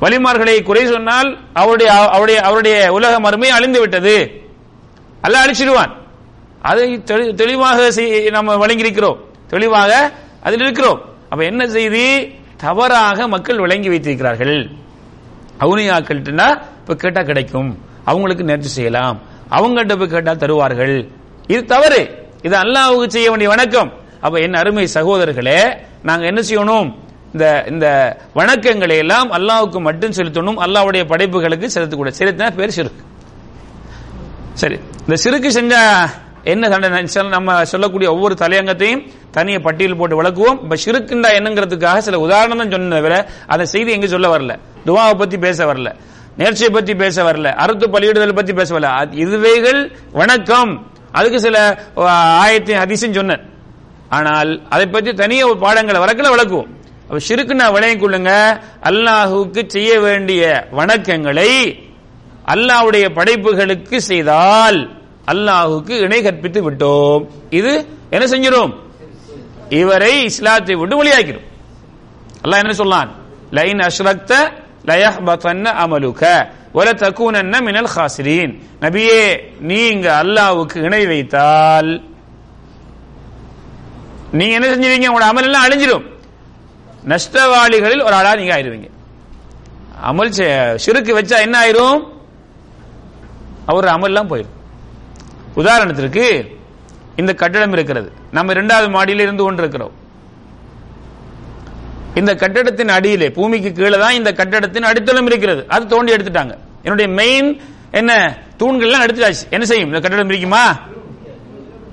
வலிமார்களை 0.00 0.62
குறை 0.62 0.86
சொன்னால் 0.86 1.38
அவருடைய 1.52 1.92
அவருடைய 1.92 2.40
அவருடைய 2.40 2.92
உலக 2.92 3.30
மருமையை 3.30 3.48
அழிந்து 3.48 3.80
விட்டது. 3.80 4.42
அல்ல 5.20 5.44
அழிச்சிடுவான். 5.44 5.92
அதை 6.62 7.02
தெளி- 7.04 7.34
தெளிவாக 7.34 7.88
செய்- 7.88 8.30
நம்ம 8.30 8.66
வழங்கியிருக்கிறோம். 8.66 9.16
தெளிவாக 9.48 10.12
அதில் 10.42 10.60
இருக்கிறோம். 10.60 11.00
அப்ப 11.28 11.44
என்ன 11.44 11.68
செய்தி? 11.68 12.34
தவறாக 12.56 13.28
மக்கள் 13.28 13.58
விளங்கி 13.58 13.88
வைத்திருக்கிறார்கள். 13.88 14.70
அவுனியாக்கள்கிட்டனா 15.60 16.62
இப்ப 16.80 16.94
கேட்டா 16.96 17.22
கிடைக்கும். 17.22 17.78
அவங்களுக்கு 18.04 18.44
நேர்த்தி 18.44 18.58
செய்யலாம். 18.58 19.20
அவங்கள்ட்ட 19.50 19.98
போய் 19.98 20.08
கேட்டா 20.08 20.32
தருவார்கள். 20.32 21.08
இது 21.46 21.64
தவறு. 21.64 22.28
இது 22.42 22.56
அல்லாவுக்கு 22.56 23.08
செய்ய 23.08 23.28
வேண்டிய 23.28 23.48
வணக்கம். 23.48 23.92
அப்ப 24.20 24.38
என் 24.38 24.54
அருமை 24.54 24.88
சகோதரர்களே 24.94 25.76
நாங்க 26.02 26.26
என்ன 26.26 26.40
செய்யணும்? 26.40 26.94
இந்த 27.32 27.64
இந்த 27.68 28.16
வணக்கங்களை 28.34 28.96
எல்லாம் 28.96 29.32
அல்லாவுக்கு 29.32 29.80
மட்டும் 29.80 30.10
செலுத்தணும். 30.10 30.60
அல்லாவுடைய 30.60 31.04
படைப்புகளுக்கு 31.04 31.70
செலுத்தக்கூடாது. 31.74 32.12
செலுத்தினா 32.18 32.56
பேர் 32.56 32.72
சிறுக்கு. 32.76 33.02
சரி. 34.52 34.80
இந்த 35.00 35.16
சிறுக்கு 35.16 35.48
செஞ்சா 35.48 36.10
என்ன 36.44 36.68
சண்டை 37.04 37.30
நம்ம 37.30 37.64
சொல்லக்கூடிய 37.64 38.12
ஒவ்வொரு 38.12 38.34
தலையங்கத்தையும் 38.38 39.08
தனிய 39.30 39.60
பட்டியல் 39.60 39.96
போட்டு 39.96 40.22
விளக்குவோம். 40.22 40.62
இப்ப 40.62 40.76
சிறுக்குண்டா 40.86 41.32
என்னங்கிறதுக்காக 41.32 41.98
சில 41.98 42.18
உதாரணம் 42.18 42.58
தான் 42.58 42.70
சொன்ன 42.70 42.94
தவிர 42.94 43.28
அந்த 43.46 43.64
செய்தி 43.64 43.92
எங்க 43.92 44.06
சொல்ல 44.06 44.38
வரல. 44.38 44.58
துவாவை 44.86 45.14
பத்தி 45.14 45.38
பேச 45.38 45.74
வரல. 45.74 45.94
நேர்ச்சியை 46.38 46.70
பத்தி 46.70 46.94
பேச 46.94 47.32
வரல. 47.32 47.44
அறுத்து 47.44 47.86
பலியிடுதல் 47.88 48.34
பத்தி 48.34 48.52
பேச 48.52 48.78
வரல. 48.78 48.82
அது- 48.82 49.12
இதுவைகள் 49.12 49.92
வணக்கம். 50.12 50.86
அதுக்கு 51.12 51.40
சில 51.40 51.84
ஆயத்தையும் 51.96 52.78
அதிசயம் 52.78 53.14
சொன்னேன். 53.14 53.40
ஆனால் 54.08 54.62
அதை 54.68 54.86
பற்றி 54.86 55.14
தனிய 55.14 55.46
ஒரு 55.46 55.58
பாடங்களை 55.58 56.00
வரக்கல 56.00 56.34
விளக்குவோம். 56.34 56.66
அப்ப 57.02 57.16
சிறுக்குன்னா 57.28 57.72
விளையம் 57.72 58.00
கொள்ளுங்க. 58.00 58.60
அல்லாஹுக்கு 58.82 59.66
செய்ய 59.66 60.00
வேண்டிய 60.00 60.66
வணக்கங்களை 60.76 61.78
அல்லாஹ்வுடைய 62.46 63.08
படைப்புகளுக்கு 63.14 63.96
செய்தால் 63.96 64.99
அல்லாஹுக்கு 65.26 65.90
இணை 65.90 66.22
கற்பித்து 66.22 66.70
விட்டோம். 66.70 67.28
இது 67.50 67.86
என்ன 68.10 68.26
செஞ்சிடும் 68.26 68.74
இவரை 69.68 70.22
இஸ்லாத்தை 70.22 70.74
விட்டு 70.74 71.04
வெளியாக்கிறோம் 71.04 71.46
அல்லாஹ் 72.44 72.58
என்ன 72.58 72.72
சொல்லான்? 72.72 73.10
லைன் 73.50 73.78
அஷ்ரக்த 73.78 74.52
லயஹ்பதன்ன 74.84 75.64
அமலுக 75.64 76.50
ஒல 76.74 76.94
தகுனன்ன 76.94 77.60
மினல் 77.60 77.88
ஹாசிரீன். 77.96 78.62
நபியே 78.80 79.40
நீங்க 79.60 80.22
அல்லாஹ்வுக்கு 80.22 80.76
இணை 80.76 81.06
வைத்தால் 81.06 82.08
நீங்க 84.32 84.54
என்ன 84.54 84.68
செஞ்சிருவீங்க? 84.68 85.12
உங்களோட 85.12 85.28
அமல் 85.28 85.42
எல்லாம் 85.42 85.64
அழிஞ்சிடும் 85.64 86.06
நஷ்டவாளிகளில் 87.08 88.04
ஒரு 88.04 88.14
ஆளா 88.14 88.34
நீங்க 88.34 88.56
ஆயிருவீங்க. 88.56 88.90
அமல் 90.06 90.28
செ- 90.28 90.74
சிறுக்கு 90.74 91.20
வச்சா 91.20 91.40
என்ன 91.40 91.58
ஆயிரும்? 91.60 92.08
அவர் 93.66 93.84
அமல்லாம் 93.84 94.26
போயிடும் 94.26 94.58
உதாரணத்திற்கு 95.56 96.24
இந்த 97.16 97.34
கட்டடம் 97.34 97.72
இருக்கிறது. 97.72 98.12
நம்ம 98.36 98.52
இரண்டாவது 98.52 98.88
மாடியில் 98.96 99.24
இருந்து 99.26 99.42
கொண்டிருக்கிறோம் 99.44 99.96
இந்த 102.14 102.34
கட்டடத்தின் 102.34 102.88
அடியிலே 102.88 103.30
பூமிக்கு 103.30 103.72
கீழே 103.72 103.98
தான் 103.98 104.12
இந்த 104.12 104.32
கட்டடத்தின் 104.32 104.88
அடித்தளம் 104.90 105.26
இருக்கிறது. 105.26 105.62
அது 105.68 105.86
தோண்டி 105.86 106.12
எடுத்துட்டாங்க. 106.12 106.54
என்னுடைய 106.82 107.10
மெயின் 107.20 107.60
என்ன 107.90 108.12
தூண்கள்லாம் 108.60 109.04
எடுத்துட்டாச்சு. 109.06 109.44
என்ன 109.50 109.64
செய்யும்? 109.64 109.88
இந்த 109.88 110.00
கட்டடம் 110.00 110.28
இருக்குமா 110.32 110.64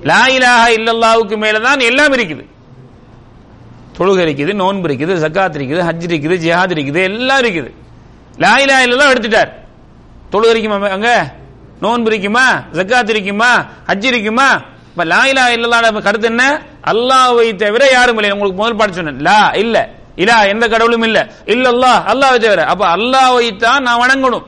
லாயிலாக 0.10 0.66
இல்லல்லாவுக்கு 0.78 1.38
மேல 1.38 1.60
தான் 1.60 1.80
எல்லாம் 1.80 2.16
இருக்குது. 2.18 2.44
தொழுகை 3.98 4.24
இருக்குது 4.28 4.54
நோன்பு 4.54 4.88
இருக்குது 4.90 5.14
சக்காத் 5.24 5.58
இருக்குது 5.60 5.82
ஹஜ் 5.88 6.06
இருக்குது 6.10 6.36
ஜிஹாத் 6.44 6.76
இருக்குது 6.78 7.02
எல்லாம் 7.10 7.42
இருக்குது. 7.44 7.70
லாயிலா 8.44 8.76
இலாஹா 8.86 9.12
எடுத்துட்டார். 9.14 9.52
தொழுகை 10.34 10.52
இருக்குமா 10.54 10.90
அங்கே? 10.98 11.16
நோன்பு 11.82 12.10
இருக்குமா? 12.12 12.64
ஜக்காத் 12.74 13.10
இருக்குமா? 13.10 13.66
ஹஜ் 13.88 14.06
இருக்குமா? 14.06 14.62
இப்ப 14.92 15.04
லா 15.04 15.26
இலா 15.26 15.50
இல்லா 15.50 15.92
கருத்து 15.92 16.28
என்ன? 16.28 16.62
அல்லாவை 16.84 17.56
தவிர 17.56 17.90
யாரும் 17.92 18.18
இல்லை. 18.18 18.32
உங்களுக்கு 18.32 18.62
முதல் 18.62 18.76
பாட்டு 18.76 18.94
சொன்னேன். 18.94 19.20
லா 19.20 19.52
இல்ல. 19.56 19.90
இலா 20.16 20.48
எந்த 20.48 20.68
கடவுளும் 20.68 21.02
இல்ல. 21.02 21.32
இல்ல 21.46 21.72
அல்லாஹ் 21.72 22.00
அல்லாவை 22.12 22.40
தவிர. 22.40 22.66
அப்ப 22.66 22.96
அல்லாவை 22.98 23.56
தான் 23.56 23.84
நான் 23.84 24.02
வணங்கணும். 24.02 24.46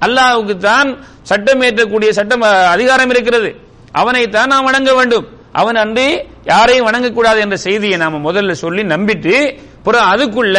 அல்லாவுக்கு 0.00 0.56
தான் 0.56 1.04
சட்டம் 1.22 1.60
ஏற்றக்கூடிய 1.60 2.10
சட்டம் 2.10 2.40
அதிகாரம் 2.40 3.10
இருக்கிறது. 3.10 3.56
அவனைத்தான் 3.92 4.46
நாம் 4.46 4.64
வணங்க 4.64 4.94
வேண்டும். 4.94 5.26
அவன் 5.52 5.76
அன்றி 5.76 6.18
யாரையும் 6.44 6.86
வணங்கக்கூடாது 6.88 7.38
என்ற 7.38 7.56
செய்தியை 7.56 7.96
நாம 7.96 8.32
முதல்ல 8.32 8.52
சொல்லி 8.52 8.82
நம்பிட்டு 8.82 9.58
அப்புறம் 9.78 10.10
அதுக்குள்ள 10.12 10.58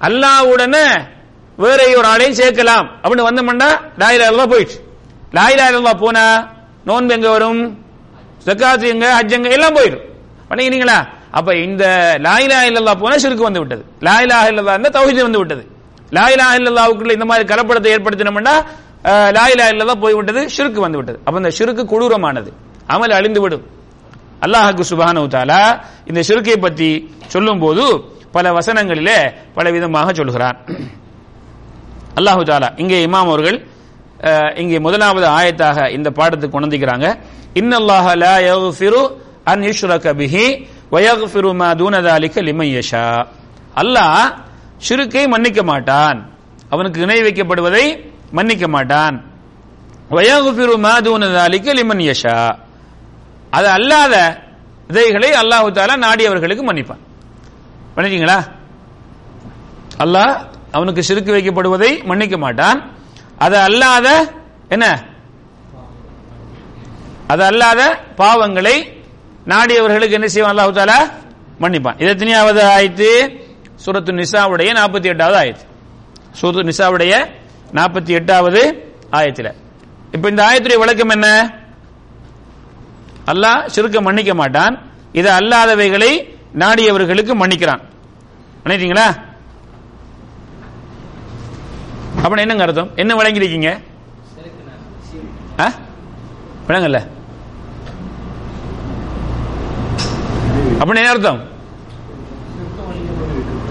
அல்லாஹ்வுடனே 0.00 0.84
வேற 1.56 1.80
ஒரு 1.96 2.08
ஆளையும் 2.08 2.40
சேர்க்கலாம். 2.40 2.86
அப்படின்னு 3.02 3.28
வந்தோம்னா 3.28 3.68
லாயிலா 3.98 4.46
போயிடுச்சு. 4.52 4.78
லாயிலா 5.36 5.66
இல்லா 5.70 5.94
போனா 6.04 6.24
நோன்பு 6.88 7.14
எங்க 7.16 7.28
வரும்? 7.34 7.62
ஜக்காத் 8.46 8.84
எங்க? 8.94 9.06
ஹஜ் 9.18 9.34
எங்க? 9.36 9.48
எல்லாம் 9.56 9.76
போயிடும். 9.78 10.04
பண்ணிக்கிறீங்களா? 10.48 10.96
அப்ப 11.38 11.50
இந்த 11.66 11.84
லாயிலா 12.26 12.58
இல்லல்லா 12.68 12.94
போனா 13.02 13.16
சிறுக்கு 13.24 13.48
வந்து 13.48 13.60
விட்டது. 13.62 13.82
லாயிலா 14.06 14.38
இல்லல்லா 14.50 14.72
இருந்தா 14.76 14.92
தௌஹீத் 14.96 15.26
வந்து 15.28 15.40
விட்டது. 15.42 15.62
லாயிலா 16.16 16.46
இல்லல்லாவுக்குள்ள 16.58 17.12
இந்த 17.18 17.26
மாதிரி 17.30 17.44
கலப்படத்தை 17.52 17.90
ஏற்படுத்தினோம்னா 17.96 18.54
லாயிலா 19.36 19.66
இல்லல்லா 19.72 19.94
போய் 20.02 20.16
விட்டது 20.18 20.40
சிறுக்கு 20.56 20.80
வந்து 20.86 20.98
விட்டது. 21.00 21.18
அப்ப 21.26 21.36
இந்த 21.42 21.52
சிறுக்கு 21.58 21.82
கொடூரமானது. 21.92 22.50
அமல் 22.94 23.14
அழிந்து 23.18 23.40
விடும் 23.44 23.64
அல்லாஹுக்கு 24.44 24.84
சுபானு 24.90 25.20
தாலா 25.34 25.60
இந்த 26.10 26.20
ஷிருக்கை 26.28 26.56
பற்றி 26.66 26.90
சொல்லும்போது 27.34 27.84
பல 28.36 28.46
வசனங்களிலே 28.58 29.18
பல 29.56 29.66
விதமாக 29.76 30.08
சொல்கிறான். 30.20 30.56
அல்லாஹு 32.18 32.42
தாலா 32.50 32.68
இங்கே 32.82 32.98
இமாம் 33.06 33.28
அவர்கள் 33.30 33.58
இங்கே 34.62 34.78
முதலாவது 34.86 35.26
ஆயத்தாக 35.38 35.78
இந்த 35.96 36.08
பாடத்துக்கு 36.18 36.54
கொண்டிருக்கிறாங்க 36.56 37.06
இன்னல்லாஹ 37.60 38.06
லா 38.24 38.34
யஃபிரு 38.50 39.02
அன் 39.52 39.62
யுஷ்ரக 39.68 40.06
பிஹி 40.20 40.46
வயஃபிரு 40.94 41.50
மா 41.60 41.68
தூனதாலிக்க 41.80 42.36
லிமையஷா 42.48 43.06
அல்லாஹ் 43.82 44.24
ஷிருக்கை 44.86 45.24
மன்னிக்க 45.34 45.60
மாட்டான். 45.70 46.18
அவனுக்கு 46.72 46.98
இணை 47.04 47.18
வைக்கப்படுவதை 47.26 47.84
மன்னிக்க 48.36 48.64
மாட்டான். 48.74 49.16
வயகுபிரு 50.16 50.74
மாதூனதாலிக்கு 50.86 51.70
லிமன் 51.78 52.02
யஷா. 52.08 52.36
அது 53.56 53.68
அல்லாத 53.76 54.14
இதைகளை 54.90 55.30
அல்லாஹு 55.42 55.68
தாலா 55.76 55.94
நாடியவர்களுக்கு 56.06 56.64
மன்னிப்பான். 56.70 57.02
பண்ணிட்டீங்களா 57.94 58.38
அல்லாஹ் 60.04 60.34
அவனுக்கு 60.76 61.02
சிறுக்கு 61.08 61.30
வைக்கப்படுவதை 61.36 61.90
மன்னிக்க 62.10 62.36
மாட்டான். 62.44 62.78
அது 63.44 63.56
அல்லாத 63.66 64.08
என்ன? 64.74 64.86
அது 67.32 67.42
அல்லாத 67.44 67.82
பாவங்களை 68.18 68.76
நாடியவர்களுக்கு 69.52 70.18
என்ன 70.18 70.28
செய்வான்? 70.34 70.52
அல்லாஹு 70.52 70.78
தாலா 70.78 71.00
மன்னிப்பான். 71.62 71.98
இது 72.00 72.10
எத்தனையாவது 72.14 72.60
ஆயத்து? 72.76 73.10
சூரத்து 73.84 74.12
நிசாவுடைய 74.12 74.70
நாற்பத்தி 74.78 75.08
எட்டாவது 75.12 75.38
ஆயத்து. 75.42 75.64
சூரத்து 76.40 76.68
நிசாவுடைய 76.70 77.12
நாற்பத்தி 77.78 78.12
எட்டாவது 78.18 78.62
ஆயத்தில். 79.10 79.50
இப்ப 80.12 80.28
இந்த 80.28 80.42
ஆயத்துடைய 80.48 80.78
விளக்கம் 80.84 81.12
என்ன? 81.16 81.28
அல்லாஹ் 83.32 83.66
சுருக்க 83.66 84.00
மன்னிக்க 84.00 84.34
மாட்டான். 84.34 84.74
இது 85.12 85.28
அல்லாதவைகளை 85.38 86.12
நாடியவர்களுக்கு 86.62 87.34
மன்னிக்கிறான். 87.42 87.82
மன்னிட்டீங்களா 88.64 89.06
அப்ப 92.22 92.40
என்னங்க 92.40 92.62
அர்த்தம்? 92.62 92.90
என்ன 92.96 93.14
விளங்கிருக்கீங்க 93.14 93.68
ஆ? 95.58 95.72
விளங்கல. 96.68 96.98
அப்படின்னு 100.78 100.96
என்ன 100.96 101.08
அர்த்தம்? 101.08 101.40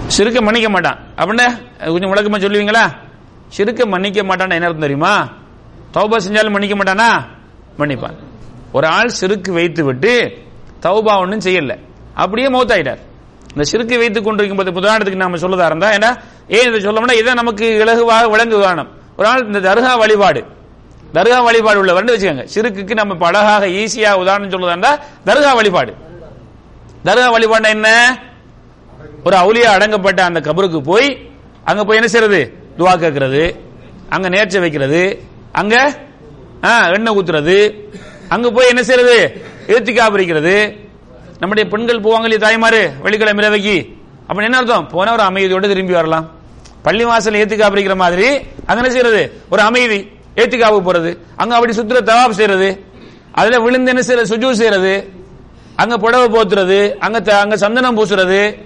சிறுக்க 0.06 0.40
மன்னிக்க 0.42 0.70
மாட்டான். 0.70 0.98
அப்படின்னா 1.16 1.46
அது 1.80 1.90
கொஞ்சம் 1.90 2.12
விளக்கமா 2.12 2.36
சொல்லுவீங்களா? 2.36 2.92
சிறுக்க 3.48 3.86
மன்னிக்க 3.86 4.24
மாட்டான் 4.24 4.50
என்ன 4.50 4.64
அர்த்தம் 4.64 4.80
தெரியுமா? 4.80 5.28
தௌபா 5.94 6.16
செஞ்சாலும் 6.16 6.50
மன்னிக்க 6.50 6.76
மாட்டானா? 6.76 7.08
மன்னிப்பான். 7.78 8.16
ஒரு 8.72 8.86
ஆள் 8.86 9.12
சிறுக்கு 9.20 9.52
வைத்து 9.52 9.84
விட்டு 9.84 10.38
தௌபா 10.82 11.18
ஒன்றும் 11.18 11.40
செய்யல. 11.40 11.78
அப்படியே 12.14 12.48
மௌத்தாயிட்டார் 12.48 12.98
இந்த 13.52 13.64
சிறுக்கு 13.64 13.98
வைத்துக் 13.98 14.24
கொண்டிருக்கும் 14.24 14.64
போது 14.64 14.80
உதாரணத்துக்கு 14.80 15.22
நாம 15.24 15.36
சொல்லதா 15.36 15.64
இருந்தா 15.64 15.92
ஏன்னா 15.92 16.10
ஏன் 16.48 16.74
இதை 16.74 16.90
சொல்லணும்னா 16.90 17.12
இதை 17.12 17.34
நமக்கு 17.34 17.84
இலகுவாக 17.84 18.30
விளங்கு 18.30 18.56
உதாரணம் 18.56 18.90
ஒரு 19.16 19.28
நாள் 19.28 19.46
இந்த 19.46 19.60
தர்கா 19.60 19.98
வழிபாடு. 19.98 20.44
தர்கா 21.14 21.42
வழிபாடு 21.42 21.84
உள்ளவர்னு 21.84 22.12
வச்சுக்கோங்க. 22.14 22.46
சிறுக்குக்கு 22.54 22.94
நம்ம 22.94 23.14
பழகாக 23.14 23.52
அழகாக 23.52 23.66
ஈஸியா 23.66 24.12
உதாரணம் 24.12 24.50
சொல்லதா 24.50 24.68
இருந்தா 24.68 24.98
தர்கா 25.26 25.54
வழிபாடு. 25.54 25.94
தர்கா 27.04 27.30
வழிபாடு 27.30 27.68
என்ன? 27.68 27.88
ஒரு 29.24 29.36
அவுலியா 29.36 29.70
அடங்கப்பட்ட 29.72 30.24
அந்த 30.24 30.40
கபருக்கு 30.40 30.80
போய் 30.80 31.30
அங்க 31.64 31.84
போய் 31.84 31.96
என்ன 31.96 32.08
செய்யறது 32.08 32.54
துவா 32.78 32.92
கேட்கறது. 32.94 33.56
அங்க 34.08 34.28
நேர்ச்சை 34.28 34.60
வைக்கிறது. 34.60 35.22
அங்க 35.52 35.94
ஆ, 36.64 36.88
எண்ணெய் 36.88 37.14
ஊத்துறது. 37.14 37.86
அங்க 38.28 38.50
போய் 38.50 38.68
என்ன 38.68 38.82
செய்யறது 38.82 39.42
ஏத்திக்கா 39.66 40.04
பிரிக்கிறது. 40.10 40.76
நம்முடைய 41.42 41.70
பெண்கள் 41.70 42.00
போவாங்க 42.00 42.32
இல்லையா 42.32 42.48
தாய்மாரு 42.48 43.00
வெள்ளிக்கிழமை 43.02 43.48
இரவைக்கு. 43.48 43.94
அப்ப 44.26 44.42
என்ன 44.42 44.56
அர்த்தம்? 44.56 44.88
போன 44.88 45.12
ஒரு 45.12 45.22
அமைதியோடு 45.22 45.68
திரும்பி 45.68 45.92
வரலாம். 45.92 46.30
பள்ளி 46.82 47.04
வாசல் 47.04 47.34
ஏத்திக்கா 47.34 47.70
பிரிக்கிற 47.70 47.94
மாதிரி 47.94 48.26
அங்க 48.66 48.82
என்ன 48.82 48.90
செய்யறது? 48.90 49.42
ஒரு 49.50 49.62
அமைதி. 49.62 50.08
ஏத்திக்காவுக்கு 50.36 50.82
போறது. 50.86 51.18
அங்க 51.36 51.54
அப்படி 51.54 51.76
சுத்துற 51.76 52.02
தவாப் 52.02 52.30
செய்யறது. 52.30 52.84
அதுல 53.32 53.60
விழுந்து 53.60 53.88
என்ன 53.88 54.02
செய்யறது? 54.02 54.36
சுஜூ 54.36 54.52
செய்யறது. 54.52 55.10
அங்க 55.76 55.96
புடவை 55.96 56.40
போத்துறது. 56.40 56.94
அங்க 56.94 57.20
த- 57.20 57.38
அங்க 57.38 57.56
சந்தனம் 57.56 57.96
பூசுறது. 57.96 58.62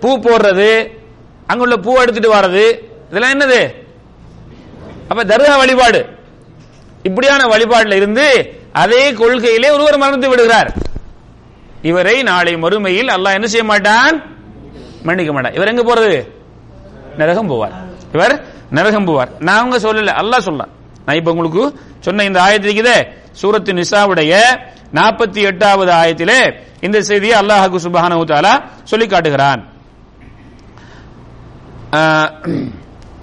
பூ 0.00 0.18
போடுறது. 0.18 0.90
அங்க 1.46 1.62
உள்ள 1.62 1.76
பூ 1.76 2.00
எடுத்துட்டு 2.00 2.34
வர்றது. 2.34 2.78
இதெல்லாம் 3.10 3.40
என்னது? 3.40 3.74
அப்ப 5.08 5.24
தர்கா 5.24 5.56
வழிபாடு. 5.56 6.06
இப்படியான 7.02 7.44
வழிபாடுல 7.44 7.94
இருந்து 7.94 8.52
அதே 8.72 9.12
கொள்கையிலே 9.12 9.72
ஒருவர் 9.72 9.98
மறந்து 9.98 10.28
விடுகிறார். 10.28 10.72
இவரை 11.89 12.15
நாளை 12.29 12.53
மறுமையில் 12.63 13.09
அல்லாஹ் 13.15 13.37
என்ன 13.37 13.47
செய்ய 13.53 13.65
மாட்டான் 13.71 14.17
மன்னிக்க 15.07 15.31
மாட்டான் 15.35 15.55
இவர் 15.57 15.71
எங்க 15.73 15.83
போறது 15.89 16.13
நரகம் 17.21 17.49
போவார் 17.51 17.73
இவர் 18.15 18.35
நரகம் 18.77 19.07
போவார் 19.09 19.31
நாங்க 19.49 19.75
சொல்லல 19.85 20.13
அல்லாஹ் 20.21 20.45
சொல்லலாம் 20.47 20.71
நான் 21.05 21.19
இப்ப 21.19 21.31
உங்களுக்கு 21.33 21.63
சொன்ன 22.05 22.25
இந்த 22.29 22.39
ஆயத்து 22.45 22.67
இருக்குதே 22.69 22.97
சூரத்து 23.41 23.71
நிசாவுடைய 23.79 24.33
நாற்பத்தி 24.97 25.41
எட்டாவது 25.49 25.91
ஆயத்திலே 25.99 26.39
இந்த 26.87 26.97
செய்தியை 27.09 27.35
அல்லாஹு 27.41 27.79
சுபஹானஹு 27.85 28.25
தஆலா 28.31 28.53
சொல்லி 28.91 29.07
காட்டுகிறான் 29.07 29.61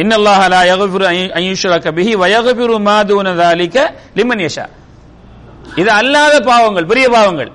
إن 0.03 0.13
الله 0.13 0.41
لا 0.49 0.63
يغفر 0.65 1.03
أن 1.39 1.43
يشرك 1.45 1.85
به 1.91 2.09
ويغفر 2.17 2.71
ما 2.81 2.97
دون 3.03 3.27
ذلك 3.35 3.77
لمن 4.17 4.39
يشاء 4.41 4.69
இது 5.81 5.91
அல்லாத 5.93 6.35
பாவங்கள் 6.43 6.87
பெரிய 6.87 7.07
பாவங்கள் 7.09 7.51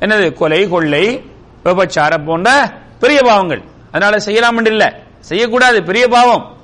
என்னது 0.00 0.32
கொலை 0.32 0.68
கொள்ளை 0.68 1.24
விபச்சாரம் 1.64 2.24
போன்ற 2.24 2.72
பெரிய 3.00 3.22
பாவங்கள். 3.22 3.62
அதனால 3.88 4.18
செய்யலாம் 4.18 4.64
இல்ல. 4.64 5.02
செய்யக்கூடாது 5.20 5.82
பெரிய 5.82 6.08
பாவம். 6.08 6.56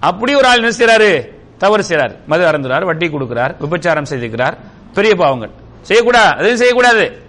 அப்படி 0.00 0.34
ஒரு 0.34 0.46
ஆள் 0.46 0.62
என்ன 0.62 0.68
செய்யறாரு 0.68 1.28
தவறு 1.58 1.84
செய்றார். 1.88 2.16
மது 2.26 2.46
அறந்துறார் 2.46 2.84
வட்டி 2.84 3.08
கொடுக்கிறார் 3.08 3.56
விபச்சாரம் 3.58 4.04
செய்திருக்கிறார். 4.04 4.58
பெரிய 4.94 5.14
பாவங்கள். 5.14 5.50
செய்யக்கூடாது 5.82 6.32
அதையும் 6.32 6.56
செய்யக்கூடாது. 6.56 7.22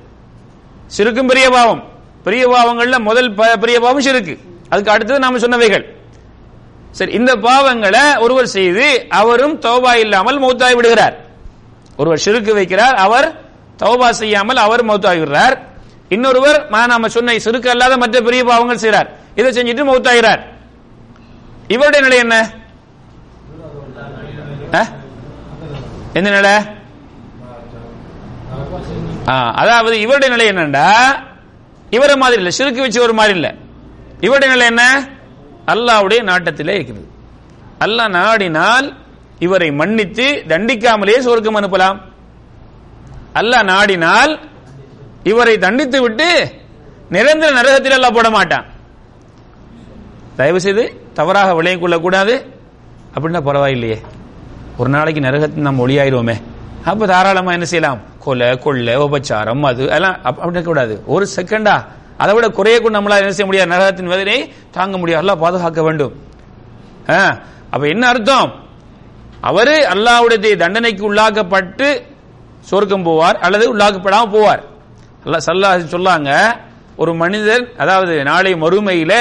சிறுக்கும் 0.88 1.28
பெரிய 1.28 1.49
பாவம். 1.49 1.84
பெரிய 2.24 2.47
பாவங்கள்ல 2.47 2.99
முதல் 2.99 3.34
பெரிய 3.34 3.80
பாவம் 3.80 4.01
சிறுக்கு. 4.01 4.39
அதுக்கு 4.70 4.91
அடுத்தது 4.91 5.20
நாம 5.20 5.38
சொன்னவைகள். 5.38 5.93
சரி 6.91 7.12
இந்த 7.12 7.36
பாவங்களை 7.36 8.20
ஒருவர் 8.20 8.47
செய்து 8.47 9.06
அவரும் 9.10 9.62
தோபா 9.62 9.93
இல்லாமல் 9.93 10.41
மௌத்தாகி 10.41 10.76
விடுகிறார் 10.76 11.26
ஒருவர் 11.97 12.22
சிறுக்கு 12.26 12.56
வைக்கிறார் 12.56 12.95
அவர் 12.95 13.45
தௌபா 13.82 14.09
செய்யாமல் 14.21 14.63
அவர் 14.65 14.84
மௌத்தாகிறார். 14.89 15.55
இன்னொருவர் 16.15 16.59
நாம 16.91 17.07
சொன்ன 17.15 17.38
சிறுக்கு 17.45 17.69
அல்லாத 17.73 17.93
மற்ற 18.03 18.17
பெரிய 18.28 18.41
பாவங்கள் 18.49 18.82
செய்கிறார் 18.84 19.09
இதை 19.39 19.49
செஞ்சுட்டு 19.57 19.84
மௌத்தாகிறார். 19.91 20.41
இவருடைய 21.76 22.01
நிலை 22.07 22.17
என்ன? 22.26 22.36
எந்த 26.17 26.30
நிலை? 26.38 26.55
அதாவது 29.61 29.95
இவருடைய 30.05 30.30
நிலை 30.36 30.45
என்னண்டா? 30.51 30.88
இவரை 31.97 32.15
மாதிரி 32.21 32.39
இல்ல 32.41 32.51
சிறுக்கு 32.57 32.84
வச்சு 32.86 33.05
ஒரு 33.07 33.13
மாதிரி 33.19 33.36
இல்ல. 33.39 33.49
இவருடைய 34.26 34.49
நிலை 34.53 34.65
என்ன? 34.73 34.84
அல்லாவுடைய 35.73 36.19
நாட்டத்திலே 36.30 36.73
இருக்கிறது. 36.78 37.07
அல்லாஹ் 37.86 38.15
நாடினால் 38.19 38.88
இவரை 39.45 39.69
மன்னித்து 39.80 40.28
தண்டிக்காமலே 40.51 41.17
சொர்க்கம் 41.28 41.57
அனுப்பலாம். 41.59 41.97
அல்ல 43.36 43.64
நாடினால் 43.64 44.40
இவரை 45.24 45.58
தண்டித்து 45.58 46.02
விட்டு 46.02 46.52
நிரந்தர 47.10 47.52
நரகத்தில் 47.52 47.92
எல்லாம் 47.92 48.14
போட 48.14 48.30
மாட்டான். 48.30 48.66
தயவு 50.36 50.62
செய்து 50.62 51.02
தவறாக 51.14 51.54
விளையம் 51.54 51.80
கொள்ளக்கூடாது. 51.80 52.46
அப்படின்னா 53.14 53.38
பரவாயில்லையே. 53.38 54.02
ஒரு 54.78 54.90
நாளைக்கு 54.90 55.22
நரகத்தில் 55.22 55.62
நம்ம 55.62 55.88
ஒளியாயிருவோமே. 55.88 56.42
அப்ப 56.86 57.06
தாராளமா 57.06 57.52
என்ன 57.52 57.66
செய்யலாம்? 57.66 58.00
கொலை 58.20 58.58
கொள்ளை 58.58 58.98
உபச்சாரம் 58.98 59.62
அது 59.62 59.88
எல்லாம் 59.88 60.14
அப்படின்னு 60.14 60.26
அப்படி 60.26 60.62
கூடாது 60.62 61.04
ஒரு 61.06 61.28
செகண்டா 61.36 61.86
அதை 62.18 62.36
விட 62.36 62.50
குறைய 62.50 62.80
கூட 62.80 62.98
நம்மளால் 62.98 63.18
என்ன 63.18 63.32
செய்ய 63.32 63.46
முடியாது. 63.46 63.70
நரகத்தின் 63.70 64.06
வேதனை 64.06 64.54
தாங்க 64.72 64.98
முடியாது. 64.98 65.28
அல்லாஹ் 65.28 65.40
பாதுகாக்க 65.40 65.84
வேண்டும். 65.84 66.14
ஆ, 67.10 67.40
அப்ப 67.70 67.88
என்ன 67.88 68.08
அர்த்தம்? 68.08 68.54
அவரு 69.42 69.88
அல்லாவுடைய 69.94 70.56
தண்டனைக்கு 70.56 71.14
உள்ளாக்கப்பட்டு 71.14 72.14
சொர்க்கம் 72.70 73.05
போவார் 73.05 73.38
அல்லது 73.45 73.66
உள்ளாக்கப்படாமல் 73.76 74.34
போவார். 74.36 74.61
அல்லாஹ் 75.26 75.45
சல்லாஹ் 75.49 75.93
சொல்லாங்க 75.95 76.32
ஒரு 76.97 77.13
மனிதர் 77.13 77.63
அதாவது 77.78 78.24
நாளை 78.24 78.51
மறுமையில 78.53 79.13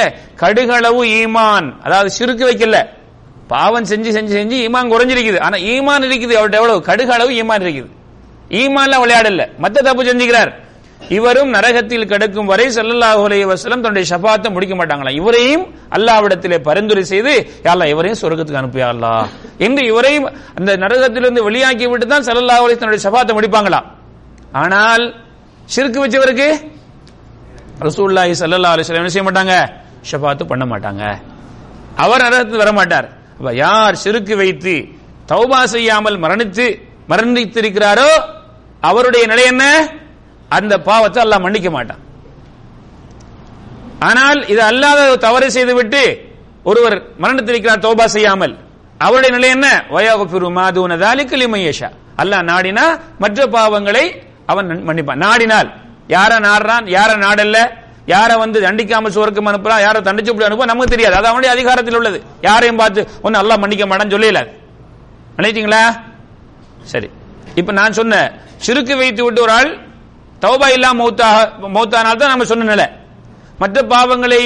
கடுகளவு 0.42 1.02
ஈமான் 1.20 1.68
அதாவது 1.82 2.10
சிறுக்கு 2.18 2.44
வைக்கல. 2.50 2.78
பாவம் 3.48 3.84
செஞ்சு 3.84 4.10
செஞ்சு 4.16 4.32
செஞ்சு 4.38 4.56
ஈமான் 4.66 4.90
குறைஞ்சிருக்குது. 4.92 5.40
ஆனா 5.40 5.56
ஈமான் 5.72 6.04
இருக்குது 6.08 6.34
அவர்கிட்ட 6.38 6.60
எவ்வளவு? 6.60 6.84
கடுகளவு 6.90 7.32
ஈமான் 7.40 7.64
இருக்குது. 7.66 7.90
ஈமான்ல 8.60 8.94
விளையாடல. 9.04 9.44
மத்த 9.62 9.84
தப்பு 9.88 10.04
செஞ்சுக்கிறார். 10.04 10.52
இவரும் 11.16 11.50
நரகத்தில் 11.56 12.06
கிடக்கும் 12.12 12.50
வரை 12.52 12.66
ஸல்லல்லாஹு 12.76 13.22
அலைய 13.28 13.46
வசலம் 13.50 13.82
தன்னுடைய 13.84 14.06
ஷஃபாத்தை 14.10 14.48
முடிக்க 14.54 14.74
மாட்டாங்களா? 14.80 15.10
இவரையும் 15.20 15.64
அல்லாவிடத்திலே 15.96 16.58
பரிந்துரை 16.68 17.04
செய்து 17.12 17.32
யாழ்லா 17.66 17.86
இவரையும் 17.94 18.20
சொர்க்கத்துக்கு 18.22 18.60
அனுப்பியா 18.62 18.88
என்று 19.66 19.82
இவரையும் 19.92 20.26
அந்த 20.58 20.70
நரகத்திலிருந்து 20.84 21.42
வெளியாக்கி 21.48 21.86
விட்டு 21.92 22.06
தான் 22.12 22.26
ஸல்லல்லாஹு 22.28 22.64
அலைய 22.66 22.78
தன்னுடைய 22.82 23.02
ஷஃபாத்தை 23.06 23.34
முடிப்பாங்களா? 23.38 23.80
ஆனால் 24.62 25.04
சிறுக்கு 25.74 25.98
வச்சவருக்கு 26.04 26.48
ரசூல்லாஹி 27.88 28.32
ஸல்லல்லாஹு 28.42 28.74
அலிஸ்லாம் 28.76 29.02
என்ன 29.02 29.14
செய்ய 29.14 29.26
மாட்டாங்க? 29.28 29.54
ஷபாத்து 30.10 30.44
பண்ண 30.52 30.64
மாட்டாங்க. 30.72 31.02
அவர் 32.04 32.24
நரகத்தில் 32.26 32.62
வர 32.62 32.72
மாட்டார். 32.78 33.06
அப்ப 33.38 33.52
யார் 33.64 33.94
சிறுக்கு 34.04 34.34
வைத்து 34.42 34.74
தௌபா 35.30 35.60
செய்யாமல் 35.74 36.16
மரணித்து 36.24 36.66
மரணித்திருக்கிறாரோ 37.10 38.10
அவருடைய 38.88 39.24
நிலை 39.32 39.44
என்ன? 39.52 39.64
அந்த 40.56 40.74
பாவத்தை 40.88 41.20
அல்லாஹ் 41.24 41.44
மன்னிக்க 41.46 41.68
மாட்டான். 41.76 42.02
ஆனால் 44.08 44.40
இது 44.52 44.60
அல்லாத 44.70 45.00
தவறு 45.26 45.46
செய்துவிட்டு 45.56 46.02
ஒருவர் 46.70 46.96
மரணித்திருக்கிறார் 47.22 47.84
தௌபா 47.86 48.06
செய்யாமல் 48.16 48.54
அவருடைய 49.04 49.30
நிலை 49.36 49.48
என்ன? 49.56 49.68
வயகுஃபிரு 49.94 50.48
மாதூன 50.58 50.98
தாலிக்கு 51.04 51.36
லிமையஷா 51.42 51.88
அல்லாஹ் 52.22 52.44
நாடினா 52.50 52.84
மற்ற 53.22 53.46
பாவங்களை 53.54 54.04
அவன் 54.52 54.68
மன்னிப்பான். 54.88 55.22
நாடினால் 55.26 55.68
யார 56.14 56.32
நாடுறான் 56.46 56.86
யார 56.96 57.10
நாடல்ல 57.24 57.58
யார 58.12 58.30
வந்து 58.42 58.58
தண்டிக்காமல் 58.64 59.14
சுவர்க்கம் 59.16 59.48
அனுப்புறான் 59.50 59.82
யார 59.84 59.96
தண்டிச்சு 60.08 60.30
இப்படி 60.32 60.46
அனுப்ப 60.48 60.66
நமக்கு 60.70 60.94
தெரியாது. 60.94 61.16
அது 61.18 61.28
அவனுடைய 61.30 61.50
அதிகாரத்தில் 61.56 61.98
உள்ளது. 62.00 62.18
யாரையும் 62.48 62.80
பார்த்து 62.82 63.00
ஒன்னு 63.26 63.40
அல்லாஹ் 63.42 63.60
மன்னிக்க 63.62 63.84
மாட்டான்னு 63.90 64.14
சொல்லல 64.16 64.42
நினைச்சீங்களா 65.38 65.82
சரி. 66.92 67.08
இப்ப 67.60 67.72
நான் 67.80 67.96
சொன்ன 68.00 68.14
சிறுக்கு 68.66 68.94
வைத்து 69.02 69.22
விட்டு 69.24 69.44
ஒரு 69.46 69.52
ஆள் 69.58 69.70
தௌபா 70.44 70.66
இல்லாம 70.76 70.96
மௌத்தாக 71.02 71.36
மௌத்தானால் 71.76 72.20
தான் 72.20 72.32
நம்ம 72.32 72.46
சொன்ன 72.52 72.68
நிலை. 72.74 72.86
மற்ற 73.62 73.78
பாவங்களை 73.92 74.40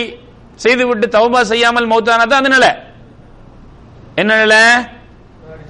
செய்துவிட்டு 0.64 1.06
தௌபா 1.16 1.40
செய்யாமல் 1.52 1.90
மௌத்தானா 1.92 2.24
தான் 2.30 2.40
அந்த 2.42 2.52
நிலை. 2.56 2.70
என்ன 4.20 4.32
நிலை? 4.42 4.60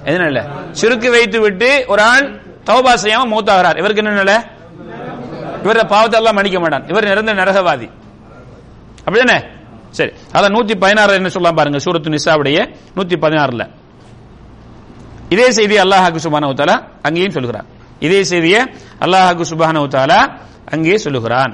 என்ன 0.09 0.19
நிலை? 0.29 0.43
சிறுக்கு 0.79 1.09
வைத்து 1.15 1.37
விட்டு 1.45 1.69
ஒரு 1.91 2.01
ஆள் 2.11 2.27
தௌபா 2.69 2.93
செய்யாம 3.03 3.29
மௌத்தாகிறார். 3.33 3.77
இவருக்கு 3.81 4.03
என்ன 4.03 4.15
நிலை? 4.23 4.37
இவர 5.65 5.79
பாவத்தை 5.93 6.17
எல்லாம் 6.19 6.37
மன்னிக்க 6.37 6.59
மாட்டான். 6.63 6.85
இவர் 6.91 7.09
நிரந்தர 7.11 7.35
நரகவாதி. 7.41 7.87
அப்படிதானே? 9.05 9.37
சரி. 9.97 10.11
அதான் 10.35 10.53
நூத்தி 10.55 10.73
பதினாறு 10.83 11.17
என்ன 11.19 11.29
சொல்லலாம் 11.35 11.59
பாருங்க 11.59 11.79
சூரத்து 11.85 12.09
நிசாவுடைய 12.15 12.57
நூத்தி 12.97 13.15
பதினாறுல 13.23 13.63
இதே 15.33 15.47
செய்தி 15.57 15.75
அல்லாஹாக்கு 15.83 16.19
சுபானு 16.25 16.53
தாலா 16.61 16.75
அங்கேயும் 17.07 17.35
சொல்லுகிறான் 17.37 17.67
இதே 18.05 18.19
செய்தியை 18.31 18.61
அல்லாஹாக்கு 19.03 19.43
சுபானு 19.51 19.81
தாலா 19.95 20.19
அங்கே 20.73 20.97
சொல்லுகிறான். 21.05 21.53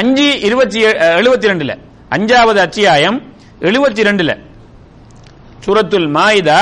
அஞ்சு 0.00 0.26
இருபத்தி 0.46 0.80
எழுபத்தி 1.20 1.50
ரெண்டுல 1.50 1.72
அஞ்சாவது 2.16 2.60
அத்தியாயம் 2.66 3.18
எழுபத்தி 3.68 4.02
ரெண்டுல 4.08 4.32
சூரத்துல் 5.64 6.10
மாயிதா 6.16 6.60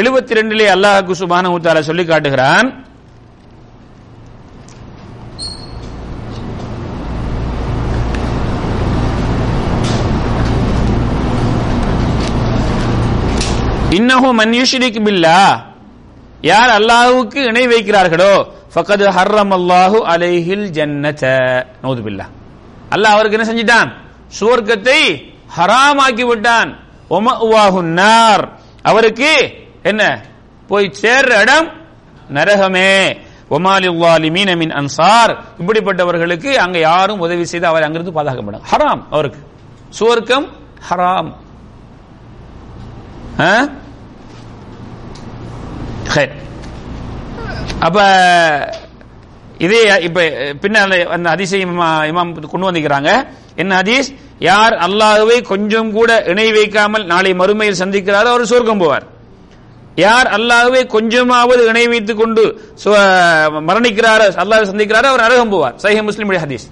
எழுபத்தி 0.00 0.38
ரெண்டுல 0.38 0.66
அல்லாஹாக்கு 0.74 1.14
சுபானு 1.22 1.56
தாலா 1.66 1.80
சொல்லி 1.88 2.04
காட்டுகிறான். 2.10 2.68
இன்னஹு 13.98 14.28
மன் 14.40 14.54
யுஷ்ரிக் 14.60 15.00
பில்லா 15.06 15.38
யார் 16.40 16.68
அல்லாஹுக்கு 16.68 17.36
இணை 17.36 17.66
வைக்கிறார்களோ 17.66 18.46
ஃபக்கது 18.74 19.06
ஹர்ரம் 19.10 19.52
அல்லாஹு 19.52 19.96
அலைஹில் 19.96 20.70
ஜன்னத. 20.70 21.22
நோதுபில்லா 21.82 22.24
அல்லாஹ் 22.90 23.14
அவருக்கு 23.14 23.38
என்ன 23.38 23.46
செஞ்சிட்டான்? 23.52 23.92
சுவர்க்கத்தை 24.40 25.32
ஹராமாக்கி 25.56 26.26
விட்டான். 26.26 26.78
ஒமஉவாஹு 27.10 27.82
நார் 27.82 28.58
அவருக்கு 28.82 29.50
என்ன? 29.82 30.24
போய் 30.68 30.94
சேர்ற 31.02 31.40
இடம் 31.40 31.68
நரகமே. 32.34 33.16
ஒமாலி 33.50 33.96
வாலிமீன 33.96 34.56
மின் 34.56 34.70
அன்சார். 34.70 35.36
இப்படிப்பட்டவர்களுக்கு 35.58 36.54
அங்க 36.54 36.78
யாரும் 36.78 37.18
உதவி 37.18 37.44
செய்து 37.44 37.66
அவர் 37.66 37.82
அங்கிருந்து 37.82 38.22
பாதுகாக்கப்படும். 38.22 38.62
ஹராம் 38.72 39.02
அவருக்கு. 39.10 39.38
சுவர்க்கம் 40.00 40.48
ஹராம். 40.90 41.32
ஆ? 43.40 43.66
ஹைர். 46.14 46.30
அப்ப 47.80 48.00
இதே 49.58 50.02
இப்ப 50.02 50.22
பின்னால 50.60 51.04
அந்த 51.04 51.30
ஹதீஸை 51.30 51.66
இமா- 51.66 52.06
இமாம் 52.06 52.46
கொண்டு 52.46 52.72
வந்திருக்கிறாங்க. 52.72 53.26
என்ன 53.56 53.82
ஹதீஸ்? 53.82 54.14
யார் 54.38 54.72
அல்லாஹுவை 54.72 55.42
கொஞ்சம் 55.42 55.92
கூட 55.92 56.22
இணை 56.26 56.52
வைக்காமல் 56.52 57.04
நாளை 57.04 57.32
மறுமையில் 57.32 57.74
சந்திக்கிறாரோ 57.78 58.24
அவர் 58.24 58.46
சொர்க்கம் 58.46 58.80
போவார். 58.80 59.06
யார் 59.94 60.26
அல்லாஹுவை 60.26 60.86
கொஞ்சமாவது 60.86 61.66
இணை 61.66 61.88
வைத்துக் 61.88 62.16
கொண்டு 62.16 62.72
சு- 62.84 63.48
மரணிக்கிறாரோ 63.66 64.28
அல்லாஹ் 64.36 64.64
சந்திக்கிறாரோ 64.64 65.02
அவர் 65.02 65.20
நரகம் 65.20 65.52
போவார். 65.52 65.84
சஹி 65.84 66.08
முஸ்லிமுடைய 66.08 66.38
ஹதீஸ். 66.38 66.70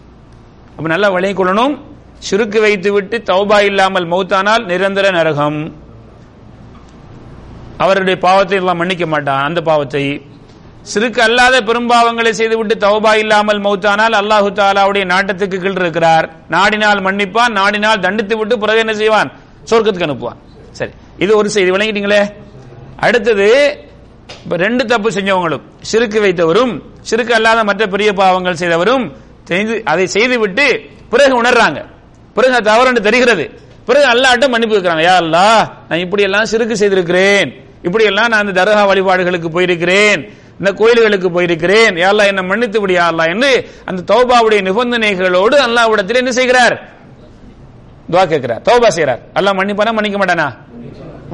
அப்ப 0.76 0.88
நல்லா 0.88 1.08
விளங்கிக் 1.08 1.40
கொள்ளணும். 1.40 1.78
சுருக்கு 2.30 2.60
வைத்து 2.60 2.92
விட்டு 2.92 3.22
தௌபா 3.24 3.60
இல்லாமல் 3.60 4.08
மௌத்தானால் 4.08 4.64
நிரந்தர 4.64 5.10
நரகம். 5.10 5.85
அவருடைய 7.76 8.18
பாவத்தை 8.18 8.58
எல்லாம் 8.58 8.76
மன்னிக்க 8.76 9.06
மாட்டான். 9.06 9.44
அந்த 9.44 9.60
பாவத்தை 9.60 10.22
சிறுக்கு 10.82 11.22
அல்லாத 11.22 11.60
பெரும்பாவங்களை 11.60 12.32
செய்துவிட்டு 12.32 12.74
தௌபா 12.74 13.14
இல்லாமல் 13.14 13.60
மௌத்தானால் 13.60 14.14
அல்லாஹு 14.14 14.50
தாலாவுடைய 14.52 15.04
நாட்டத்துக்கு 15.04 15.60
கீழ் 15.60 15.70
இருக்கிறார். 15.70 16.32
நாடினால் 16.50 17.02
மன்னிப்பான் 17.02 17.52
நாடினால் 17.52 17.98
தண்டித்து 17.98 18.36
விட்டு 18.36 18.58
பிறகு 18.58 18.78
என்ன 18.78 18.94
செய்வான்? 18.94 19.32
சொர்க்கத்துக்கு 19.70 20.06
அனுப்புவான். 20.06 20.36
சரி 20.70 20.90
இது 21.18 21.36
ஒரு 21.36 21.50
செய்தி. 21.50 21.70
விளங்கிட்டீங்களே? 21.70 22.30
அடுத்தது 22.96 23.78
ரெண்டு 24.48 24.84
தப்பு 24.84 25.10
செஞ்சவங்களும் 25.10 25.62
சிறுக்கு 25.80 26.20
வைத்தவரும் 26.20 26.82
சிறுக்கு 27.00 27.34
அல்லாத 27.34 27.64
மற்ற 27.64 27.86
பெரிய 27.86 28.12
பாவங்கள் 28.12 28.54
செய்தவரும் 28.54 29.12
செய்து- 29.48 29.82
அதை 29.82 30.06
செய்துவிட்டு 30.06 30.80
பிறகு 31.10 31.42
உணர்றாங்க. 31.42 31.84
பிறகு 32.34 32.62
தவறு 32.62 33.00
தெரிகிறது. 33.00 33.60
பிறகு 33.86 34.06
அல்லாட்ட 34.06 34.48
மன்னிப்பு 34.48 34.76
இருக்கிறாங்க 34.76 35.02
யா 35.02 35.16
அல்லாஹ் 35.20 35.68
நான் 35.88 35.98
இப்படி 35.98 36.22
எல்லாம் 36.22 36.44
சிறுக்கு 36.44 36.76
செய்திருக்கிறேன். 36.76 37.65
இப்படியெல்லாம் 37.86 38.28
நான் 38.28 38.46
அந்த 38.46 38.54
தர்கா 38.58 38.82
வழிபாடுகளுக்கு 38.90 39.48
போயிருக்கிறேன். 39.56 40.20
இந்த 40.60 40.70
கோயில்களுக்கு 40.72 41.28
போயிருக்கிறேன். 41.36 41.94
யா 42.02 42.26
என்ன 42.26 42.42
மன்னித்து 42.42 42.78
விடியா 42.86 43.04
அல்லாஹ் 43.10 43.32
என்று 43.34 43.50
அந்த 43.84 44.00
தௌபாவுடைய 44.12 44.60
நிபந்தனைகளோடு 44.68 45.56
அல்லாவிடத்தில் 45.66 46.20
என்ன 46.22 46.32
செய்கிறார்? 46.32 46.74
துவா 48.10 48.24
கேட்கிறார். 48.26 48.62
தௌபா 48.68 48.88
செய்கிறார். 48.88 49.20
அல்லாஹ் 49.34 49.58
மன்னிப்பானா? 49.60 49.92
மன்னிக்க 49.98 50.18
மாட்டானா? 50.22 50.48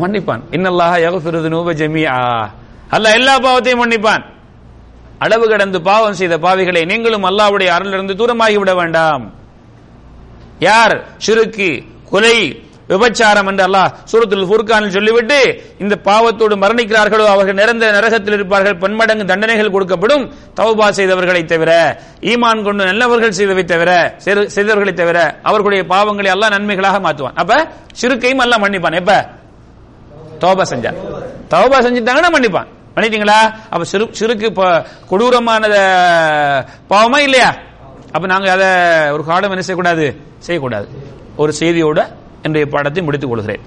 மன்னிப்பான். 0.02 0.42
இன்னல்லாஹ 0.56 0.92
யக்ஃபிரு 1.06 1.48
நூப 1.54 1.72
ஜமீஆ. 1.72 2.18
அல்லாஹ் 2.94 3.18
எல்லா 3.18 3.34
பாவத்தையும் 3.38 3.82
மன்னிப்பான். 3.84 4.24
அளவு 5.18 5.48
கடந்து 5.48 5.78
பாவம் 5.82 6.18
செய்த 6.20 6.38
பாவிகளை 6.38 6.82
நீங்களும் 6.86 7.24
அல்லாவுடைய 7.24 7.68
அருளிலிருந்து 7.76 8.14
தூரமாகி 8.20 8.56
விட 8.58 8.74
வேண்டாம். 8.74 9.24
யார்? 10.58 10.94
சிறுக்கு 11.26 11.70
கொலை 12.10 12.38
விபச்சாரம் 12.92 13.46
என்று 13.46 13.66
அல்லாஹ் 13.66 13.92
சூரத்துல் 14.12 14.46
ஃபுர்கானில் 14.46 14.88
சொல்லிவிட்டு 14.88 15.62
இந்த 15.78 15.98
பாவத்தோடு 16.04 16.56
மரணிக்கிறார்களோ 16.56 17.24
அவர்கள் 17.24 17.54
நிரந்தர 17.54 17.90
நரகத்தில் 17.90 18.34
இருப்பார்கள் 18.34 18.76
பன்மடங்கு 18.76 19.24
தண்டனைகள் 19.24 19.70
கொடுக்கப்படும் 19.70 20.32
தௌபா 20.56 20.90
செய்தவர்களை 20.96 21.44
தவிர 21.44 22.00
ஈமான் 22.20 22.62
கொண்டு 22.62 22.84
நல்லவர்கள் 22.84 23.30
செய்தவை 23.30 23.64
தவிர 23.64 24.14
செய்தவர்களை 24.24 24.92
தவிர 24.92 25.38
அவர்களுடைய 25.42 25.84
பாவங்களை 25.88 26.30
எல்லாம் 26.30 26.50
நன்மைகளாக 26.50 26.98
மாற்றுவான். 26.98 27.34
அப்ப 27.34 27.66
சிறுக்கையும் 27.92 28.38
எல்லாம் 28.38 28.64
மன்னிப்பான். 28.64 28.94
எப்ப? 28.94 29.28
தௌபா 30.40 30.62
செஞ்சா 30.62 30.94
தௌபா 31.50 31.78
செஞ்சுட்டாங்கன்னா 31.78 32.30
மன்னிப்பான். 32.30 32.66
மன்னிட்டீங்களா 32.96 33.40
அப்ப 33.70 33.84
சிறு 33.84 34.08
சிறுக்கு 34.10 34.52
ப- 34.52 34.84
கொடூரமான 35.08 35.66
பாவமா 36.90 37.18
இல்லையா? 37.18 37.54
அப்ப 38.12 38.26
நாங்க 38.26 38.52
அதை 38.52 38.68
ஒரு 39.10 39.24
காலம் 39.24 39.50
என்ன 39.50 39.62
செய்யக்கூடாது? 39.62 40.16
செய்யக்கூடாது. 40.38 40.88
ஒரு 41.36 41.52
செய்தியோட 41.60 42.20
என்னுடைய 42.42 42.66
பாடத்தை 42.66 43.02
முடித்துக் 43.02 43.30
கொள்கிறேன். 43.30 43.60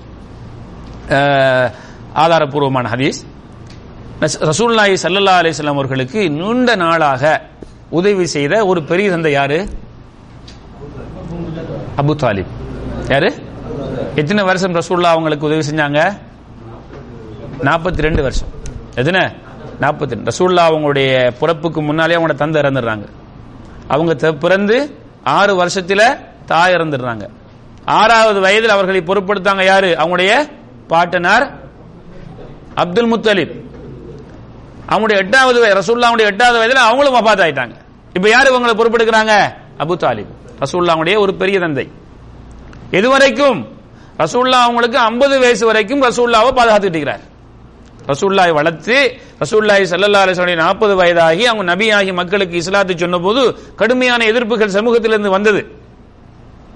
ஆதாரபூர்வமான 2.16 2.88
ஹதீஸ். 2.88 3.26
ரசூல்லாயி 4.20 4.98
சல்லல்லா 5.04 5.32
அலிஸ்லாம் 5.42 5.66
அவர்களுக்கு 5.66 6.30
நீண்ட 6.30 6.76
நாளாக 6.76 7.42
உதவி 7.90 8.26
செய்த 8.26 8.66
ஒரு 8.66 8.84
பெரிய 8.84 9.10
தந்தை 9.10 9.32
யாரு? 9.32 9.70
அபு 11.98 12.12
தாலிப். 12.12 12.46
யாரு? 13.10 13.34
எத்தனை 14.16 14.44
வருஷம் 14.44 14.76
ரசூல்லா 14.76 15.04
அவங்களுக்கு 15.04 15.48
உதவி 15.48 15.62
செஞ்சாங்க? 15.72 16.18
நாற்பத்தி 17.62 17.98
ரெண்டு 17.98 18.22
வருஷம். 18.22 18.48
எதுன 18.96 19.36
நாற்பத்தி 19.82 20.04
ரெண்டு 20.04 20.32
ரசூல்லா 20.32 20.58
அவங்களுடைய 20.58 21.32
பிறப்புக்கு 21.40 21.82
முன்னாலே 21.82 22.16
அவங்களோட 22.16 22.34
தந்தை 22.34 22.62
இறந்துடுறாங்க. 22.62 23.08
அவங்க 23.88 24.14
த- 24.14 24.32
பிறந்து 24.32 24.98
ஆறு 25.24 25.56
வருஷத்தில் 25.56 26.18
தாய் 26.46 26.74
இறந்துடுறாங்க. 26.74 27.30
ஆறாவது 27.86 28.40
வயதில் 28.40 28.70
அவர்களை 28.70 29.02
பொறுப்படுத்தாங்க 29.02 29.64
யாரு? 29.64 29.90
அவங்களுடைய 30.00 30.50
பாட்டனார் 30.88 31.46
அப்துல் 32.74 33.12
முத்தலிப். 33.14 33.54
அவங்களுடைய 34.90 35.18
எட்டாவது 35.18 35.60
வயது 35.60 35.80
ரசூல்லாவுடைய 35.82 36.26
எட்டாவது 36.26 36.58
வயதில் 36.58 36.86
அவங்களும் 36.88 37.16
வபாத் 37.16 37.44
ஆயிட்டாங்க 37.46 37.76
இப்ப 38.14 38.30
யாரு 38.30 38.48
இவங்களை 38.52 38.74
பொறுப்பெடுக்கிறாங்க 38.80 39.34
அபு 39.80 39.94
தாலிப். 40.04 40.32
ரசூல்லாவுடைய 40.60 41.18
ஒரு 41.18 41.34
பெரிய 41.36 41.60
தந்தை. 41.60 41.90
எதுவரைக்கும் 42.92 43.68
ரசூல்லா 44.18 44.60
அவங்களுக்கு 44.68 44.98
50 44.98 45.40
வயசு 45.40 45.66
வரைக்கும் 45.66 46.02
ரசூல்லாவை 46.02 46.52
பாதுகாத்துட்டு 46.60 46.96
இருக்கிறார். 46.98 47.24
ரசூல்லாவை 48.08 48.54
வளர்த்து 48.54 49.20
ரசூல்லாய் 49.40 49.90
சல்லல்லா 49.92 50.22
அலிஸ்வனுடைய 50.26 50.56
நாற்பது 50.56 50.96
வயதாகி 50.96 51.46
அவங்க 51.46 51.76
நபியாகி 51.76 52.14
மக்களுக்கு 52.14 52.56
இஸ்லாத்தை 52.58 52.98
சொன்னபோது 52.98 53.60
கடுமையான 53.76 54.26
எதிர்ப்புகள் 54.26 54.76
சமூகத்திலிருந்து 54.78 55.30
வந்தது. 55.30 55.84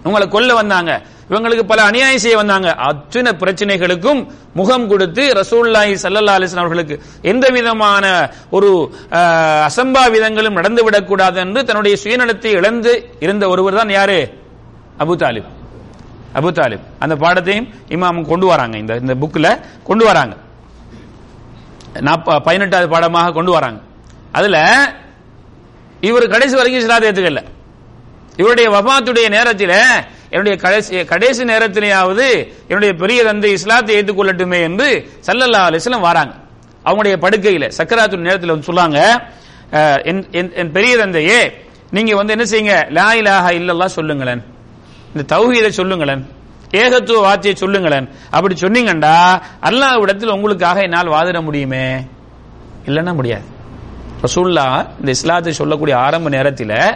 உங்களை 0.03 0.27
கொல்ல 0.27 0.53
வந்தாங்க. 0.53 0.91
இவங்களுக்கு 1.29 1.63
பல 1.71 1.81
அநியாயம் 1.83 2.23
செய்ய 2.23 2.35
வந்தாங்க. 2.37 2.69
அத்தனை 2.89 3.31
பிரச்சனைகளுக்கும் 3.39 4.21
முகம் 4.53 4.87
கொடுத்து 4.91 5.23
ரசூல்லாஹி 5.39 5.93
சல்லல்லா 6.03 6.33
அலிஸ்லாம் 6.37 6.63
அவர்களுக்கு 6.63 6.95
எந்த 7.21 7.49
விதமான 7.49 8.05
ஒரு 8.49 8.69
அசம்பாவிதங்களும் 9.69 10.57
நடந்துவிடக் 10.59 11.09
கூடாது 11.11 11.39
என்று 11.39 11.65
தன்னுடைய 11.65 11.97
சுயநலத்தை 12.03 12.51
இழந்து 12.59 12.93
இருந்த 13.19 13.49
ஒருவர் 13.49 13.79
தான் 13.79 13.91
யாரு? 13.97 14.19
அபு 14.99 15.13
தாலிப். 15.23 15.49
அபு 16.39 16.49
தாலிப். 16.59 16.85
அந்த 16.99 17.15
பாடத்தையும் 17.15 17.69
இமாம் 17.89 18.27
கொண்டு 18.31 18.45
வராங்க. 18.45 18.77
இந்த 18.77 18.95
இந்த 18.95 19.15
புக்கில் 19.21 19.51
கொண்டு 19.83 20.05
வராங்க. 20.05 20.35
பதினெட்டாவது 22.43 22.89
பாடமாக 22.89 23.31
கொண்டு 23.37 23.51
வராங்க. 23.51 23.79
அதுல 24.31 24.57
இவர் 26.09 26.33
கடைசி 26.33 26.55
வரைக்கும் 26.55 26.83
இஸ்லாத்தை 26.83 27.11
ஏற்றுக்கல 27.11 27.41
இவருடைய 28.39 28.69
வபாத்துடைய 28.69 29.29
நேரத்தில் 29.29 29.73
என்னுடைய 30.29 30.57
கடைசி 30.57 31.05
கடைசி 31.05 31.43
நேரத்திலேயாவது 31.43 32.47
என்னுடைய 32.67 32.93
பெரிய 32.93 33.23
தந்தை 33.23 33.51
இஸ்லாத்தை 33.51 33.95
ஏற்றுக்கொள்ளட்டுமே 33.95 34.61
என்று 34.61 35.09
சல்லல்லா 35.27 35.61
அலிஸ்லாம் 35.69 35.99
வராங்க. 35.99 36.33
அவங்களுடைய 36.85 37.17
படுக்கையில 37.21 37.71
சக்கராத்து 37.77 38.17
நேரத்தில் 38.17 38.49
வந்து 38.49 38.73
சொல்லாங்க 38.73 39.19
என்- 40.03 40.31
என் 40.31 40.53
என் 40.53 40.71
பெரிய 40.71 40.97
தந்தையே 40.97 41.53
நீங்க 41.91 42.15
வந்து 42.15 42.35
என்ன 42.37 42.43
செய்யுங்க? 42.43 42.91
லா 42.91 43.13
இலாஹா 43.13 43.49
இல்லல்லா 43.49 43.85
சொல்லுங்களேன். 43.85 44.43
இந்த 45.15 45.37
தௌஹீதை 45.37 45.69
சொல்லுங்களேன். 45.69 46.29
ஏகத்துவ 46.71 47.21
வார்த்தையை 47.21 47.59
சொல்லுங்களேன். 47.59 48.09
அப்படி 48.31 48.55
சொன்னீங்கண்டா 48.61 49.41
அல்லாஹ்விடத்தில் 49.61 50.31
உங்களுக்காக 50.31 50.81
என்னால் 50.81 51.07
வாதிட 51.07 51.41
முடியுமே? 51.41 52.05
இல்லைன்னா 52.85 53.15
முடியாது. 53.15 53.43
ரசூல்லா 54.21 54.87
இந்த 54.99 55.11
இஸ்லாத்தை 55.11 55.53
சொல்லக்கூடிய 55.53 55.97
ஆரம்ப 55.97 56.29
நேரத்தில் 56.29 56.95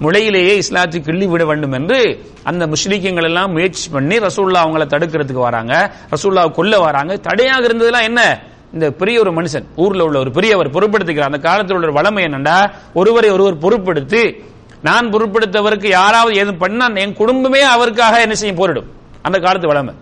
முளையிலேயே 0.00 0.56
இஸ்லாத்தை 0.56 1.00
கிள்ளி 1.00 1.26
விட 1.26 1.44
வேண்டும் 1.44 1.72
என்று 1.72 2.24
அந்த 2.42 2.66
முஸ்லிக்கங்கள் 2.66 3.24
எல்லாம் 3.24 3.52
முயற்சி 3.52 3.90
பண்ணி 3.90 4.18
ரசூல்லா 4.18 4.62
அவங்கள 4.62 4.86
தடுக்கிறதுக்கு 4.86 5.32
வராங்க. 5.32 5.92
ரசூல்லாவை 6.10 6.50
கொல்ல 6.50 6.78
வராங்க. 6.78 7.16
தடையாக 7.16 7.66
இருந்ததெல்லாம் 7.66 8.02
என்ன? 8.02 8.42
இந்த 8.72 8.90
பெரிய 8.90 9.20
ஒரு 9.20 9.32
மனுஷன். 9.32 9.64
ஊர்ல 9.76 10.04
உள்ள 10.04 10.18
ஒரு 10.18 10.30
பெரியவர் 10.30 10.70
பொறுப்படுத்துகிறார் 10.70 11.32
அந்த 11.32 11.38
காலத்தில் 11.38 11.76
உள்ள 11.76 11.92
ஒரு 11.92 12.00
வளமை 12.00 12.24
என்னண்டா? 12.24 12.70
ஒருவரை 12.94 13.30
ஒருவர் 13.30 13.58
பொறுப்படுத்தி 13.58 14.44
நான் 14.82 15.10
பொருட்படுத்தவருக்கு 15.10 15.86
யாராவது 15.86 16.36
ஏதும் 16.36 16.58
பண்ணா 16.58 16.86
என் 16.86 17.14
குடும்பமே 17.14 17.60
அவருக்காக 17.60 18.20
என்ன 18.20 18.34
செய்யும்? 18.34 18.56
போரிடும். 18.56 18.90
அந்த 19.22 19.38
காலத்து 19.38 19.68
வளமை. 19.68 19.94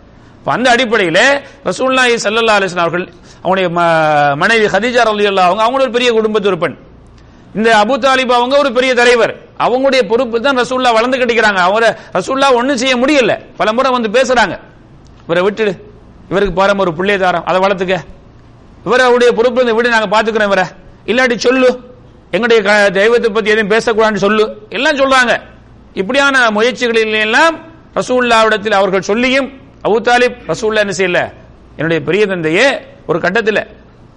அந்த 0.44 0.70
அடிப்படையில் 0.70 1.40
ரசூல்லாய் 1.64 2.18
சல்லா 2.24 2.50
அலிஸ்லாம் 2.50 2.78
அவர்கள் 2.78 3.12
அவங்களுடைய 3.44 3.68
ம- 3.68 4.36
மனைவி 4.36 4.66
ஹதீஜா 4.66 4.96
அலி 4.96 5.26
அவங்க 5.26 5.62
அவங்க 5.62 5.82
ஒரு 5.82 5.90
பெரிய 5.90 6.12
குடும்பத்து 6.12 6.48
ஒரு 6.48 6.58
பெண். 6.58 6.76
இந்த 7.56 7.76
அபு 7.76 7.98
தாலிப் 7.98 8.32
அவங்க 8.32 8.58
ஒரு 8.58 8.72
பெரிய 8.72 8.94
தலைவர். 8.94 9.36
அவங்களுடைய 9.58 10.08
பொறுப்பு 10.08 10.40
தான் 10.40 10.58
ரசூல்லா 10.58 10.92
வளர்ந்து 10.92 11.18
கட்டிக்கிறாங்க 11.18 11.56
அவங்க 11.56 11.98
ரசூல்லா 12.12 12.52
ஒன்றும் 12.52 12.76
செய்ய 12.76 12.96
முடியல. 12.96 13.44
பல 13.56 13.72
முறை 13.72 13.90
வந்து 13.90 14.08
பேசுறாங்க. 14.08 14.58
இவரை 15.24 15.42
விட்டுடு. 15.42 15.80
இவருக்கு 16.30 16.54
பாரம் 16.54 16.78
ஒரு 16.78 16.90
பிள்ளைய 16.90 17.18
தாரம் 17.18 17.44
அதை 17.44 17.60
வளர்த்துக்க. 17.60 17.98
இவருடைய 18.84 19.32
பொறுப்பு 19.32 19.60
இந்த 19.60 19.72
வீடு 19.72 19.88
நாங்கள் 19.88 20.20
பார்த்துக்கிறோம் 20.20 20.42
இவரை. 20.42 20.64
இல்லாட்டி 21.06 21.36
சொல்லு. 21.36 21.80
எங்களுடைய 22.30 22.62
க- 22.62 22.90
தெய்வத்தை 22.90 23.30
பத்தி 23.30 23.50
எதையும் 23.50 23.78
பேசக்கூடாதுன்னு 23.78 24.16
சொல்லு. 24.16 24.56
எல்லாம் 24.68 24.96
சொல்றாங்க. 24.96 25.40
இப்படியான 25.94 26.50
முயற்சிகளில் 26.50 27.20
எல்லாம் 27.20 27.58
ரசூல்லாவிடத்தில் 27.94 28.72
அவர்கள் 28.72 29.02
சொல்லியும் 29.02 29.52
அபு 29.84 29.96
தாலிப் 30.00 30.36
ரசூல்லா 30.48 30.88
என்ன 30.88 30.92
செய்யல? 30.96 31.32
என்னுடைய 31.70 32.02
பெரிய 32.02 32.26
தந்தையே 32.26 32.80
ஒரு 33.06 33.20
கட்டத்தில் 33.20 33.66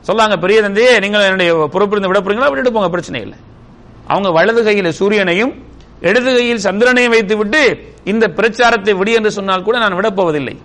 சொல்லாங்க 0.08 0.38
பெரிய 0.38 0.62
தந்தையே 0.62 1.00
நீங்கள் 1.00 1.22
என்னுடைய 1.22 1.70
பொறுப்பிருந்து 1.74 2.08
விட 2.08 2.20
போறீங்களா 2.20 2.48
விட்டுட்டு 2.48 2.72
போங்க 2.72 2.90
பிரச்சனை 2.90 3.22
இல்லை. 3.22 3.38
அவங்க 4.08 4.30
வலது 4.32 4.64
கையில் 4.64 4.94
சூரியனையும் 5.00 5.54
இடது 6.02 6.36
கையில் 6.36 6.58
சந்திரனையும் 6.58 7.12
வைத்து 7.12 7.38
விட்டு 7.38 7.94
இந்த 8.04 8.28
பிரச்சாரத்தை 8.28 8.94
விடு 8.94 9.12
என்று 9.14 9.32
சொன்னால் 9.32 9.64
கூட 9.64 9.78
நான் 9.78 9.94
விடப்போவதில்லை. 9.94 10.56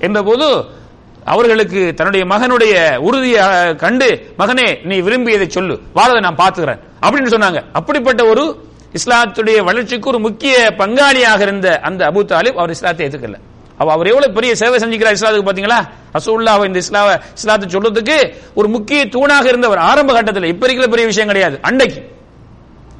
என்றபோது 0.00 0.64
அவர்களுக்கு 1.24 1.94
தன்னுடைய 1.94 2.26
மகனுடைய 2.26 2.96
உறுதியை 2.96 3.74
கண்டு 3.74 4.34
மகனே 4.38 4.84
நீ 4.84 5.00
விரும்பியதை 5.00 5.48
சொல்லு. 5.48 5.80
வாழதை 5.94 6.20
நான் 6.20 6.36
பார்த்துக்கிறேன். 6.36 6.78
அப்படின்னு 7.00 7.32
சொன்னாங்க. 7.34 7.64
அப்படிப்பட்ட 7.72 8.24
ஒரு 8.24 8.44
இஸ்லாத்துடைய 8.92 9.64
வளர்ச்சிக்கு 9.64 10.08
ஒரு 10.08 10.18
முக்கிய 10.18 10.74
பங்காளியாக 10.78 11.40
இருந்த 11.40 11.80
அந்த 11.80 12.10
அபு 12.10 12.14
தாலிப் 12.14 12.54
அவர் 12.54 12.70
இஸ்லாத்தை 12.70 13.06
ஏற்றுக்கல. 13.06 13.38
அவ 13.78 13.92
அவர் 13.92 14.10
எவ்வளவு 14.12 14.32
பெரிய 14.32 14.54
சேவை 14.54 14.76
செஞ்சுக்கிறார் 14.82 15.16
இஸ்லாத்துக்கு 15.16 15.48
பாத்தீங்களா? 15.48 15.80
ரசூலுல்லாஹ் 16.16 16.66
இந்த 16.66 16.80
இஸ்லாம 16.84 17.08
இஸ்லாத்தை 17.34 17.66
சொல்றதுக்கு 17.74 18.32
ஒரு 18.54 18.68
முக்கிய 18.68 19.06
தூணாக 19.06 19.44
இருந்தவர். 19.44 19.78
ஆரம்ப 19.78 20.12
கட்டத்தில். 20.12 20.52
இப்ப 20.52 20.66
இருக்கிற 20.66 20.90
பெரிய 20.90 21.06
விஷயம் 21.06 21.28
கிடையாது. 21.28 21.58
அன்னைக்கு. 21.62 22.14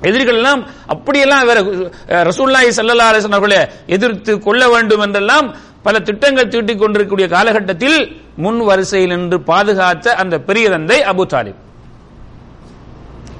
எதிரிகள் 0.00 0.34
எல்லாம் 0.34 0.62
அப்படியெல்லாம் 0.86 1.46
வேற 1.46 1.60
ரசூல்லாய் 1.60 2.26
ரசூலுல்லாஹி 2.30 2.72
ஸல்லல்லாஹு 2.78 3.30
அவர்களை 3.30 3.60
எதிர்த்து 3.86 4.32
கொள்ள 4.40 4.68
வேண்டும் 4.68 5.00
என்றெல்லாம் 5.00 5.46
பல 5.82 5.98
திட்டங்கள் 5.98 6.48
தீட்டிக் 6.48 6.78
கொண்டிருக்கக்கூடிய 6.78 7.28
காலகட்டத்தில் 7.28 7.98
முன் 8.36 8.60
வரிசையில் 8.60 9.12
நின்று 9.16 9.38
பாதுகாத்த 9.38 10.14
அந்த 10.22 10.38
பெரிய 10.38 10.70
தந்தை 10.70 10.98
அபு 11.02 11.24
தாலிப். 11.34 11.60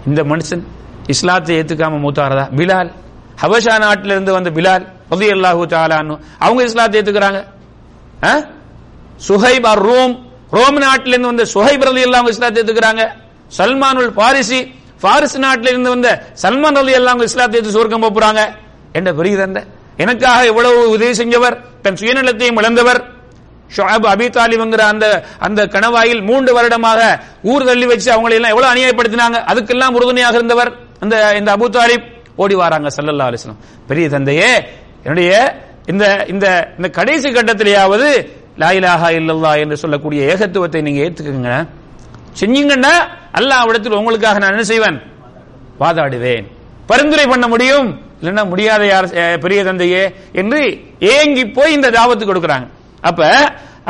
இந்த 0.07 0.23
மனுஷன் 0.23 0.63
இஸ்லாத்தை 1.07 1.59
ஏத்துக்காம 1.61 1.99
மூத்தாரதா 2.05 2.45
பிலால். 2.59 2.91
ஹபஷா 3.43 3.75
நாட்டிலிருந்து 3.79 4.33
வந்த 4.33 4.51
பிலால். 4.51 4.85
ரலியல்லாஹு 5.13 5.63
தஆலான்னு 5.75 6.15
அவங்க 6.39 6.61
இஸ்லாத்தை 6.69 6.97
ஏத்துக்கிறாங்க? 7.01 7.41
ஆ? 8.25 8.33
சுஹைப் 9.29 9.67
அர் 9.73 9.83
ரோம். 9.91 10.15
ரோம் 10.57 10.79
நாட்டில 10.87 11.15
இருந்து 11.15 11.33
வந்த 11.33 11.45
சுஹைப் 11.55 11.85
ரலியல்லாஹு 11.89 12.21
அவங்க 12.21 12.35
இஸ்லாத்தை 12.37 12.59
ஏத்துக்கிறாங்க. 12.63 13.03
சல்மானுல் 13.59 14.13
பாரிசி 14.21 14.61
பாரிஸ் 15.03 15.37
நாட்டில 15.45 15.71
இருந்து 15.73 15.91
வந்த 15.91 16.09
சல்மான் 16.43 16.79
ரலியல்லாஹு 16.81 17.15
அவங்க 17.15 17.27
இஸ்லாத்தை 17.31 17.59
ஏத்து 17.61 17.77
சொர்க்கம் 17.77 18.07
போறாங்க 18.17 18.43
என்ன 18.99 19.09
பெரிய 19.19 19.37
தந்தை 19.37 19.63
எனக்காக 20.03 20.41
எவ்வளவு 20.53 20.79
உதவி 20.95 21.15
செஞ்சவர் 21.21 21.55
தன் 21.85 21.99
சுயநலத்தையும் 22.01 22.59
இழந்தவர். 22.61 23.01
ஷாப் 23.77 24.07
அபி 24.13 24.27
தாலிப்ங்கிற 24.37 24.83
அந்த 24.95 25.07
அந்த 25.47 25.61
கணவாயில் 25.75 26.21
மூன்று 26.29 26.51
வருடமாக 26.57 27.01
ஊர் 27.53 27.67
தள்ளி 27.69 27.87
வச்சு 27.93 28.09
அவங்களை 28.15 28.35
எல்லாம் 28.39 28.53
எவ்வளவு 28.55 28.73
அநியாயப்படுத்தினாங்க. 28.73 29.39
அதுக்கெல்லாம் 29.51 29.95
உறுதுணையாக 29.99 30.39
இருந்தவர் 30.41 30.71
அந்த 31.05 31.15
இந்த 31.41 31.51
அபு 31.57 31.67
தாலிப் 31.77 32.07
ஓடி 32.43 32.55
வராங்க 32.61 32.89
சல்லல்லா 32.97 33.27
அலிஸ்லாம் 33.31 33.61
பெரிய 33.89 34.07
தந்தையே 34.15 34.51
என்னுடைய 35.07 35.33
இந்த 35.93 36.05
இந்த 36.33 36.47
இந்த 36.77 36.89
கடைசி 36.99 37.29
கட்டத்திலேயாவது 37.37 38.09
லாயிலாகா 38.63 39.09
இல்லல்லா 39.19 39.51
என்று 39.63 39.77
சொல்லக்கூடிய 39.83 40.21
ஏகத்துவத்தை 40.33 40.81
நீங்க 40.87 41.01
ஏத்துக்குங்க. 41.07 41.51
செஞ்சீங்கன்னா 42.41 42.95
அல்லாஹ் 43.39 43.69
இடத்தில் 43.71 43.99
உங்களுக்காக 44.01 44.41
நான் 44.43 44.55
என்ன 44.55 44.65
செய்வேன்? 44.73 44.99
வாதாடுவேன். 45.83 46.47
பரிந்துரை 46.91 47.27
பண்ண 47.33 47.47
முடியும் 47.53 47.89
இல்லைன்னா 48.21 48.43
முடியாத 48.53 48.83
யார் 48.93 49.09
பெரிய 49.45 49.61
தந்தையே 49.69 50.03
என்று 50.41 50.61
ஏங்கி 51.15 51.45
போய் 51.57 51.77
இந்த 51.79 51.89
தாவத்து 51.99 52.25
கொடுக்குறாங்க. 52.27 52.67
அப்ப 53.09 53.31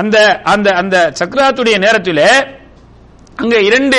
அந்த 0.03 0.17
அந்த 0.53 0.69
அந்த 0.81 0.97
சக்கராத்துடைய 1.21 1.77
நேரத்தில் 1.85 2.25
அங்க 3.43 3.57
இரண்டு 3.69 3.99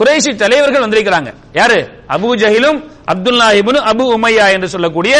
குறைசி 0.00 0.30
தலைவர்கள் 0.42 0.84
வந்திருக்கிறாங்க. 0.84 1.30
யாரு? 1.60 1.78
அபு 2.14 2.28
ஜஹிலும் 2.42 2.78
அப்துல்லா 3.12 3.48
அபு 3.92 4.04
உமையா 4.16 4.46
என்று 4.56 4.68
சொல்லக்கூடிய 4.74 5.16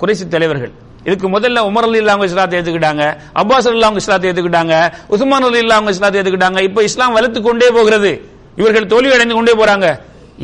குறைசி 0.00 0.24
தலைவர்கள். 0.34 0.72
இதுக்கு 1.06 1.28
முதல்ல 1.34 1.58
உமர் 1.68 1.86
அலி 1.88 1.98
இல்லாம 2.02 2.24
இஸ்லாத்தை 2.28 2.56
ஏத்துக்கிட்டாங்க 2.58 3.04
அப்பாஸ் 3.40 3.66
அலி 3.68 3.78
இல்லாம 3.78 4.00
இஸ்லாத்தை 4.02 4.26
ஏத்துக்கிட்டாங்க 4.30 4.74
உஸ்மான் 5.14 5.46
அலி 5.48 5.60
இல்லாம 5.64 5.90
இஸ்லாத்தை 5.94 6.18
ஏத்துக்கிட்டாங்க. 6.20 6.60
இப்ப 6.68 6.82
இஸ்லாம் 6.88 7.14
வலுத்து 7.16 7.40
கொண்டே 7.46 7.68
போகிறது. 7.76 8.12
இவர்கள் 8.60 8.90
தோல்வி 8.92 9.12
அடைந்து 9.16 9.36
கொண்டே 9.38 9.54
போறாங்க. 9.60 9.88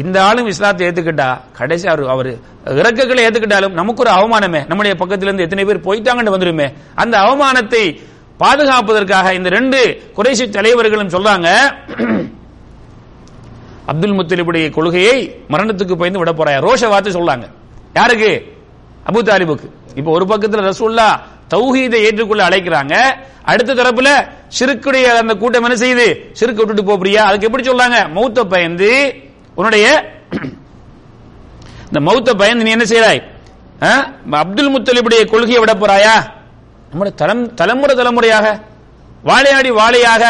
இந்த 0.03 0.17
ஆளும் 0.27 0.49
இஸ்லாத்தை 0.53 0.83
ஏத்துக்கிட்டா 0.89 1.27
கடைசி 1.59 1.87
அவர் 1.93 2.03
அவர் 2.13 2.31
இறக்கங்களை 2.81 3.23
ஏத்துக்கிட்டாலும் 3.27 3.75
நமக்கு 3.81 4.03
ஒரு 4.05 4.13
அவமானமே. 4.19 4.61
நம்முடைய 4.71 4.95
பக்கத்துல 5.01 5.29
இருந்து 5.29 5.47
எத்தனை 5.47 5.65
பேர் 5.71 5.87
போயிட்டாங்கன்னு 5.89 6.35
வந்துருமே. 6.35 6.69
அந்த 7.03 7.15
அவமானத்தை 7.25 7.85
பாதுகாப்பதற்காக 8.43 9.35
இந்த 9.39 9.49
ரெண்டு 9.57 9.81
குறைசி 10.17 10.45
தலைவர்களும் 10.57 11.13
சொல்றாங்க 11.17 11.49
அப்துல் 13.91 14.17
முத்தலிபுடைய 14.19 14.67
கொள்கையை 14.77 15.17
மரணத்துக்கு 15.53 15.95
பயந்து 16.01 16.21
விட 16.21 16.33
போறாய்? 16.33 16.59
ரோஷ 16.67 16.83
வார்த்தை 16.93 17.13
சொல்றாங்க. 17.19 17.47
யாருக்கு? 17.99 18.33
அபு 19.09 19.21
தாலிபுக்கு. 19.29 19.69
இப்ப 19.99 20.09
ஒரு 20.17 20.25
பக்கத்துல 20.31 20.63
ரசூல்லா 20.71 21.09
தௌஹீதை 21.53 21.99
ஏற்றுக்கொள்ள 22.07 22.43
அழைக்கிறாங்க. 22.49 22.95
அடுத்த 23.51 23.75
தரப்புல 23.79 24.11
சிறுக்குடைய 24.59 25.07
அந்த 25.23 25.35
கூட்டம் 25.41 25.65
என்ன 25.67 25.77
செய்யுது? 25.83 26.07
சிறுக்கு 26.39 26.61
விட்டுட்டு 26.61 26.85
போறியா 26.91 27.23
அதுக்கு 27.29 27.49
எப்படி 27.49 27.65
சொல்றாங்க 27.69 27.99
மௌத்த 28.17 28.45
பயந்து 28.53 28.91
உன்னுடைய 29.59 29.87
இந்த 31.89 32.01
மௌத்த 32.09 32.31
பயந்து 32.43 32.67
நீ 32.67 32.73
என்ன 32.77 32.87
செய்யறாய்? 32.93 33.23
அப்துல் 34.43 34.73
முத்தலிபுடைய 34.75 35.23
கொள்கையை 35.33 35.61
விட 35.63 35.73
போறாயா? 35.81 36.15
நம்முடைய 36.91 37.15
தலம் 37.23 37.43
தலைமுறை 37.61 37.95
தலைமுறையாக 38.01 38.47
வாழையாடி 39.29 39.71
வாழையாக 39.81 40.25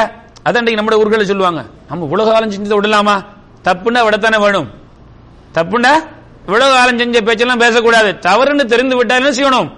அதான் 0.46 0.76
நம்முடைய 0.78 1.00
ஊர்களில் 1.02 1.30
சொல்லுவாங்க. 1.30 1.60
நம்ம 1.90 2.08
உலக 2.14 2.30
காலம் 2.30 2.52
செஞ்சதை 2.54 2.76
விடலாமா? 2.78 3.16
தப்புன்னா 3.66 4.00
விடத்தானே 4.06 4.38
வேணும். 4.44 4.68
தப்புன்னா 5.56 5.92
இவ்வளவு 6.46 6.72
காலம் 6.76 7.00
செஞ்ச 7.02 7.18
பேச்செல்லாம் 7.28 7.62
பேசக்கூடாது. 7.64 8.10
தவறுன்னு 8.26 8.64
தெரிந்து 8.72 8.96
விட்டா 8.98 9.16
என்ன 9.20 9.32
செய்யணும்? 9.38 9.70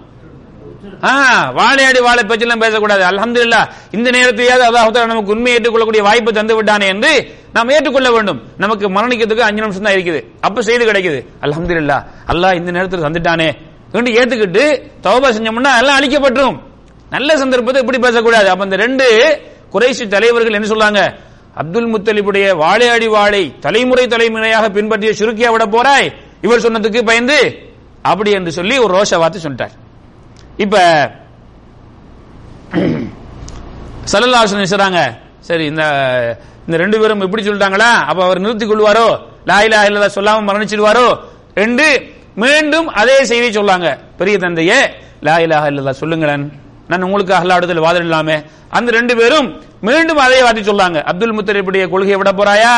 வாழையாடி 1.58 2.00
வாழை 2.06 2.22
பேச்செல்லாம் 2.28 2.62
பேசக்கூடாது. 2.64 3.02
அல்ஹம்துலில்லாஹ் 3.10 3.66
இந்த 3.96 4.08
நேரத்திலேயாவது 4.16 4.64
அதாவது 4.70 5.06
நமக்கு 5.12 5.32
உண்மையை 5.34 5.54
ஏற்றுக்கொள்ளக்கூடிய 5.56 6.02
வாய்ப்பு 6.08 6.30
தந்து 6.38 6.54
விட்டானே 6.58 6.86
என்று 6.94 7.12
நாம் 7.56 7.72
ஏற்றுக்கொள்ள 7.76 8.08
வேண்டும். 8.16 8.38
நமக்கு 8.64 8.86
மரணிக்கிறதுக்கு 8.96 9.44
அஞ்சு 9.48 9.62
நிமிஷம் 9.64 9.86
தான் 9.86 9.96
இருக்குது. 9.96 10.20
அப்ப 10.46 10.62
செய்து 10.68 10.84
கிடைக்குது. 10.90 11.18
அல்ஹம்துலில்லாஹ் 11.46 12.02
அல்லாஹ் 12.32 12.56
இந்த 12.60 12.70
நேரத்தில் 12.76 13.04
தந்துட்டானே 13.06 13.48
என்று 13.98 14.12
ஏத்துக்கிட்டு 14.20 14.64
தௌபா 15.06 15.28
செஞ்சோம்னா 15.36 15.72
எல்லாம் 15.82 15.98
அழிக்கப்பட்டுரும். 16.00 16.58
நல்ல 17.14 17.30
சந்தர்ப்பத்தை 17.42 17.80
இப்படி 17.84 17.98
பேசக்கூடாது. 18.06 18.48
அப்ப 18.52 18.68
இந்த 18.68 18.78
ரெண்டு 18.84 19.06
குறைசி 19.74 20.04
தலைவர்கள் 20.16 20.58
என்ன 20.58 20.68
சொல்றாங்க? 20.72 21.02
அப்துல் 21.60 21.90
முத்தலிபுடைய 21.94 22.46
வாழையாடி 22.62 23.08
வாழை 23.16 23.42
தலைமுறை 23.64 24.04
தலைமுறையாக 24.14 24.68
பின்பற்றிய 24.76 25.10
சுருக்கியா 25.20 25.50
விட 25.54 25.64
போறாய்? 25.74 26.08
இவர் 26.44 26.64
சொன்னதுக்கு 26.64 27.00
பயந்து 27.10 27.38
அப்படி 28.10 28.30
என்று 28.38 28.52
சொல்லி 28.58 28.74
ஒரு 28.84 28.92
ரோஷ 28.98 29.18
வார்த்தை 29.22 29.40
சொல்லிட்டார். 29.44 29.74
இப்ப 30.64 30.76
சல்லல்லாஹு 34.12 34.48
சொல்றாங்க 34.72 35.02
சரி 35.48 35.64
இந்த 35.72 35.84
இந்த 36.66 36.76
ரெண்டு 36.82 36.96
பேரும் 37.00 37.22
எப்படி 37.24 37.42
சொல்லிட்டாங்களா? 37.46 37.88
அப்ப 38.10 38.20
அவர் 38.26 38.42
நிறுத்திக் 38.44 38.70
கொள்வாரோ? 38.70 39.06
லாயிலா 39.50 39.80
இல்லதா 39.88 40.08
சொல்லாம 40.18 40.44
மரணிச்சிடுவாரோ? 40.48 41.06
ரெண்டு 41.62 41.86
மீண்டும் 42.42 42.86
அதே 43.00 43.16
செய்தி 43.30 43.48
சொல்லாங்க. 43.58 43.88
பெரிய 44.20 44.36
தந்தையே 44.44 44.78
லா 45.26 45.34
இல்லதா 45.42 45.94
சொல்லுங்களேன். 46.02 46.44
நான் 46.90 47.04
உங்களுக்கு 47.06 47.34
அல்லாஹ்விடத்தில் 47.40 47.84
வாதிடலாமே 47.86 48.36
அந்த 48.76 48.88
ரெண்டு 48.98 49.14
பேரும் 49.20 49.48
மீண்டும் 49.88 50.20
அதே 50.26 50.38
வார்த்தை 50.44 50.64
சொல்லாங்க. 50.70 50.98
அப்துல் 51.10 51.36
முத்தரிப்புடைய 51.38 51.84
கொள்கையை 51.92 52.18
விட 52.20 52.30
போறாயா? 52.40 52.74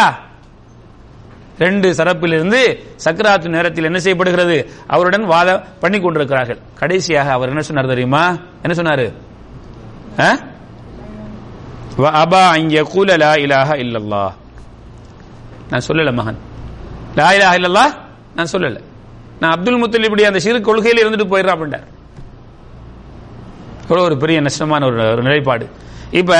ரெண்டு 1.58 1.88
சரப்பிலிருந்து 1.98 2.60
சக்கராத்து 3.04 3.48
நேரத்தில் 3.48 3.84
என்ன 3.84 3.98
செய்யப்படுகிறது? 3.98 4.56
அவருடன் 4.86 5.24
வாதம் 5.26 5.62
பண்ணி 5.80 5.98
கொண்டிருக்கிறார்கள். 5.98 6.60
கடைசியாக 6.80 7.28
அவர் 7.32 7.52
என்ன 7.52 7.62
சொன்னார் 7.62 7.86
தெரியுமா? 7.86 8.24
என்ன 8.64 8.74
சொன்னாரு? 8.74 9.06
ஆ? 10.18 10.28
அபா 12.20 12.42
அன் 12.52 12.68
கூல 12.90 13.10
லா 13.16 13.32
இலாஹ 13.44 13.70
இல்லல்லா 13.82 14.22
நான் 15.70 15.84
சொல்லல 15.86 16.10
மகன். 16.12 16.38
லா 17.18 17.28
இலாஹ 17.36 17.54
இல்லல்லா 17.58 17.84
நான் 18.36 18.52
சொல்லல. 18.52 18.78
நான் 19.40 19.54
அப்துல் 19.54 19.82
முத்தலிபுடைய 19.82 20.26
அந்த 20.30 20.40
சிறு 20.40 20.58
கொள்கையில் 20.60 21.02
இருந்துட்டு 21.02 21.28
போயிடுறா 21.32 21.54
அப்படின்ட்டார் 21.54 21.86
ஒரு 24.02 24.16
பெரிய 24.22 24.38
நஷ்டமான 24.40 24.84
ஒரு 24.86 25.24
நிலைப்பாடு. 25.26 25.64
இப்ப 26.12 26.32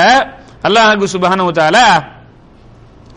அல்லாஹு 0.63 1.07
சுபஹானு 1.13 1.51
தாலா 1.57 1.85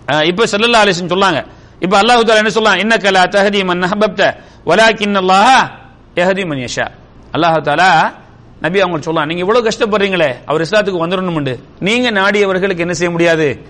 அஹ், 0.08 0.24
இப்ப 0.30 0.44
ஸல்லல்லாஹு 0.52 0.82
அலைஹி 0.84 0.94
வஸல்லம் 0.94 1.14
சொன்னாங்க 1.14 1.40
இப்ப 1.80 2.02
அல்லாஹு 2.02 2.36
என்ன 2.36 2.50
சொல்லலாம் 2.50 2.78
என்ன 2.78 2.96
கலா 2.96 3.24
தஹதி 3.24 3.64
மன் 3.64 3.82
அஹபப்த 3.82 4.34
வலாக்கின் 4.66 5.16
அல்லாஹ் 5.16 5.70
எஹதி 6.14 6.46
மன் 6.46 6.58
யஷா. 6.58 6.86
அல்லாஹு 7.32 7.60
தாலா 7.62 8.12
நபி 8.60 8.80
அவங்க 8.80 9.02
சொல்லலாம் 9.02 9.28
நீங்க 9.28 9.40
இவ்வளவு 9.40 9.70
கஷ்டப்படுறீங்களே 9.70 10.34
அவர் 10.46 10.60
இஸ்லாத்துக்கு 10.60 11.06
வந்துடணும் 11.06 11.58
நீங்க 11.80 12.10
நாடியவர்களுக்கு 12.10 12.78
என்ன 12.78 12.92
செய்ய 12.92 13.10
முடியாது? 13.10 13.64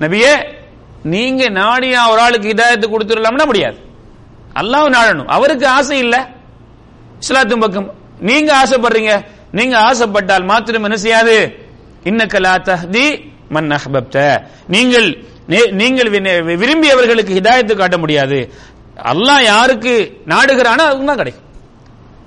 நபியே 0.00 0.44
நீங்க 1.02 1.48
நாடியா 1.48 2.10
ஒரு 2.10 2.20
ஆளுக்கு 2.20 2.48
ஹிதாயத்து 2.48 2.86
கொடுத்துடலாம்னா 2.88 3.46
முடியாது. 3.46 3.78
அல்லாஹ் 4.54 4.88
நாடணும். 4.88 5.26
அவருக்கு 5.26 5.66
ஆசை 5.68 5.98
இல்ல. 5.98 6.28
இஸ்லாத்தின் 7.20 7.58
பக்கம். 7.58 7.90
நீங்க 8.20 8.56
ஆசைப்படுறீங்க. 8.56 9.24
நீங்க 9.52 9.78
ஆசைப்பட்டால் 9.78 10.44
மாத்திரம் 10.44 10.84
என்ன 10.84 10.96
செய்யாது? 10.96 11.66
இன்னக்கலா 12.04 12.62
தஹதி 12.62 12.66
தஹ்தி 12.68 13.30
மன் 13.48 13.70
அஹ்பப்த. 13.70 14.42
நீங்கள் 14.66 15.24
நீங்கள் 15.72 16.10
வி- 16.10 16.56
விரும்பியவர்களுக்கு 16.56 17.34
ஹிதாயத்து 17.34 17.76
காட்ட 17.76 17.98
முடியாது. 17.98 18.52
அல்லாஹ் 19.04 19.42
யாருக்கு 19.42 20.18
நாடுகிறானோ 20.26 20.84
அதுக்கு 20.84 21.04
தான் 21.04 21.16
கிடைக்கும். 21.16 21.44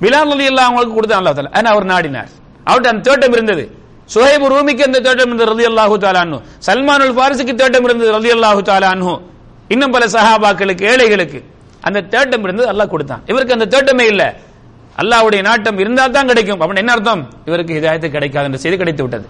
பிலால் 0.01 0.32
அலி 0.32 0.47
அல்லா 0.47 0.63
அவங்களுக்கு 0.63 0.93
கொடுத்தான் 0.93 1.26
அல்லாஹ் 1.26 1.39
தாலா 1.39 1.57
ஆனா 1.57 1.71
அவர் 1.71 1.86
நாடினார். 1.86 2.28
அவர்கிட்ட 2.65 2.88
அந்த 2.88 3.11
தேட்டம் 3.11 3.32
இருந்தது. 3.32 3.78
சுஹைப் 4.15 4.47
ரூமிக்கு 4.47 4.86
அந்த 4.86 4.99
தேட்டம் 4.99 5.26
இருந்தது? 5.26 5.55
ரதி 5.55 5.71
அல்லாஹு 5.71 5.97
தாலானு 5.97 6.41
உல் 7.05 7.13
பாரிசுக்கு 7.13 7.53
தேட்டம் 7.55 7.84
இருந்தது? 7.84 8.19
ரதி 8.19 8.38
அல்லாஹு 8.38 8.61
தாலானு 8.61 9.21
இன்னும் 9.67 9.91
பல 9.91 10.05
சஹாபாக்களுக்கு 10.05 10.84
ஏழைகளுக்கு 10.84 11.43
அந்த 11.82 12.01
தேட்டம் 12.01 12.43
இருந்தது 12.43 12.74
அல்லாஹ் 12.74 12.88
கொடுத்தான். 12.88 13.24
இவருக்கு 13.26 13.53
அந்த 13.53 13.78
தேட்டமே 13.78 14.01
இல்ல. 14.01 14.36
அல்லாஹ்வுடைய 14.97 15.41
நாட்டம் 15.41 15.80
இருந்தால் 15.80 16.11
தான் 16.11 16.28
கிடைக்கும். 16.28 16.61
அப்படின்னு 16.61 16.76
என்ன 16.76 16.91
அர்த்தம்? 16.91 17.30
இவருக்கு 17.45 17.74
ஹிதாயத்து 17.74 18.09
கிடைக்காது 18.09 18.45
என்ற 18.45 18.57
செய்தி 18.57 18.78
கிடைத்து 18.78 19.01
விட்டது. 19.01 19.28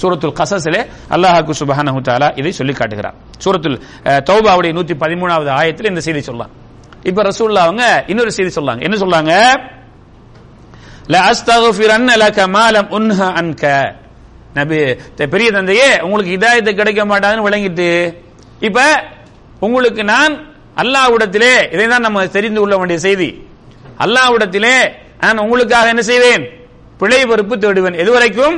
சூரத்துல் 0.00 0.36
கசஸிலே 0.40 0.80
அல்லாஹாக்கு 1.14 1.52
சுபஹானஹு 1.60 2.00
தாலா 2.08 2.28
இதை 2.40 2.52
சொல்லி 2.58 2.74
காட்டுகிறார். 2.80 3.16
சூரத்துல் 3.44 3.78
தௌபாவுடைய 4.28 4.72
நூத்தி 4.78 4.94
பதிமூணாவது 5.02 5.50
ஆயத்தில் 5.60 5.90
இந்த 5.92 6.02
செய்தி 6.06 6.20
சொல்லலாம் 6.28 6.52
இப்ப 7.08 7.22
ரசூல்லா 7.30 7.62
அவங்க 7.66 7.84
இன்னொரு 8.12 8.32
செய்தி 8.36 8.50
சொல்லாங்க. 8.58 8.80
என்ன 8.86 8.96
சொல்லாங்க? 9.04 9.32
ல 11.12 11.16
அஸ்தகுஃபிரன்ன 11.30 12.10
லக 12.22 12.38
உன்ஹ 12.96 13.18
அன்க. 13.40 13.64
நபி 14.56 14.78
பெரிய 15.34 15.48
தந்தையே 15.56 15.88
உங்களுக்கு 16.04 16.32
இதாயத்து 16.38 16.72
கிடைக்க 16.80 17.02
மாட்டாதுன்னு 17.10 17.46
விளங்கிட்டு 17.48 17.88
இப்ப 18.66 18.80
உங்களுக்கு 19.66 20.02
நான் 20.14 20.34
அல்லாஹ்விடத்திலே 20.82 21.54
இதை 21.74 21.86
தான் 21.92 22.04
நம்ம 22.06 22.26
தெரிந்து 22.36 22.60
கொள்ள 22.60 22.74
வேண்டிய 22.80 22.98
செய்தி. 23.06 23.30
அல்லாஹ்விடத்திலே 24.04 24.74
நான் 25.22 25.42
உங்களுக்காக 25.44 25.88
என்ன 25.94 26.02
செய்வேன்? 26.10 26.44
பிழை 27.00 27.22
பொறுப்பு 27.30 27.54
தேடுவேன். 27.56 27.98
எதுவரைக்கும் 28.02 28.56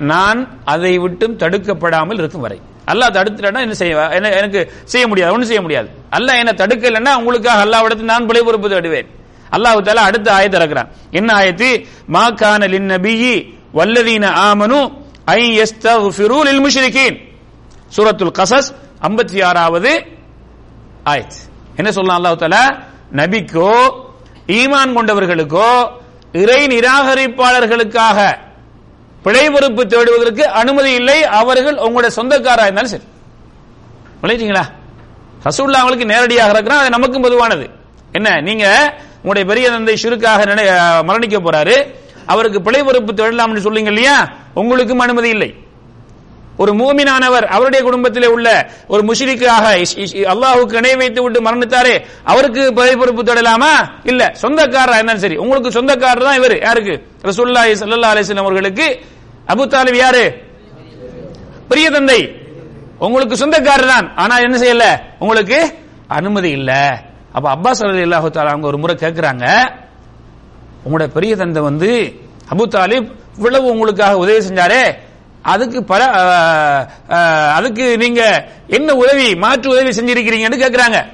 நான் 0.00 0.58
அதை 0.64 0.98
விட்டும் 0.98 1.38
தடுக்கப்படாமல் 1.38 2.18
இருக்கும் 2.18 2.40
வரை. 2.40 2.60
அல்லாஹ் 2.86 3.14
தடுத்துட்டா 3.14 3.60
என்ன 3.60 3.74
செய்ய 3.74 4.08
என்ன- 4.08 4.30
எனக்கு 4.30 4.72
செய்ய 4.84 5.06
முடியாது 5.06 5.32
ஒன்றும் 5.32 5.46
செய்ய 5.46 5.62
முடியாது. 5.62 5.88
அல்லாஹ் 6.10 6.38
என்ன 6.38 6.52
தடுக்கலைன்னா 6.56 7.16
உங்களுக்காக 7.18 7.64
அல்லாஹ்விடத்தில் 7.64 8.10
நான் 8.12 8.26
பிழை 8.26 8.42
பொறுப்பு 8.42 8.68
தடுவேன். 8.68 9.06
அல்லாஹு 9.52 9.82
தாலா 9.82 9.94
அடுத்த 9.94 10.32
ஆயத்தை 10.32 10.60
இறக்குறான் 10.60 10.88
என்ன 11.10 11.34
ஆயத்து? 11.34 11.86
மா 12.06 12.30
கான 12.30 12.66
லின் 12.66 12.90
நபியி 12.90 13.54
வல்லதீன 13.74 14.28
ஆமனு 14.30 14.92
ஐ 15.24 15.62
யஸ்தக்ஃபிரு 15.62 16.40
லில் 16.40 16.64
முஷ்ரிகீன். 16.64 17.18
சூரத்துல் 17.96 18.32
கசஸ் 18.38 18.74
56வது 19.02 19.44
ஆறாவது 19.44 20.04
ஆயத். 21.04 21.36
என்ன 21.76 21.92
சொல்லலாம் 21.92 22.24
அல்லாஹ் 22.24 22.42
தாலா 22.42 22.78
நபிக்கோ 23.12 23.90
ஈமான் 24.46 24.96
கொண்டவர்களுக்கோ 24.96 25.90
இறை 26.32 26.66
நிராகரிப்பாளர்களுக்காக 26.66 28.38
பிழை 29.22 29.50
பொறுப்பு 29.50 29.86
தேடுவதற்கு 29.86 30.48
அனுமதி 30.48 30.92
இல்லை. 30.92 31.24
அவர்கள் 31.24 31.76
உங்களுடைய 31.76 32.16
சொந்தக்காரா 32.22 32.62
இருந்தாலும் 32.62 32.90
சரி. 32.90 33.02
விளையிட்டீங்களா 34.22 34.62
ரசூல்லா 35.44 35.72
அவங்களுக்கு 35.72 36.04
நேரடியாக 36.04 36.50
இருக்கிறான். 36.50 36.80
அது 36.80 36.90
நமக்கும் 36.90 37.22
பொதுவானது. 37.22 37.70
என்ன? 38.12 38.40
நீங்க 38.40 38.94
உங்களுடைய 39.16 39.48
பெரிய 39.48 39.70
தந்தை 39.70 39.96
சுருக்காக 39.96 40.44
நினை- 40.44 41.08
மரணிக்க 41.10 41.38
போறாரு. 41.38 41.94
அவருக்கு 42.26 42.62
பிழை 42.62 42.82
பொறுப்பு 42.82 43.12
தேடலாம்னு 43.12 43.56
சொல்லுங்க 43.56 43.88
இல்லையா? 43.88 44.32
உங்களுக்கும் 44.54 44.98
அனுமதி 44.98 45.28
இல்லை. 45.28 45.54
ஒரு 46.60 46.72
மூமினானவர் 46.72 47.44
அவருடைய 47.44 47.84
குடும்பத்திலே 47.84 48.26
உள்ள 48.26 48.48
ஒரு 48.88 49.02
முஷிரிக்காக 49.02 49.64
அல்லாஹுக்கு 50.32 50.76
இணை 50.76 50.96
வைத்து 50.96 51.22
விட்டு 51.22 51.40
மரணித்தாரே 51.42 51.94
அவருக்கு 52.24 52.74
பதவி 52.74 52.96
பொறுப்பு 52.96 53.22
தொடலாமா? 53.22 53.72
இல்ல. 54.04 54.34
சொந்தக்காரரா 54.42 54.94
இருந்தாலும் 54.94 55.20
சரி. 55.20 55.36
உங்களுக்கு 55.36 55.70
சொந்தக்காரர் 55.70 56.22
தான் 56.22 56.34
இவர். 56.34 56.58
யாருக்கு? 56.58 56.94
ரசூலுல்லாஹி 57.22 57.72
சல்லா 57.82 58.10
அலிஸ்லாம் 58.12 58.46
அவர்களுக்கு. 58.46 58.86
அபு 59.48 59.62
தாலிப் 59.66 59.96
யாரு? 59.96 60.24
பெரிய 61.68 61.90
தந்தை. 61.90 62.20
உங்களுக்கு 62.98 63.36
சொந்தக்காரர் 63.36 63.86
தான். 63.86 64.16
ஆனா 64.16 64.38
என்ன 64.38 64.58
செய்யல? 64.58 64.86
உங்களுக்கு 65.18 65.58
அனுமதி 66.08 66.50
இல்ல. 66.50 66.72
அப்ப 67.32 67.46
அப்பாஸ் 67.56 67.82
ரலியல்லாஹு 67.82 68.28
தாலா 68.30 68.52
அவங்க 68.52 68.66
ஒரு 68.66 68.78
முறை 68.78 68.96
கேட்கிறாங்க 68.96 69.46
உங்களோட 70.84 71.06
பெரிய 71.06 71.36
தந்தை 71.36 71.62
வந்து 71.62 71.90
அபு 72.50 72.64
தாலிப் 72.68 73.08
இவ்வளவு 73.36 73.66
உங்களுக்காக 73.66 74.16
உதவி 74.16 74.48
செஞ்சாரே. 74.48 74.82
அதுக்கு 75.42 75.84
பல 75.84 76.04
அதுக்கு 77.52 77.96
நீங்க 77.96 78.48
என்ன 78.66 78.94
உதவி 78.94 79.34
மாற்று 79.34 79.70
உதவி 79.70 79.88
செஞ்சிருக்கிறீங்கன்னு 79.88 80.58
கேக்குறாங்க. 80.62 81.04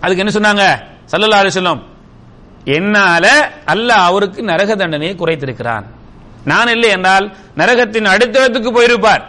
அதுக்கு 0.00 0.24
என்ன 0.24 0.32
சொன்னாங்க? 0.38 0.82
சல்லல்லா 1.12 1.50
அலிஸ்லம் 1.50 1.82
என்னால 2.64 3.52
அல்ல 3.64 3.94
அவருக்கு 3.94 4.42
நரக 4.42 4.76
தண்டனையை 4.76 5.16
குறைத்திருக்கிறான். 5.16 5.84
நான் 6.44 6.68
இல்லை 6.68 6.88
என்றால் 6.88 7.36
நரகத்தின் 7.56 8.06
அடித்தளத்துக்கு 8.06 8.70
போயிருப்பார். 8.72 9.22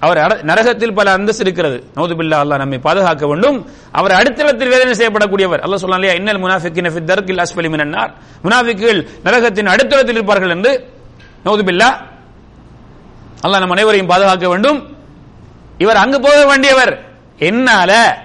அவர் 0.00 0.18
அட- 0.18 0.42
நரகத்தில் 0.42 0.94
பல 0.94 1.12
அந்தஸ்து 1.12 1.42
இருக்கிறது. 1.42 1.84
நௌதுபில்லா 1.96 2.44
அல்லாஹ் 2.44 2.56
நம்மை 2.56 2.78
பாதுகாக்க 2.78 3.26
வேண்டும். 3.26 3.68
அவர் 3.92 4.10
அடித்தளத்தில் 4.10 4.68
வேதனை 4.68 4.92
செய்யப்படக்கூடியவர். 4.92 5.58
அல்லாஹ் 5.58 5.74
சொல்லலாம் 5.74 6.02
இல்லையா 6.04 6.12
இன்னல் 6.12 6.42
முனாஃபிக்கின் 6.42 6.90
ஃபி 6.90 7.04
தர்கில் 7.04 7.42
அஸ்ஃபலி 7.42 7.70
மினன்னார் 7.70 8.14
முனாஃபிக்குகள் 8.44 9.08
நரகத்தின் 9.24 9.66
அடித்தளத்தில் 9.66 10.14
இருப்பார்கள் 10.14 10.50
என்று. 10.50 10.88
நௌதுபில்லா 11.44 12.12
அல்லாஹ் 13.44 13.58
நம் 13.58 13.70
அனைவரையும் 13.70 14.08
பாதுகாக்க 14.08 14.48
வேண்டும். 14.48 14.96
இவர் 15.78 15.96
அங்கு 15.96 16.20
போக 16.20 16.56
வேண்டியவர். 16.56 16.98
என்னால? 17.38 18.18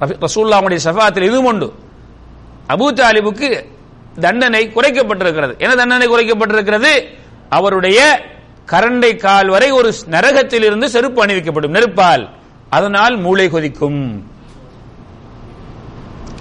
ரசூல்லாவுடைய 0.00 0.78
சஃபாத்தில் 0.84 1.22
இதுவும் 1.22 1.44
உண்டு. 1.44 1.72
அபு 2.68 2.92
தாலிபுக்கு 2.92 3.64
தண்டனை 4.20 4.70
குறைக்கப்பட்டிருக்கிறது. 4.74 5.58
என்ன 5.58 5.74
தண்டனை 5.74 6.08
குறைக்கப்பட்டிருக்கிறது? 6.08 7.04
அவருடைய 7.48 8.24
கரண்டை 8.70 9.16
கால் 9.16 9.48
வரை 9.48 9.70
ஒரு 9.70 9.94
நரகத்தில் 10.06 10.62
இருந்து 10.62 10.88
செருப்பு 10.88 11.26
அணிவிக்கப்படும். 11.26 11.74
நெருப்பால். 11.74 12.28
அதனால் 12.70 13.16
மூளை 13.16 13.48
கொதிக்கும். 13.48 14.30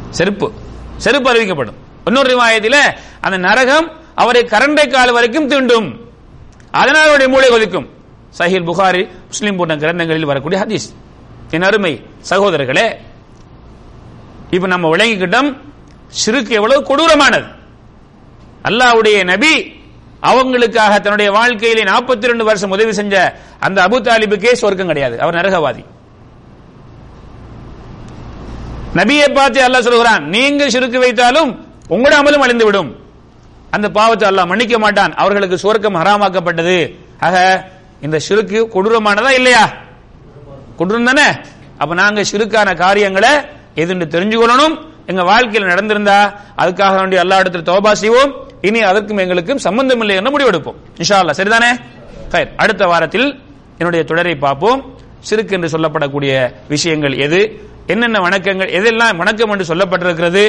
செருப்பு. 0.10 0.52
செருப்பு 0.98 1.34
அறிவிக்கப்படும் 1.34 1.82
இன்னொரு 2.06 2.38
ரிவாயத்தில 2.38 2.76
அந்த 3.22 3.38
நரகம் 3.38 3.92
அவரை 4.16 4.44
கரண்டை 4.44 4.92
கால் 4.92 5.12
வரைக்கும் 5.12 5.50
தீண்டும். 5.50 5.96
அதனால் 6.72 7.02
அவருடைய 7.02 7.34
மூளை 7.34 7.50
கொதிக்கும். 7.50 7.93
சஹீல் 8.40 8.68
புகாரி 8.70 9.02
முஸ்லிம் 9.32 9.58
போன்ற 9.58 9.76
கிரந்தங்களில் 9.84 10.30
வரக்கூடிய 10.32 10.58
ஹதீஸ். 10.64 10.88
என் 11.56 11.66
அருமை 11.68 11.94
சகோதரர்களே 12.30 12.88
இப்ப 14.56 14.68
நம்ம 14.74 14.86
விளங்கிக்கிட்டோம் 14.94 15.50
சிறுக்கு 16.22 16.54
எவ்வளவு 16.60 16.82
கொடூரமானது. 16.90 17.48
அல்லாவுடைய 18.70 19.18
நபி 19.32 19.54
அவங்களுக்காக 20.30 20.94
தன்னுடைய 21.06 21.30
வாழ்க்கையிலே 21.38 21.84
42 21.90 22.30
ரெண்டு 22.32 22.44
வருஷம் 22.50 22.74
உதவி 22.76 22.94
செஞ்ச 23.00 23.16
அந்த 23.66 23.78
அபு 23.88 23.98
தாலிபுக்கே 24.08 24.54
சொர்க்கம் 24.62 24.92
கிடையாது. 24.92 25.16
அவர் 25.24 25.38
நரகவாதி. 25.40 25.84
நபியை 29.00 29.28
பார்த்து 29.38 29.60
அல்லாஹ் 29.68 29.88
சொல்கிறான் 29.88 30.24
நீங்க 30.36 30.64
சிறுக்கு 30.74 31.00
வைத்தாலும் 31.06 31.52
உங்களோட 31.94 32.16
அமலும் 32.22 32.44
அழிந்து 32.46 32.66
விடும் 32.68 32.92
அந்த 33.76 33.88
பாவத்தை 33.98 34.26
அல்லாஹ் 34.30 34.50
மன்னிக்க 34.52 34.76
மாட்டான். 34.86 35.14
அவர்களுக்கு 35.22 35.58
சுவர்க்கம் 35.64 35.98
ஹராமாக்கப்பட்டது. 36.02 36.78
ஆக 37.28 37.36
இந்த 38.06 38.18
சிறுக்கு 38.28 38.60
கொடூரமானதா 38.74 39.32
இல்லையா? 39.40 39.64
கொடூரம் 40.80 41.10
தானே? 41.10 41.28
அப்ப 41.82 41.92
நாங்க 42.02 42.22
சிறுக்கான 42.32 42.70
காரியங்களை 42.84 43.32
எதுன்னு 43.82 44.06
தெரிஞ்சுக்கொள்ளணும்? 44.16 44.76
எங்க 45.12 45.22
வாழ்க்கையில் 45.30 45.70
நடந்திருந்தா 45.72 46.18
அதுக்காக 46.62 46.94
வேண்டிய 47.02 47.24
எல்லா 47.24 47.38
இடத்துல 47.42 47.64
தோபா 47.70 47.92
செய்வோம். 48.02 48.32
இனி 48.68 48.82
அதற்கும் 48.90 49.22
எங்களுக்கும் 49.24 49.62
சம்பந்தம் 49.68 50.02
இல்லை 50.04 50.16
என்று 50.20 50.34
முடிவெடுப்போம். 50.36 50.78
இன்ஷா 51.02 51.18
அல்லாஹ் 51.22 51.40
சரிதானே 51.40 51.72
அடுத்த 52.64 52.84
வாரத்தில் 52.92 53.28
என்னுடைய 53.80 54.02
தொடரை 54.12 54.36
பார்ப்போம். 54.46 54.80
சிறுக்கு 55.28 55.56
என்று 55.58 55.70
சொல்லப்படக்கூடிய 55.74 56.34
விஷயங்கள் 56.74 57.16
எது? 57.26 57.42
என்னென்ன 57.94 58.18
வணக்கங்கள்? 58.28 58.70
எதெல்லாம் 58.78 59.20
வணக்கம் 59.22 59.52
என்று 59.54 59.66
சொல்லப்பட்டிருக்கிறது? 59.72 60.44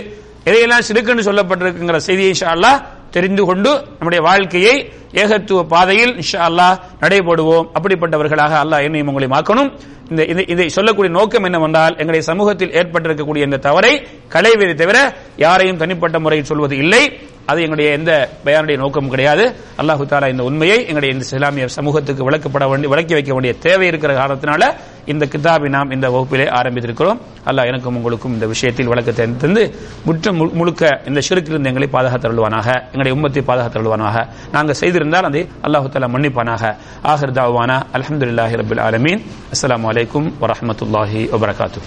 எதையெல்லாம் 0.49 0.85
சிறுக்கு 0.89 1.13
என்று 1.13 1.27
சொல்லப்பட்டிருக்குங்கிற 1.29 1.99
செய்தியை 2.09 2.31
இன்ஷா 2.35 2.49
அல்லாஹ் 2.55 2.79
தெரிந்து 3.17 3.43
கொண்டு 3.49 3.71
நம்முடைய 3.99 4.21
வாழ்க்கையை 4.29 4.75
ஏகத்துவ 5.23 5.61
பாதையில் 5.73 6.15
இன்ஷா 6.23 6.41
அல்லாஹ் 6.49 6.75
நடைபோடுவோம். 7.05 7.69
அப்படிப்பட்டவர்களாக 7.81 8.53
அல்லாஹ் 8.65 8.83
என்னையும் 8.83 9.15
உங்களை 9.15 9.29
மாக்கணும். 9.29 9.79
இந்த 10.11 10.23
இதை- 10.23 10.51
இதை 10.51 10.69
சொல்லக்கூடிய 10.69 11.19
நோக்கம் 11.19 11.45
என்னவென்றால் 11.45 11.91
எங்களுடைய 11.91 12.23
சமூகத்தில் 12.23 12.71
ஏற்பட்டிருக்கக்கூடிய 12.71 13.37
இந்த 13.37 13.57
தவறை 13.57 14.07
களைவதை 14.29 14.75
தவிர 14.75 15.15
யாரையும் 15.37 15.77
தனிப்பட்ட 15.77 16.19
முறையில் 16.19 16.47
சொல்வது 16.47 16.77
இல்லை. 16.77 17.19
அது 17.47 17.59
எங்களுடைய 17.59 17.93
எந்த 17.93 18.29
பயானுடைய 18.45 18.77
நோக்கமும் 18.77 19.11
கிடையாது. 19.11 19.55
அல்லாஹு 19.83 20.03
தாலா 20.03 20.31
இந்த 20.31 20.43
உண்மையை 20.43 20.81
எங்களுடைய 20.81 21.15
இந்த 21.15 21.27
இஸ்லாமிய 21.27 21.67
சமூகத்துக்கு 21.67 22.31
விளக்கப்பட 22.31 22.69
வேண்டிய 22.69 22.89
விளக்கி 22.89 23.13
வைக்க 23.13 23.33
வேண்டிய 23.33 23.55
தேவை 23.55 23.87
இருக்கிற 23.87 24.27
காரணத்தினால 24.27 24.75
இந்த 25.05 25.27
கிதாபை 25.27 25.69
நாம் 25.69 25.91
இந்த 25.91 26.11
வகுப்பிலே 26.11 26.45
ஆரம்பித்திருக்கிறோம். 26.45 27.19
அல்லாஹ் 27.47 27.67
எனக்கும் 27.67 27.97
உங்களுக்கும் 27.97 28.33
இந்த 28.33 28.47
விஷயத்தில் 28.47 28.87
விளக்கத்தை 28.87 29.37
தந்து 29.37 29.75
முற்று 30.05 30.33
முழுக்க 30.33 31.01
இந்த 31.07 31.21
சிறுக்கிலிருந்து 31.29 31.75
எங்களை 31.75 31.89
பாதுகாத்தருள்வானாக 31.93 32.93
எங்களுடைய 32.93 33.21
உம்மத்தை 33.21 33.55
பாதுகாத்தருள்வானாக 33.55 34.27
நாங்கள் 34.53 34.75
செய்திருந்தால் 34.81 35.25
அதை 35.25 35.49
அல்லாஹு 35.63 35.93
தாலா 35.93 36.09
மன்னிப்பானாக. 36.09 36.77
آخر 37.05 37.31
دعوانا 37.31 37.85
الحمد 37.95 38.23
لله 38.23 38.55
رب 38.55 38.73
العالمين. 38.73 39.19
السلام 39.53 39.87
عليكم 39.87 40.23
ورحمة 40.41 40.79
الله 40.83 41.35
وبركاته. 41.35 41.81